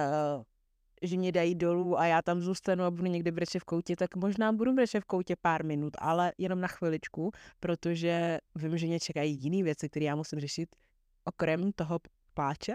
že 1.03 1.17
mě 1.17 1.31
dají 1.31 1.55
dolů 1.55 1.99
a 1.99 2.05
já 2.05 2.21
tam 2.21 2.41
zůstanu 2.41 2.83
a 2.83 2.91
budu 2.91 3.07
někde 3.07 3.31
brečet 3.31 3.59
v 3.59 3.63
koutě, 3.63 3.95
tak 3.95 4.15
možná 4.15 4.51
budu 4.51 4.73
brečet 4.73 5.01
v 5.01 5.05
koutě 5.05 5.35
pár 5.35 5.65
minut, 5.65 5.93
ale 5.99 6.33
jenom 6.37 6.61
na 6.61 6.67
chviličku, 6.67 7.31
protože 7.59 8.39
vím, 8.55 8.77
že 8.77 8.87
mě 8.87 8.99
čekají 8.99 9.39
jiné 9.41 9.63
věci, 9.63 9.89
které 9.89 10.05
já 10.05 10.15
musím 10.15 10.39
řešit 10.39 10.75
okrem 11.23 11.71
toho 11.71 11.99
pláče. 12.33 12.73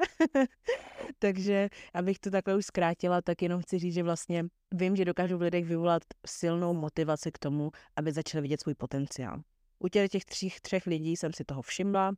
Takže 1.18 1.68
abych 1.94 2.18
to 2.18 2.30
takhle 2.30 2.56
už 2.56 2.66
zkrátila, 2.66 3.22
tak 3.22 3.42
jenom 3.42 3.62
chci 3.62 3.78
říct, 3.78 3.94
že 3.94 4.02
vlastně 4.02 4.44
vím, 4.74 4.96
že 4.96 5.04
dokážu 5.04 5.38
v 5.38 5.42
lidech 5.42 5.64
vyvolat 5.64 6.02
silnou 6.26 6.74
motivaci 6.74 7.32
k 7.32 7.38
tomu, 7.38 7.70
aby 7.96 8.12
začali 8.12 8.42
vidět 8.42 8.60
svůj 8.60 8.74
potenciál. 8.74 9.42
U 9.78 9.88
těch, 9.88 10.10
těch 10.10 10.24
třích, 10.24 10.60
třech 10.60 10.86
lidí 10.86 11.16
jsem 11.16 11.32
si 11.32 11.44
toho 11.44 11.62
všimla 11.62 12.12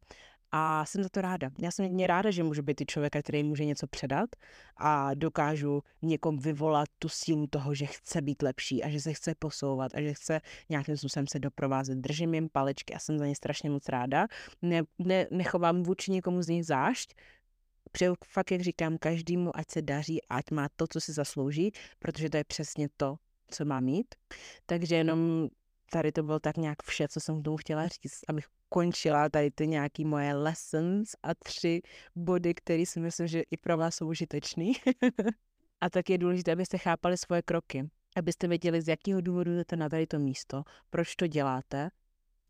a 0.53 0.85
jsem 0.87 1.03
za 1.03 1.09
to 1.09 1.20
ráda. 1.20 1.51
Já 1.59 1.70
jsem 1.70 1.88
mě 1.88 2.07
ráda, 2.07 2.31
že 2.31 2.42
můžu 2.42 2.62
být 2.62 2.75
ty 2.75 2.87
člověka, 2.87 3.23
který 3.23 3.42
může 3.42 3.64
něco 3.64 3.87
předat 3.87 4.31
a 4.77 5.14
dokážu 5.14 5.83
někom 6.03 6.38
vyvolat 6.38 6.88
tu 6.99 7.09
sílu 7.09 7.46
toho, 7.46 7.75
že 7.75 7.87
chce 7.87 8.23
být 8.23 8.42
lepší 8.42 8.83
a 8.83 8.90
že 8.90 9.01
se 9.01 9.12
chce 9.12 9.35
posouvat 9.38 9.94
a 9.94 10.01
že 10.01 10.14
chce 10.14 10.40
nějakým 10.68 10.96
způsobem 10.96 11.27
se 11.27 11.38
doprovázet. 11.38 11.99
Držím 11.99 12.35
jim 12.35 12.49
palečky 12.49 12.94
a 12.94 12.99
jsem 12.99 13.18
za 13.18 13.27
ně 13.27 13.37
strašně 13.37 13.70
moc 13.70 13.88
ráda. 13.88 14.27
Ne, 14.62 14.83
ne, 14.99 15.27
nechovám 15.31 15.83
vůči 15.83 16.11
někomu 16.11 16.42
z 16.42 16.49
nich 16.49 16.66
zášť, 16.66 17.14
Přeju 17.92 18.14
fakt, 18.27 18.51
jak 18.51 18.61
říkám, 18.61 18.99
každému, 18.99 19.57
ať 19.57 19.70
se 19.70 19.83
daří, 19.83 20.23
ať 20.29 20.51
má 20.51 20.68
to, 20.77 20.87
co 20.87 21.01
si 21.01 21.12
zaslouží, 21.12 21.73
protože 21.99 22.31
to 22.31 22.37
je 22.37 22.44
přesně 22.44 22.88
to, 22.96 23.16
co 23.51 23.64
má 23.64 23.81
mít. 23.81 24.14
Takže 24.66 24.96
jenom 24.96 25.49
tady 25.92 26.12
to 26.12 26.22
bylo 26.22 26.40
tak 26.40 26.57
nějak 26.57 26.83
vše, 26.83 27.09
co 27.09 27.20
jsem 27.20 27.40
k 27.40 27.44
tomu 27.44 27.57
chtěla 27.57 27.88
říct, 27.88 28.20
abych 28.29 28.44
končila 28.68 29.29
tady 29.29 29.50
ty 29.50 29.66
nějaký 29.66 30.05
moje 30.05 30.35
lessons 30.35 31.11
a 31.22 31.35
tři 31.35 31.83
body, 32.16 32.55
které 32.55 32.87
si 32.87 33.00
myslím, 33.00 33.26
že 33.26 33.40
i 33.40 33.57
pro 33.57 33.76
vás 33.76 33.94
jsou 33.94 34.09
užitečný. 34.09 34.72
a 35.81 35.90
tak 35.90 36.11
je 36.11 36.18
důležité, 36.18 36.53
abyste 36.53 36.79
chápali 36.79 37.16
svoje 37.16 37.42
kroky, 37.42 37.90
abyste 38.16 38.48
věděli, 38.48 38.83
z 38.83 38.88
jakého 38.88 39.20
důvodu 39.20 39.57
jdete 39.57 39.76
na 39.76 39.88
tady 39.88 40.07
to 40.07 40.18
místo, 40.18 40.62
proč 40.90 41.16
to 41.16 41.26
děláte 41.26 41.90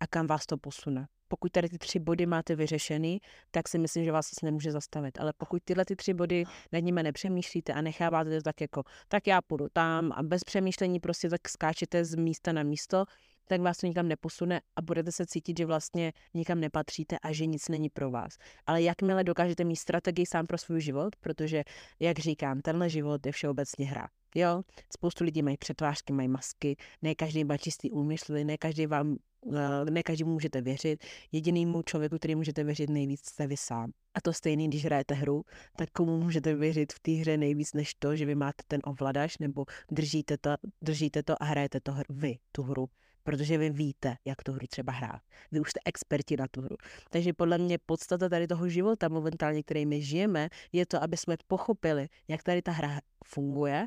a 0.00 0.06
kam 0.06 0.26
vás 0.26 0.46
to 0.46 0.56
posune. 0.56 1.06
Pokud 1.28 1.52
tady 1.52 1.68
ty 1.68 1.78
tři 1.78 1.98
body 1.98 2.26
máte 2.26 2.56
vyřešený, 2.56 3.20
tak 3.50 3.68
si 3.68 3.78
myslím, 3.78 4.04
že 4.04 4.12
vás 4.12 4.30
to 4.30 4.46
nemůže 4.46 4.72
zastavit. 4.72 5.20
Ale 5.20 5.32
pokud 5.36 5.62
tyhle 5.64 5.84
ty 5.84 5.96
tři 5.96 6.14
body 6.14 6.44
nad 6.72 6.78
nimi 6.78 7.02
nepřemýšlíte 7.02 7.72
a 7.72 7.80
necháváte 7.80 8.36
to 8.36 8.42
tak 8.42 8.60
jako, 8.60 8.82
tak 9.08 9.26
já 9.26 9.42
půjdu 9.42 9.66
tam 9.72 10.12
a 10.12 10.22
bez 10.22 10.44
přemýšlení 10.44 11.00
prostě 11.00 11.28
tak 11.28 11.48
skáčete 11.48 12.04
z 12.04 12.14
místa 12.14 12.52
na 12.52 12.62
místo, 12.62 13.04
tak 13.50 13.60
vás 13.60 13.78
to 13.78 13.86
nikam 13.86 14.08
neposune 14.08 14.60
a 14.76 14.82
budete 14.82 15.12
se 15.12 15.26
cítit, 15.26 15.58
že 15.58 15.66
vlastně 15.66 16.12
nikam 16.34 16.60
nepatříte 16.60 17.18
a 17.18 17.32
že 17.32 17.46
nic 17.46 17.68
není 17.68 17.88
pro 17.88 18.10
vás. 18.10 18.38
Ale 18.66 18.82
jakmile 18.82 19.24
dokážete 19.24 19.64
mít 19.64 19.76
strategii 19.76 20.26
sám 20.26 20.46
pro 20.46 20.58
svůj 20.58 20.80
život, 20.80 21.16
protože, 21.16 21.64
jak 22.00 22.18
říkám, 22.18 22.60
tenhle 22.60 22.90
život 22.90 23.26
je 23.26 23.32
všeobecně 23.32 23.86
hra. 23.86 24.08
Jo, 24.34 24.62
spoustu 24.92 25.24
lidí 25.24 25.42
mají 25.42 25.56
přetvářky, 25.56 26.12
mají 26.12 26.28
masky, 26.28 26.76
ne 27.02 27.14
každý 27.14 27.44
má 27.44 27.56
čistý 27.56 27.90
úmysl, 27.90 28.32
ne 28.44 28.58
každý 28.58 28.86
vám 28.86 29.16
eh, 29.52 29.90
ne 29.90 30.02
každému 30.02 30.32
můžete 30.32 30.60
věřit. 30.60 31.04
Jedinýmu 31.32 31.82
člověku, 31.82 32.18
který 32.18 32.34
můžete 32.34 32.64
věřit 32.64 32.90
nejvíc, 32.90 33.20
jste 33.24 33.46
vy 33.46 33.56
sám. 33.56 33.90
A 34.14 34.20
to 34.20 34.32
stejný, 34.32 34.68
když 34.68 34.84
hrajete 34.84 35.14
hru, 35.14 35.42
tak 35.76 35.90
komu 35.90 36.18
můžete 36.18 36.54
věřit 36.54 36.92
v 36.92 37.00
té 37.00 37.12
hře 37.12 37.36
nejvíc 37.36 37.74
než 37.74 37.94
to, 37.94 38.16
že 38.16 38.26
vy 38.26 38.34
máte 38.34 38.62
ten 38.68 38.80
ovladač 38.84 39.38
nebo 39.38 39.64
držíte 39.90 40.38
to, 40.38 40.50
držíte 40.82 41.22
to 41.22 41.42
a 41.42 41.44
hrajete 41.44 41.80
to 41.80 41.94
vy, 42.08 42.38
tu 42.52 42.62
hru 42.62 42.88
protože 43.22 43.58
vy 43.58 43.70
víte, 43.70 44.16
jak 44.24 44.42
tu 44.42 44.52
hru 44.52 44.66
třeba 44.66 44.92
hrát. 44.92 45.22
Vy 45.52 45.60
už 45.60 45.70
jste 45.70 45.80
experti 45.84 46.36
na 46.36 46.46
tu 46.50 46.62
hru. 46.62 46.76
Takže 47.10 47.32
podle 47.32 47.58
mě 47.58 47.78
podstata 47.86 48.28
tady 48.28 48.46
toho 48.46 48.68
života 48.68 49.08
momentálně, 49.08 49.62
který 49.62 49.86
my 49.86 50.02
žijeme, 50.02 50.48
je 50.72 50.86
to, 50.86 51.02
aby 51.02 51.16
jsme 51.16 51.36
pochopili, 51.46 52.08
jak 52.28 52.42
tady 52.42 52.62
ta 52.62 52.72
hra 52.72 53.00
funguje, 53.24 53.86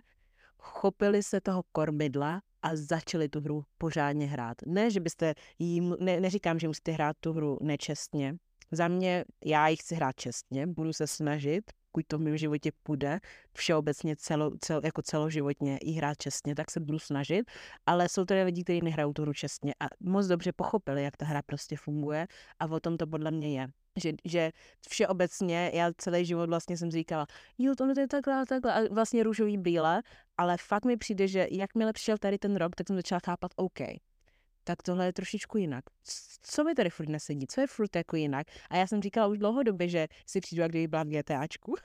chopili 0.58 1.24
se 1.24 1.41
toho 1.41 1.63
kormidla 1.72 2.41
a 2.62 2.76
začali 2.76 3.30
tu 3.30 3.41
hru 3.41 3.63
pořádně 3.78 4.26
hrát. 4.26 4.58
Ne, 4.65 4.91
že 4.91 5.00
byste 5.00 5.34
jim, 5.60 5.96
ne, 6.00 6.19
neříkám, 6.19 6.60
že 6.60 6.67
musíte 6.67 6.91
hrát 6.91 7.17
tu 7.19 7.34
hru 7.34 7.58
nečestně. 7.62 8.36
Za 8.72 8.88
mě, 8.88 9.26
já 9.46 9.67
ji 9.67 9.76
chci 9.78 9.96
hrát 9.96 10.15
čestně, 10.15 10.67
budu 10.67 10.93
se 10.93 11.08
snažit, 11.08 11.72
pokud 11.93 12.06
to 12.08 12.17
v 12.17 12.21
mém 12.21 12.38
životě 12.38 12.71
půjde, 12.84 13.19
všeobecně 13.53 14.15
celo, 14.15 14.51
cel, 14.60 14.82
jako 14.84 15.01
celoživotně 15.01 15.77
i 15.77 15.91
hrát 15.91 16.17
čestně, 16.17 16.56
tak 16.56 16.71
se 16.71 16.79
budu 16.79 16.99
snažit, 16.99 17.51
ale 17.86 18.10
jsou 18.10 18.25
tady 18.25 18.43
lidi, 18.43 18.63
kteří 18.63 18.82
nehrajou 18.82 19.13
tu 19.13 19.21
hru 19.21 19.34
čestně 19.34 19.73
a 19.79 19.86
moc 19.99 20.27
dobře 20.27 20.51
pochopili, 20.53 21.03
jak 21.03 21.17
ta 21.17 21.25
hra 21.25 21.41
prostě 21.45 21.77
funguje 21.77 22.27
a 22.60 22.65
o 22.65 22.79
tom 22.79 22.97
to 22.97 23.08
podle 23.08 23.32
mě 23.32 23.60
je. 23.60 23.67
Že, 24.01 24.12
že 24.25 24.51
všeobecně, 24.89 25.71
já 25.73 25.91
celý 25.97 26.25
život 26.25 26.49
vlastně 26.49 26.77
jsem 26.77 26.91
říkala, 26.91 27.27
jo, 27.58 27.75
to 27.75 27.99
je 27.99 28.08
takhle, 28.08 28.45
takhle, 28.45 28.73
a 28.73 28.93
vlastně 28.93 29.23
růžový 29.23 29.58
bíle, 29.58 30.01
ale 30.38 30.58
fakt 30.58 30.86
mi 30.86 30.97
přijde, 30.97 31.27
že 31.27 31.47
jakmile 31.51 31.93
přišel 31.93 32.17
tady 32.17 32.38
ten 32.38 32.56
rok, 32.56 32.75
tak 32.75 32.88
jsem 32.88 32.95
začala 32.95 33.21
chápat, 33.25 33.51
OK, 33.56 33.79
tak 34.63 34.84
tohle 34.84 35.06
je 35.06 35.13
trošičku 35.13 35.58
jinak. 35.58 35.84
Co 36.41 36.63
mi 36.63 36.76
tady 36.76 36.89
furt 36.89 37.10
nesedí? 37.10 37.47
Co 37.47 37.62
je 37.62 37.67
furt 37.67 37.95
jako 37.95 38.15
jinak? 38.15 38.47
A 38.69 38.78
já 38.78 38.88
jsem 38.88 39.02
říkala 39.02 39.28
už 39.28 39.38
dlouhodobě, 39.38 39.88
že 39.89 40.08
si 40.28 40.41
přijdu, 40.41 40.62
jak 40.62 40.71
kdyby 40.71 40.88
byla 40.88 41.04
v 41.04 41.08
GTAčku. 41.08 41.76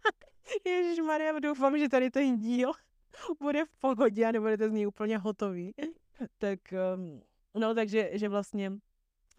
Ježíš 0.66 0.98
Maria, 0.98 1.38
doufám, 1.38 1.78
že 1.78 1.88
tady 1.88 2.10
ten 2.10 2.36
díl 2.36 2.72
bude 3.40 3.64
v 3.64 3.76
pohodě 3.78 4.26
a 4.26 4.32
nebudete 4.32 4.68
z 4.68 4.72
něj 4.72 4.86
úplně 4.86 5.18
hotový. 5.18 5.74
tak, 6.38 6.60
um, 6.94 7.22
no, 7.54 7.74
takže 7.74 8.10
že 8.12 8.28
vlastně 8.28 8.72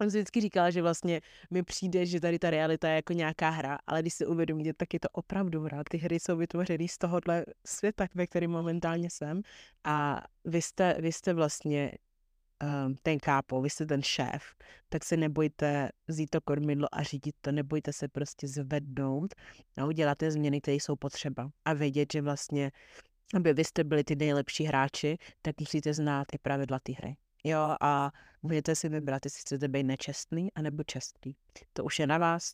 on 0.00 0.10
si 0.10 0.16
vždycky 0.16 0.40
říkala, 0.40 0.70
že 0.70 0.82
vlastně 0.82 1.20
mi 1.50 1.62
přijde, 1.62 2.06
že 2.06 2.20
tady 2.20 2.38
ta 2.38 2.50
realita 2.50 2.88
je 2.88 2.94
jako 2.94 3.12
nějaká 3.12 3.50
hra, 3.50 3.78
ale 3.86 4.02
když 4.02 4.14
si 4.14 4.26
uvědomíte, 4.26 4.72
tak 4.72 4.94
je 4.94 5.00
to 5.00 5.08
opravdu 5.12 5.60
hra. 5.60 5.82
Ty 5.90 5.98
hry 5.98 6.20
jsou 6.20 6.36
vytvořeny 6.36 6.88
z 6.88 6.98
tohohle 6.98 7.44
světa, 7.66 8.06
ve 8.14 8.26
kterém 8.26 8.50
momentálně 8.50 9.10
jsem 9.10 9.42
a 9.84 10.24
vy 10.44 10.62
jste, 10.62 10.96
vy 11.00 11.12
jste 11.12 11.34
vlastně 11.34 11.92
ten 13.02 13.18
kápo, 13.18 13.62
vy 13.62 13.70
jste 13.70 13.86
ten 13.86 14.02
šéf, 14.02 14.42
tak 14.88 15.04
se 15.04 15.16
nebojte 15.16 15.90
vzít 16.08 16.30
to 16.30 16.40
kormidlo 16.40 16.88
a 16.92 17.02
řídit 17.02 17.34
to, 17.40 17.52
nebojte 17.52 17.92
se 17.92 18.08
prostě 18.08 18.48
zvednout 18.48 19.34
a 19.76 19.84
udělat 19.84 20.18
ty 20.18 20.30
změny, 20.30 20.60
které 20.60 20.74
jsou 20.74 20.96
potřeba 20.96 21.50
a 21.64 21.72
vědět, 21.72 22.12
že 22.12 22.22
vlastně, 22.22 22.72
aby 23.34 23.52
vy 23.52 23.64
jste 23.64 23.84
byli 23.84 24.04
ty 24.04 24.16
nejlepší 24.16 24.64
hráči, 24.64 25.18
tak 25.42 25.60
musíte 25.60 25.94
znát 25.94 26.26
i 26.32 26.38
pravidla 26.38 26.78
té 26.78 26.92
hry. 26.92 27.16
Jo, 27.44 27.76
a 27.80 28.10
můžete 28.42 28.74
si 28.74 28.88
vybrat, 28.88 29.26
jestli 29.26 29.40
chcete 29.40 29.68
být 29.68 29.84
nečestný 29.84 30.52
anebo 30.52 30.82
čestný. 30.82 31.36
To 31.72 31.84
už 31.84 31.98
je 31.98 32.06
na 32.06 32.18
vás, 32.18 32.52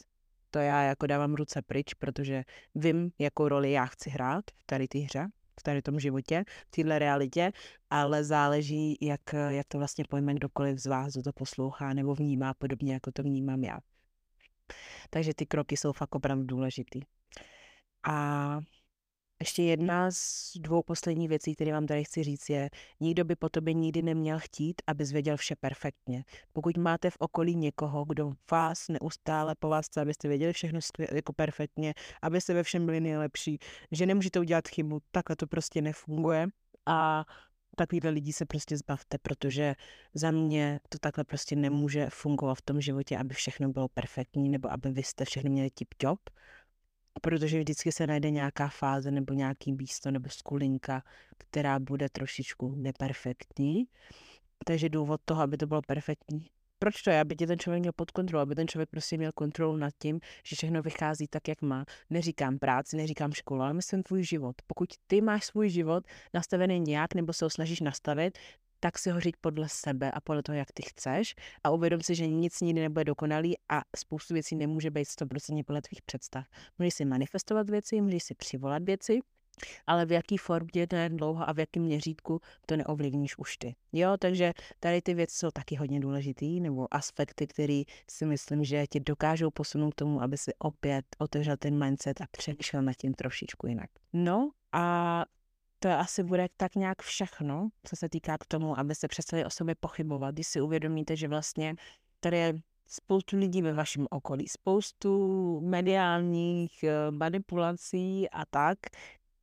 to 0.51 0.59
já 0.59 0.83
jako 0.83 1.07
dávám 1.07 1.35
ruce 1.35 1.63
pryč, 1.63 1.95
protože 1.95 2.45
vím, 2.75 3.11
jakou 3.19 3.49
roli 3.49 3.73
já 3.73 3.87
chci 3.87 4.11
hrát 4.11 4.45
v 4.51 4.65
tady 4.67 4.89
té 4.89 4.99
hře 4.99 5.29
v 5.61 5.63
tady 5.63 5.83
tom 5.83 6.01
životě, 6.01 6.45
v 6.67 6.71
téhle 6.71 6.99
realitě, 6.99 7.53
ale 7.91 8.25
záleží, 8.25 8.99
jak, 9.01 9.21
jak 9.49 9.67
to 9.69 9.79
vlastně 9.79 10.05
pojme 10.09 10.35
kdokoliv 10.35 10.79
z 10.79 10.87
vás, 10.87 11.13
kdo 11.13 11.23
to 11.23 11.33
poslouchá 11.33 11.95
nebo 11.95 12.15
vnímá 12.15 12.55
podobně, 12.55 12.93
jako 12.93 13.13
to 13.13 13.23
vnímám 13.23 13.65
já. 13.65 13.79
Takže 15.11 15.35
ty 15.35 15.47
kroky 15.47 15.77
jsou 15.77 15.93
fakt 15.93 16.15
opravdu 16.15 16.45
důležitý. 16.45 17.01
A 18.09 18.59
ještě 19.41 19.63
jedna 19.63 20.11
z 20.11 20.53
dvou 20.57 20.83
posledních 20.83 21.29
věcí, 21.29 21.55
které 21.55 21.73
vám 21.73 21.87
tady 21.87 22.05
chci 22.05 22.23
říct, 22.23 22.51
je, 22.51 22.71
nikdo 23.01 23.25
by 23.25 23.37
po 23.37 23.49
tobě 23.49 23.75
nikdy 23.75 24.03
neměl 24.03 24.39
chtít, 24.39 24.83
aby 24.87 25.05
zvěděl 25.05 25.37
vše 25.37 25.57
perfektně. 25.57 26.25
Pokud 26.53 26.77
máte 26.77 27.11
v 27.11 27.17
okolí 27.19 27.57
někoho, 27.57 28.05
kdo 28.05 28.33
vás 28.51 28.89
neustále 28.89 29.55
po 29.59 29.69
vás 29.69 29.87
chce, 29.87 30.01
abyste 30.01 30.29
věděli 30.29 30.53
všechno 30.53 30.81
jako 31.13 31.33
perfektně, 31.33 31.95
abyste 32.23 32.55
ve 32.55 32.63
všem 32.63 32.87
byli 32.87 33.01
nejlepší, 33.01 33.59
že 33.93 34.07
nemůžete 34.07 34.41
udělat 34.41 34.69
chybu, 34.69 34.99
takhle 35.11 35.37
to 35.37 35.47
prostě 35.47 35.83
nefunguje. 35.83 36.47
A 36.87 37.25
takovýhle 37.77 38.11
lidí 38.11 38.33
se 38.33 38.47
prostě 38.47 38.77
zbavte, 38.77 39.19
protože 39.19 39.75
za 40.15 40.31
mě 40.31 40.81
to 40.89 40.99
takhle 40.99 41.25
prostě 41.25 41.57
nemůže 41.57 42.07
fungovat 42.11 42.55
v 42.55 42.63
tom 42.63 42.81
životě, 42.81 43.19
aby 43.19 43.35
všechno 43.35 43.69
bylo 43.69 43.89
perfektní, 43.89 44.49
nebo 44.49 44.73
aby 44.73 44.91
vy 44.91 45.03
jste 45.03 45.25
všechno 45.25 45.51
měli 45.51 45.69
tip-top 45.69 46.19
protože 47.23 47.59
vždycky 47.59 47.93
se 47.93 48.07
najde 48.07 48.31
nějaká 48.31 48.69
fáze 48.69 49.11
nebo 49.11 49.35
nějaký 49.35 49.73
místo 49.73 50.11
nebo 50.11 50.29
skulinka, 50.31 51.03
která 51.39 51.79
bude 51.79 52.09
trošičku 52.09 52.75
neperfektní. 52.77 53.85
Takže 54.65 54.89
důvod 54.89 55.21
toho, 55.25 55.43
aby 55.43 55.57
to 55.57 55.67
bylo 55.67 55.83
perfektní. 55.87 56.47
Proč 56.79 57.03
to 57.03 57.11
je? 57.11 57.21
Aby 57.21 57.37
tě 57.37 57.47
ten 57.47 57.59
člověk 57.59 57.81
měl 57.81 57.93
pod 57.97 58.11
kontrolou, 58.11 58.43
aby 58.43 58.55
ten 58.55 58.69
člověk 58.69 58.91
prostě 58.91 59.17
měl 59.17 59.33
kontrolu 59.33 59.77
nad 59.77 59.91
tím, 59.99 60.21
že 60.45 60.57
všechno 60.57 60.83
vychází 60.83 61.27
tak, 61.29 61.49
jak 61.49 61.63
má. 61.63 61.85
Neříkám 62.11 62.59
práci, 62.59 62.97
neříkám 62.97 63.33
školu, 63.33 63.61
ale 63.61 63.73
myslím 63.73 64.03
tvůj 64.03 64.23
život. 64.23 64.57
Pokud 64.67 64.89
ty 65.07 65.21
máš 65.21 65.45
svůj 65.45 65.69
život 65.69 66.05
nastavený 66.35 66.81
nějak 66.81 67.15
nebo 67.15 67.33
se 67.33 67.45
ho 67.45 67.51
snažíš 67.51 67.81
nastavit, 67.81 68.39
tak 68.87 68.99
si 68.99 69.11
ho 69.11 69.21
říct 69.21 69.37
podle 69.41 69.69
sebe 69.69 70.11
a 70.11 70.21
podle 70.21 70.43
toho, 70.43 70.59
jak 70.59 70.73
ty 70.73 70.83
chceš 70.83 71.35
a 71.65 71.71
uvědom 71.71 72.01
si, 72.01 72.15
že 72.15 72.27
nic 72.27 72.61
nikdy 72.61 72.81
nebude 72.81 73.05
dokonalý 73.05 73.57
a 73.69 73.83
spoustu 73.97 74.35
věcí 74.35 74.57
nemůže 74.57 74.91
být 74.91 75.05
100% 75.05 75.65
podle 75.65 75.83
tvých 75.83 76.03
představ. 76.03 76.45
Můžeš 76.79 76.95
si 76.95 77.05
manifestovat 77.05 77.71
věci, 77.71 78.01
můžeš 78.01 78.23
si 78.23 78.35
přivolat 78.35 78.83
věci, 78.83 79.21
ale 79.87 80.07
v 80.07 80.13
jaký 80.13 80.37
formě, 80.37 80.87
to 80.87 80.97
je 80.97 81.09
dlouho 81.09 81.49
a 81.49 81.53
v 81.53 81.59
jakém 81.59 81.83
měřítku, 81.83 82.41
to 82.67 82.77
neovlivníš 82.77 83.39
už 83.39 83.57
ty. 83.57 83.75
Jo, 83.93 84.17
takže 84.19 84.53
tady 84.81 85.03
ty 85.03 85.15
věci 85.15 85.37
jsou 85.37 85.51
taky 85.51 85.77
hodně 85.77 86.01
důležitý, 86.01 86.61
nebo 86.61 86.95
aspekty, 86.95 87.47
které 87.47 87.83
si 88.11 88.27
myslím, 88.27 88.65
že 88.65 88.87
ti 88.87 89.01
dokážou 89.01 89.51
posunout 89.51 89.91
k 89.91 89.95
tomu, 89.95 90.23
aby 90.23 90.39
si 90.39 90.53
opět 90.59 91.05
otevřel 91.19 91.57
ten 91.57 91.85
mindset 91.85 92.21
a 92.21 92.25
přemýšlel 92.31 92.83
nad 92.83 92.95
tím 92.95 93.15
trošičku 93.15 93.67
jinak. 93.67 93.91
No 94.13 94.51
a 94.73 95.25
to 95.79 95.91
asi 95.91 96.23
bude 96.23 96.49
tak 96.57 96.75
nějak 96.75 97.03
všechno, 97.03 97.69
co 97.85 97.97
se 97.97 98.09
týká 98.09 98.39
k 98.39 98.47
tomu, 98.47 98.79
aby 98.79 98.95
se 98.95 99.09
přestali 99.09 99.45
o 99.45 99.51
sobě 99.51 99.75
pochybovat, 99.75 100.35
když 100.35 100.47
si 100.47 100.61
uvědomíte, 100.61 101.17
že 101.17 101.29
vlastně 101.29 101.75
tady 102.21 102.37
je 102.39 102.55
spoustu 102.87 103.37
lidí 103.37 103.63
ve 103.63 103.73
vašem 103.73 104.07
okolí, 104.11 104.49
spoustu 104.49 105.61
mediálních 105.61 106.83
eh, 106.85 107.11
manipulací 107.11 108.31
a 108.31 108.45
tak, 108.47 108.79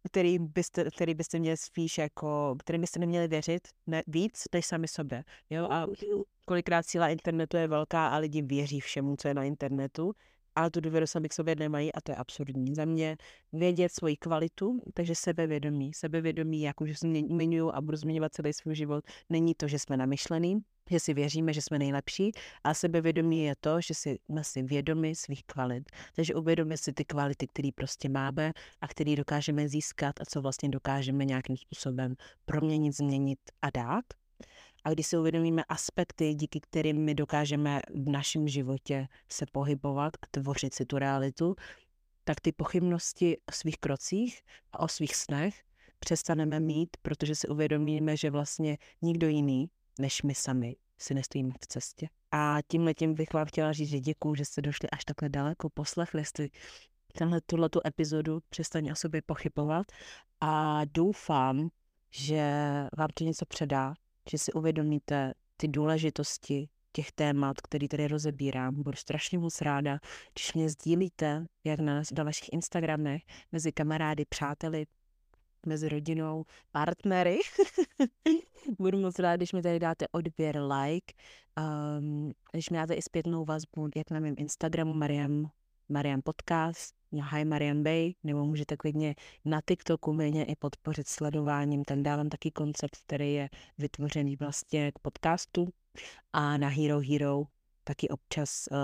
který 0.07 0.39
byste, 0.39 0.91
který 0.91 1.13
byste 1.13 1.39
měli 1.39 1.57
spíš 1.57 1.97
jako, 1.97 2.55
který 2.59 2.79
byste 2.79 2.99
neměli 2.99 3.27
věřit 3.27 3.67
ne, 3.88 4.03
víc 4.07 4.43
než 4.53 4.65
sami 4.65 4.88
sobě. 4.88 5.23
Jo? 5.49 5.67
A 5.71 5.88
kolikrát 6.45 6.86
síla 6.86 7.09
internetu 7.09 7.57
je 7.57 7.67
velká 7.67 8.07
a 8.07 8.17
lidi 8.17 8.41
věří 8.41 8.79
všemu, 8.79 9.15
co 9.15 9.27
je 9.27 9.34
na 9.34 9.43
internetu, 9.43 10.13
ale 10.56 10.70
tu 10.70 10.82
důvěru 10.82 11.08
sami 11.08 11.30
k 11.30 11.34
sobě 11.34 11.56
nemají 11.56 11.93
a 11.93 12.01
to 12.01 12.12
je 12.12 12.16
absurdní. 12.16 12.76
Za 12.76 12.86
mě 12.86 13.18
vědět 13.54 13.91
svoji 13.91 14.18
kvalitu, 14.18 14.80
takže 14.93 15.16
sebevědomí. 15.16 15.93
Sebevědomí, 15.93 16.62
jak 16.62 16.82
už 16.82 16.99
zmiňuju 16.99 17.72
a 17.72 17.82
budu 17.82 17.97
zmiňovat 17.97 18.34
celý 18.34 18.54
svůj 18.54 18.76
život, 18.76 19.04
není 19.30 19.56
to, 19.56 19.68
že 19.68 19.80
jsme 19.80 19.97
namyšlený, 19.97 20.60
že 20.89 20.99
si 20.99 21.14
věříme, 21.14 21.54
že 21.54 21.62
jsme 21.62 21.80
nejlepší 21.80 22.32
a 22.64 22.74
sebevědomí 22.74 23.43
je 23.43 23.56
to, 23.60 23.82
že 23.82 23.93
si, 23.93 24.20
jsme 24.26 24.43
si 24.43 24.64
vědomi 24.64 25.16
svých 25.16 25.43
kvalit. 25.43 25.84
Takže 26.16 26.36
uvědomíme 26.36 26.78
si 26.78 26.93
ty 26.93 27.06
kvality, 27.06 27.47
které 27.47 27.70
prostě 27.76 28.10
máme 28.10 28.54
a 28.82 28.88
které 28.88 29.16
dokážeme 29.16 29.68
získat 29.68 30.22
a 30.22 30.26
co 30.26 30.41
vlastně 30.41 30.70
dokážeme 30.70 31.26
nějakým 31.26 31.58
způsobem 31.58 32.16
proměnit, 32.45 32.95
změnit 32.95 33.39
a 33.62 33.70
dát. 33.70 34.06
A 34.84 34.89
když 34.91 35.07
si 35.07 35.17
uvědomíme 35.17 35.63
aspekty, 35.63 36.34
díky 36.34 36.59
kterým 36.59 36.97
my 36.97 37.15
dokážeme 37.15 37.81
v 37.89 38.09
našem 38.09 38.47
životě 38.47 39.07
se 39.29 39.45
pohybovat 39.51 40.13
a 40.21 40.25
tvořit 40.31 40.73
si 40.73 40.86
tu 40.86 40.97
realitu, 40.97 41.55
tak 42.23 42.41
ty 42.41 42.51
pochybnosti 42.51 43.38
o 43.38 43.51
svých 43.51 43.77
krocích 43.77 44.41
a 44.71 44.79
o 44.79 44.88
svých 44.88 45.15
snech 45.15 45.63
přestaneme 45.99 46.59
mít, 46.59 46.89
protože 47.01 47.36
si 47.36 47.47
uvědomíme, 47.47 48.17
že 48.17 48.29
vlastně 48.29 48.77
nikdo 49.01 49.27
jiný 49.27 49.69
než 49.99 50.21
my 50.21 50.36
sami 50.36 50.75
si 50.97 51.13
nestojíme 51.13 51.51
v 51.63 51.67
cestě. 51.67 52.09
A 52.31 52.57
tím 52.67 53.13
bych 53.13 53.34
vám 53.34 53.45
chtěla 53.45 53.73
říct, 53.73 53.89
že 53.89 53.99
děkuju, 53.99 54.36
že 54.36 54.45
jste 54.45 54.61
došli 54.61 54.89
až 54.89 55.05
takhle 55.05 55.29
daleko, 55.29 55.69
poslechli 55.69 56.25
jste 56.25 56.47
tenhle, 57.17 57.41
tuhletu 57.41 57.79
epizodu, 57.88 58.39
přestaň 58.49 58.91
o 58.91 58.95
sobě 58.95 59.21
pochybovat. 59.21 59.86
A 60.41 60.81
doufám, 60.86 61.69
že 62.11 62.43
vám 62.97 63.09
to 63.13 63.23
něco 63.23 63.45
předá, 63.45 63.93
že 64.30 64.38
si 64.38 64.53
uvědomíte 64.53 65.34
ty 65.57 65.67
důležitosti 65.67 66.69
těch 66.91 67.11
témat, 67.11 67.61
který 67.61 67.88
tady 67.88 68.07
rozebírám. 68.07 68.84
Budu 68.84 68.97
strašně 68.97 69.39
moc 69.39 69.61
ráda, 69.61 69.99
když 70.34 70.53
mě 70.53 70.69
sdílíte, 70.69 71.45
jak 71.63 71.80
na, 71.80 72.01
na 72.17 72.24
vašich 72.24 72.53
Instagramech, 72.53 73.21
mezi 73.51 73.71
kamarády, 73.71 74.26
přáteli, 74.26 74.86
mezi 75.65 75.89
rodinou, 75.89 76.45
partnery. 76.71 77.39
Budu 78.80 78.97
moc 78.97 79.19
rád, 79.19 79.36
když 79.36 79.53
mi 79.53 79.61
tady 79.61 79.80
dáte 79.80 80.07
odběr, 80.11 80.61
like, 80.61 81.13
um, 81.97 82.32
když 82.51 82.69
mi 82.69 82.78
dáte 82.78 82.93
i 82.93 83.01
zpětnou 83.01 83.45
vazbu, 83.45 83.89
jak 83.95 84.11
na 84.11 84.19
mém 84.19 84.36
Instagramu 84.38 84.93
Mariam, 84.93 85.51
Mariam 85.93 86.21
Podcast, 86.21 86.95
Hi 87.31 87.45
Marian 87.45 87.83
Bay, 87.83 88.13
nebo 88.23 88.45
můžete 88.45 88.77
klidně 88.77 89.15
na 89.45 89.61
TikToku 89.67 90.13
mě 90.13 90.45
i 90.45 90.55
podpořit 90.55 91.07
sledováním. 91.07 91.83
Tam 91.83 92.03
dávám 92.03 92.29
taky 92.29 92.51
koncept, 92.51 92.97
který 93.05 93.33
je 93.33 93.49
vytvořený 93.77 94.35
vlastně 94.35 94.91
k 94.91 94.99
podcastu. 94.99 95.67
A 96.33 96.57
na 96.57 96.67
Hero 96.67 96.99
Hero 96.99 97.43
taky 97.83 98.09
občas 98.09 98.67
uh, 98.71 98.77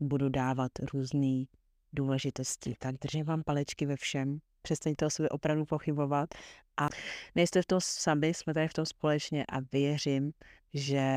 budu 0.00 0.28
dávat 0.28 0.72
různé 0.92 1.44
důležitosti. 1.92 2.74
Tak 2.78 2.94
držím 2.98 3.24
vám 3.24 3.42
palečky 3.42 3.86
ve 3.86 3.96
všem 3.96 4.38
přestaňte 4.62 5.06
o 5.06 5.10
sobě 5.10 5.28
opravdu 5.28 5.64
pochybovat 5.64 6.34
a 6.76 6.88
nejste 7.34 7.62
v 7.62 7.66
tom 7.66 7.80
sami, 7.82 8.34
jsme 8.34 8.54
tady 8.54 8.68
v 8.68 8.72
tom 8.72 8.86
společně 8.86 9.44
a 9.46 9.60
věřím, 9.72 10.32
že 10.74 11.10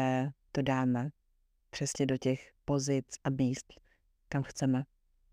to 0.51 0.61
dáme 0.61 1.09
přesně 1.69 2.05
do 2.05 2.17
těch 2.17 2.51
pozic 2.65 3.05
a 3.23 3.30
míst, 3.30 3.73
kam 4.30 4.43
chceme. 4.43 4.84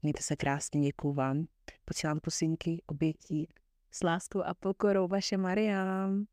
Mějte 0.05 0.23
se 0.23 0.37
krásně, 0.37 0.81
děkuju 0.81 1.15
vám. 1.15 1.47
Posílám 1.85 2.21
pusinky, 2.21 2.83
obětí 2.87 3.49
s 3.91 4.03
láskou 4.03 4.43
a 4.43 4.55
pokorou, 4.55 5.09
vaše 5.09 5.37
Mariam. 5.37 6.27